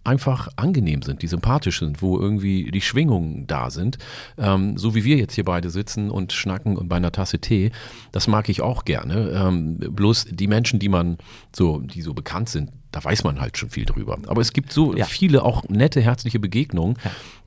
einfach 0.05 0.49
angenehm 0.55 1.01
sind, 1.01 1.21
die 1.21 1.27
sympathisch 1.27 1.79
sind, 1.79 2.01
wo 2.01 2.19
irgendwie 2.19 2.69
die 2.71 2.81
Schwingungen 2.81 3.47
da 3.47 3.69
sind. 3.69 3.97
Ähm, 4.37 4.77
so 4.77 4.95
wie 4.95 5.03
wir 5.03 5.17
jetzt 5.17 5.33
hier 5.33 5.45
beide 5.45 5.69
sitzen 5.69 6.11
und 6.11 6.31
schnacken 6.31 6.77
und 6.77 6.87
bei 6.87 6.97
einer 6.97 7.11
Tasse 7.11 7.39
Tee, 7.39 7.71
das 8.11 8.27
mag 8.27 8.47
ich 8.49 8.61
auch 8.61 8.85
gerne. 8.85 9.31
Ähm, 9.31 9.77
bloß 9.77 10.27
die 10.31 10.47
Menschen, 10.47 10.79
die 10.79 10.89
man 10.89 11.17
so, 11.55 11.79
die 11.79 12.01
so 12.01 12.13
bekannt 12.13 12.49
sind, 12.49 12.71
da 12.95 13.03
weiß 13.03 13.25
man 13.25 13.41
halt 13.41 13.57
schon 13.57 13.69
viel 13.69 13.83
drüber. 13.83 14.17
Aber 14.27 14.39
es 14.39 14.53
gibt 14.53 14.71
so 14.71 14.95
ja. 14.95 15.03
viele 15.03 15.43
auch 15.43 15.67
nette, 15.67 15.99
herzliche 15.99 16.39
Begegnungen 16.39 16.95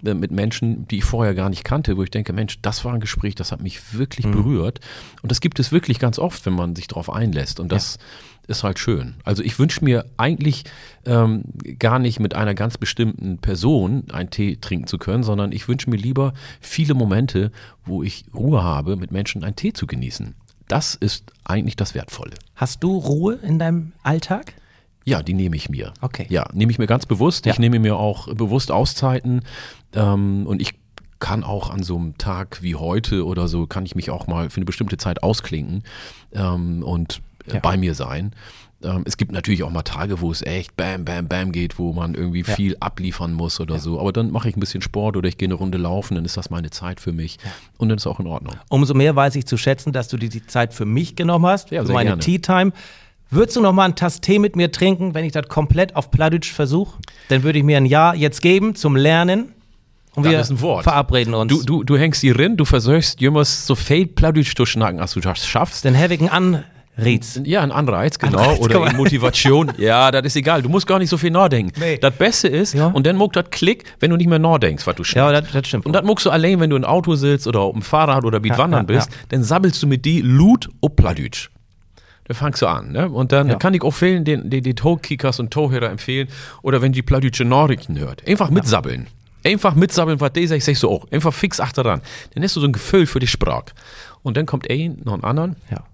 ja. 0.02 0.10
äh, 0.10 0.14
mit 0.14 0.30
Menschen, 0.30 0.86
die 0.88 0.98
ich 0.98 1.04
vorher 1.04 1.34
gar 1.34 1.48
nicht 1.48 1.64
kannte, 1.64 1.96
wo 1.96 2.02
ich 2.02 2.10
denke, 2.10 2.34
Mensch, 2.34 2.60
das 2.60 2.84
war 2.84 2.92
ein 2.92 3.00
Gespräch, 3.00 3.34
das 3.34 3.50
hat 3.50 3.62
mich 3.62 3.94
wirklich 3.94 4.26
mhm. 4.26 4.32
berührt. 4.32 4.80
Und 5.22 5.32
das 5.32 5.40
gibt 5.40 5.58
es 5.58 5.72
wirklich 5.72 5.98
ganz 5.98 6.18
oft, 6.18 6.44
wenn 6.44 6.52
man 6.52 6.76
sich 6.76 6.86
darauf 6.86 7.10
einlässt. 7.10 7.60
Und 7.60 7.72
das 7.72 7.94
ja 7.94 8.02
ist 8.46 8.62
halt 8.64 8.78
schön. 8.78 9.14
Also 9.24 9.42
ich 9.42 9.58
wünsche 9.58 9.84
mir 9.84 10.06
eigentlich 10.16 10.64
ähm, 11.04 11.44
gar 11.78 11.98
nicht 11.98 12.18
mit 12.18 12.34
einer 12.34 12.54
ganz 12.54 12.78
bestimmten 12.78 13.36
Person 13.36 14.04
einen 14.10 14.30
Tee 14.30 14.56
trinken 14.56 14.86
zu 14.86 14.96
können, 14.96 15.22
sondern 15.22 15.52
ich 15.52 15.68
wünsche 15.68 15.90
mir 15.90 15.96
lieber 15.96 16.32
viele 16.58 16.94
Momente, 16.94 17.52
wo 17.84 18.02
ich 18.02 18.24
Ruhe 18.34 18.62
habe, 18.62 18.96
mit 18.96 19.12
Menschen 19.12 19.44
einen 19.44 19.54
Tee 19.54 19.74
zu 19.74 19.86
genießen. 19.86 20.34
Das 20.66 20.94
ist 20.94 21.30
eigentlich 21.44 21.76
das 21.76 21.94
Wertvolle. 21.94 22.36
Hast 22.56 22.82
du 22.82 22.96
Ruhe 22.96 23.34
in 23.34 23.58
deinem 23.58 23.92
Alltag? 24.02 24.54
Ja, 25.08 25.22
die 25.22 25.34
nehme 25.34 25.56
ich 25.56 25.68
mir. 25.68 25.92
Okay. 26.00 26.26
Ja, 26.28 26.46
nehme 26.52 26.70
ich 26.72 26.78
mir 26.78 26.86
ganz 26.86 27.06
bewusst. 27.06 27.46
Ja. 27.46 27.52
Ich 27.52 27.58
nehme 27.58 27.78
mir 27.78 27.96
auch 27.96 28.32
bewusst 28.34 28.70
Auszeiten 28.70 29.42
ähm, 29.94 30.46
und 30.46 30.60
ich 30.62 30.74
kann 31.20 31.42
auch 31.42 31.70
an 31.70 31.82
so 31.82 31.96
einem 31.96 32.16
Tag 32.18 32.62
wie 32.62 32.76
heute 32.76 33.24
oder 33.26 33.48
so, 33.48 33.66
kann 33.66 33.84
ich 33.84 33.96
mich 33.96 34.10
auch 34.10 34.26
mal 34.28 34.50
für 34.50 34.58
eine 34.58 34.66
bestimmte 34.66 34.98
Zeit 34.98 35.22
ausklinken 35.22 35.82
ähm, 36.32 36.82
und 36.82 37.20
äh, 37.48 37.54
Ja. 37.54 37.60
bei 37.60 37.76
mir 37.76 37.94
sein. 37.94 38.32
Ähm, 38.84 39.02
es 39.06 39.16
gibt 39.16 39.32
natürlich 39.32 39.64
auch 39.64 39.70
mal 39.70 39.82
Tage, 39.82 40.20
wo 40.20 40.30
es 40.30 40.42
echt 40.42 40.76
bam, 40.76 41.04
bam, 41.04 41.26
bam 41.26 41.50
geht, 41.50 41.80
wo 41.80 41.92
man 41.92 42.14
irgendwie 42.14 42.44
Ja. 42.46 42.54
viel 42.54 42.76
abliefern 42.78 43.32
muss 43.32 43.58
oder 43.58 43.80
so. 43.80 43.98
Aber 43.98 44.12
dann 44.12 44.30
mache 44.30 44.48
ich 44.48 44.56
ein 44.56 44.60
bisschen 44.60 44.82
Sport 44.82 45.16
oder 45.16 45.28
ich 45.28 45.36
gehe 45.38 45.48
eine 45.48 45.54
Runde 45.54 45.78
laufen, 45.78 46.14
dann 46.14 46.24
ist 46.24 46.36
das 46.36 46.50
meine 46.50 46.70
Zeit 46.70 47.00
für 47.00 47.10
mich 47.12 47.38
und 47.78 47.88
dann 47.88 47.98
ist 47.98 48.06
auch 48.06 48.20
in 48.20 48.28
Ordnung. 48.28 48.54
Umso 48.68 48.94
mehr 48.94 49.16
weiß 49.16 49.34
ich 49.34 49.46
zu 49.46 49.56
schätzen, 49.56 49.92
dass 49.92 50.06
du 50.06 50.16
dir 50.16 50.28
die 50.28 50.46
Zeit 50.46 50.72
für 50.72 50.84
mich 50.84 51.16
genommen 51.16 51.46
hast, 51.46 51.72
Ja, 51.72 51.84
für 51.84 51.92
meine 51.92 52.10
gerne. 52.10 52.22
Tea 52.22 52.38
Time. 52.38 52.70
Würdest 53.30 53.56
du 53.56 53.60
noch 53.60 53.72
mal 53.72 53.84
einen 53.84 53.94
Tass 53.94 54.20
Tee 54.20 54.38
mit 54.38 54.56
mir 54.56 54.72
trinken, 54.72 55.14
wenn 55.14 55.24
ich 55.24 55.32
das 55.32 55.48
komplett 55.48 55.94
auf 55.96 56.10
Plattdeutsch 56.10 56.50
versuche? 56.52 56.98
Dann 57.28 57.42
würde 57.42 57.58
ich 57.58 57.64
mir 57.64 57.76
ein 57.76 57.86
Jahr 57.86 58.14
jetzt 58.14 58.40
geben 58.40 58.74
zum 58.74 58.96
Lernen. 58.96 59.52
Und 60.14 60.24
Das 60.24 60.32
wir 60.32 60.40
ist 60.40 60.50
ein 60.50 60.60
Wort. 60.62 60.84
verabreden 60.84 61.34
uns. 61.34 61.52
Du, 61.52 61.62
du, 61.62 61.84
du 61.84 61.96
hängst 61.98 62.22
hier 62.22 62.34
drin, 62.34 62.56
du 62.56 62.64
versuchst 62.64 63.20
jemals 63.20 63.66
so 63.66 63.74
viel 63.74 64.06
Plattdeutsch 64.06 64.54
zu 64.56 64.64
schnacken, 64.66 64.98
als 64.98 65.12
du 65.12 65.20
das 65.20 65.46
schaffst. 65.46 65.84
Dann 65.84 65.96
habe 65.96 66.14
ich 66.14 66.20
einen 66.20 66.62
Anreiz. 66.96 67.38
Ja, 67.44 67.60
ein 67.62 67.70
Anreiz, 67.70 68.18
genau. 68.18 68.38
Anreiz, 68.38 68.58
oder 68.60 68.92
Motivation. 68.94 69.70
ja, 69.78 70.10
das 70.10 70.24
ist 70.24 70.36
egal. 70.36 70.62
Du 70.62 70.70
musst 70.70 70.86
gar 70.86 70.98
nicht 70.98 71.10
so 71.10 71.18
viel 71.18 71.30
nachdenken. 71.30 71.78
Nee. 71.78 71.98
Das 71.98 72.14
Beste 72.14 72.48
ist, 72.48 72.72
Ja. 72.74 72.86
und 72.88 73.06
dann 73.06 73.14
muckt 73.16 73.36
das 73.36 73.44
Klick, 73.50 73.84
wenn 74.00 74.10
du 74.10 74.16
nicht 74.16 74.28
mehr 74.28 74.38
nachdenkst, 74.40 74.86
was 74.86 74.96
du 74.96 75.02
Ja, 75.02 75.06
schnackst. 75.28 75.44
das, 75.44 75.52
das 75.52 75.68
stimmt. 75.68 75.86
und 75.86 75.92
das 75.92 76.02
muckst 76.02 76.24
du 76.26 76.30
allein, 76.30 76.58
wenn 76.58 76.70
du 76.70 76.76
im 76.76 76.84
Auto 76.84 77.14
sitzt 77.14 77.46
oder 77.46 77.60
auf 77.60 77.74
dem 77.74 77.82
Fahrrad 77.82 78.24
oder 78.24 78.40
mit 78.40 78.52
Ja, 78.52 78.58
Wandern 78.58 78.86
ja, 78.88 78.96
bist, 78.96 79.10
ja. 79.10 79.16
dann 79.28 79.44
sabbelst 79.44 79.80
du 79.82 79.86
mit 79.86 80.04
die 80.06 80.22
Lut 80.22 80.68
op 80.80 80.96
Plattdeutsch. 80.96 81.50
Da 82.28 82.34
fangst 82.34 82.60
du 82.62 82.66
an, 82.66 82.92
ne? 82.92 83.08
Und 83.08 83.32
dann 83.32 83.48
Ja. 83.48 83.54
kann 83.56 83.72
ich 83.74 83.82
auch 83.82 83.90
vielen, 83.92 84.24
den, 84.24 84.50
den, 84.50 84.62
den 84.62 84.76
Toe-Kickers 84.76 85.40
und 85.40 85.50
Toe-Hörer 85.50 85.90
empfehlen, 85.90 86.28
oder 86.62 86.82
wenn 86.82 86.92
die 86.92 87.02
plattdeutsche 87.02 87.44
Nachrichten 87.44 87.98
hört, 87.98 88.26
einfach 88.28 88.50
mitsabbeln. 88.50 89.06
Einfach 89.44 89.74
mitsabbeln, 89.74 90.20
was 90.20 90.32
der 90.32 90.46
sagt, 90.48 90.62
sagst 90.62 90.82
du 90.82 90.90
auch. 90.90 91.10
Einfach 91.10 91.32
fix 91.32 91.58
achteran. 91.60 92.02
Dann 92.34 92.42
hast 92.44 92.54
du 92.56 92.60
so 92.60 92.66
ein 92.66 92.72
Gefühl 92.72 93.06
für 93.06 93.18
die 93.20 93.26
Sprache. 93.26 93.66
Und 94.22 94.36
dann 94.36 94.46
kommt 94.46 94.68
ein, 94.70 95.00
noch 95.04 95.14
einen 95.14 95.24
anderen. 95.24 95.56
ja. 95.70 95.84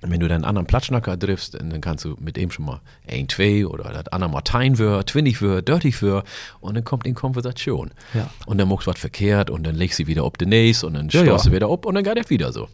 Und 0.00 0.12
wenn 0.12 0.20
du 0.20 0.28
dann 0.28 0.36
einen 0.36 0.44
anderen 0.44 0.66
Platschnacker 0.68 1.18
triffst, 1.18 1.54
dann 1.54 1.80
kannst 1.80 2.04
du 2.04 2.14
mit 2.20 2.36
dem 2.36 2.52
schon 2.52 2.66
mal 2.66 2.80
ein, 3.10 3.28
zwei 3.28 3.66
oder 3.66 3.90
das 3.92 4.06
andere 4.12 4.30
mal 4.30 4.42
tein 4.42 4.78
wird, 4.78 5.08
twinnig 5.08 5.42
wird, 5.42 5.66
dirtig 5.66 6.00
wird 6.02 6.24
und 6.60 6.76
dann 6.76 6.84
kommt 6.84 7.04
in 7.04 7.14
Konversation. 7.16 7.90
Ja. 8.14 8.30
Und 8.46 8.58
dann 8.58 8.68
muckst 8.68 8.86
du 8.86 8.92
was 8.92 9.00
verkehrt 9.00 9.50
und 9.50 9.64
dann 9.66 9.74
legst 9.74 9.96
sie 9.96 10.06
wieder 10.06 10.24
ob 10.24 10.38
den 10.38 10.50
Näs 10.50 10.84
und 10.84 10.94
dann 10.94 11.08
Ja, 11.08 11.24
stoßt 11.24 11.46
ja. 11.46 11.50
du 11.50 11.56
wieder 11.56 11.68
ob 11.68 11.84
und 11.84 11.96
dann 11.96 12.04
geht 12.04 12.16
das 12.16 12.30
wieder 12.30 12.52
so. 12.52 12.68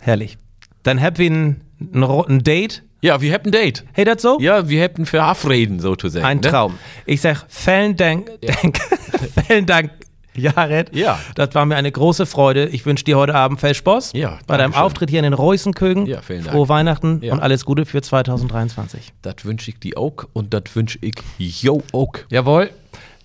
Herrlich. 0.00 0.36
Dann 0.82 1.00
hab 1.00 1.18
ich 1.18 1.30
ein, 1.30 1.62
ein, 1.80 2.42
Date. 2.44 2.82
Ja, 3.00 3.20
wir 3.20 3.38
ein 3.38 3.52
Date. 3.52 3.84
Hey, 3.92 4.04
das 4.04 4.22
so? 4.22 4.38
Ja, 4.40 4.68
wir 4.68 4.80
hätten 4.80 5.06
für 5.06 5.22
Abreden 5.22 5.80
sozusagen. 5.80 6.24
Ein 6.24 6.38
ne? 6.40 6.50
Traum. 6.50 6.78
Ich 7.06 7.20
sag, 7.20 7.44
vielen 7.48 7.96
Dank, 7.96 8.30
Dank, 8.40 8.78
vielen 9.46 9.66
Dank, 9.66 9.90
Jared. 10.34 10.94
Ja. 10.94 11.18
Das 11.34 11.54
war 11.54 11.66
mir 11.66 11.76
eine 11.76 11.90
große 11.92 12.26
Freude. 12.26 12.66
Ich 12.68 12.86
wünsche 12.86 13.04
dir 13.04 13.16
heute 13.16 13.34
Abend 13.34 13.60
viel 13.60 13.74
Spaß. 13.74 14.12
Ja, 14.14 14.38
Bei 14.46 14.56
deinem 14.56 14.72
Dankeschön. 14.72 14.82
Auftritt 14.84 15.10
hier 15.10 15.18
in 15.20 15.24
den 15.24 15.32
Reußenkögen. 15.34 16.06
Ja, 16.06 16.22
vielen 16.22 16.44
Dank. 16.44 16.54
Frohe 16.54 16.68
Weihnachten 16.68 17.20
Ja. 17.22 17.34
und 17.34 17.40
alles 17.40 17.64
Gute 17.64 17.86
für 17.86 18.02
2023. 18.02 19.12
Das 19.22 19.44
wünsche 19.44 19.70
ich 19.70 19.78
dir 19.78 19.98
auch 19.98 20.24
und 20.32 20.54
das 20.54 20.62
wünsche 20.74 20.98
ich 21.00 21.62
jo 21.62 21.82
auch. 21.92 22.12
Jawohl. 22.30 22.70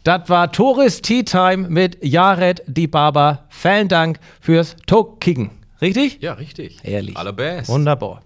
Das 0.03 0.27
war 0.27 0.51
Tourist 0.51 1.03
Tea 1.03 1.23
Time 1.23 1.69
mit 1.69 2.03
Jared 2.03 2.61
Die 2.67 2.87
Barber. 2.87 3.45
Vielen 3.49 3.87
Dank 3.87 4.19
fürs 4.41 4.75
Talk-Kicken. 4.85 5.49
Richtig? 5.83 6.19
Ja, 6.21 6.33
richtig. 6.33 6.77
Ehrlich. 6.83 7.17
Allerbest. 7.17 7.67
Wunderbar. 7.67 8.23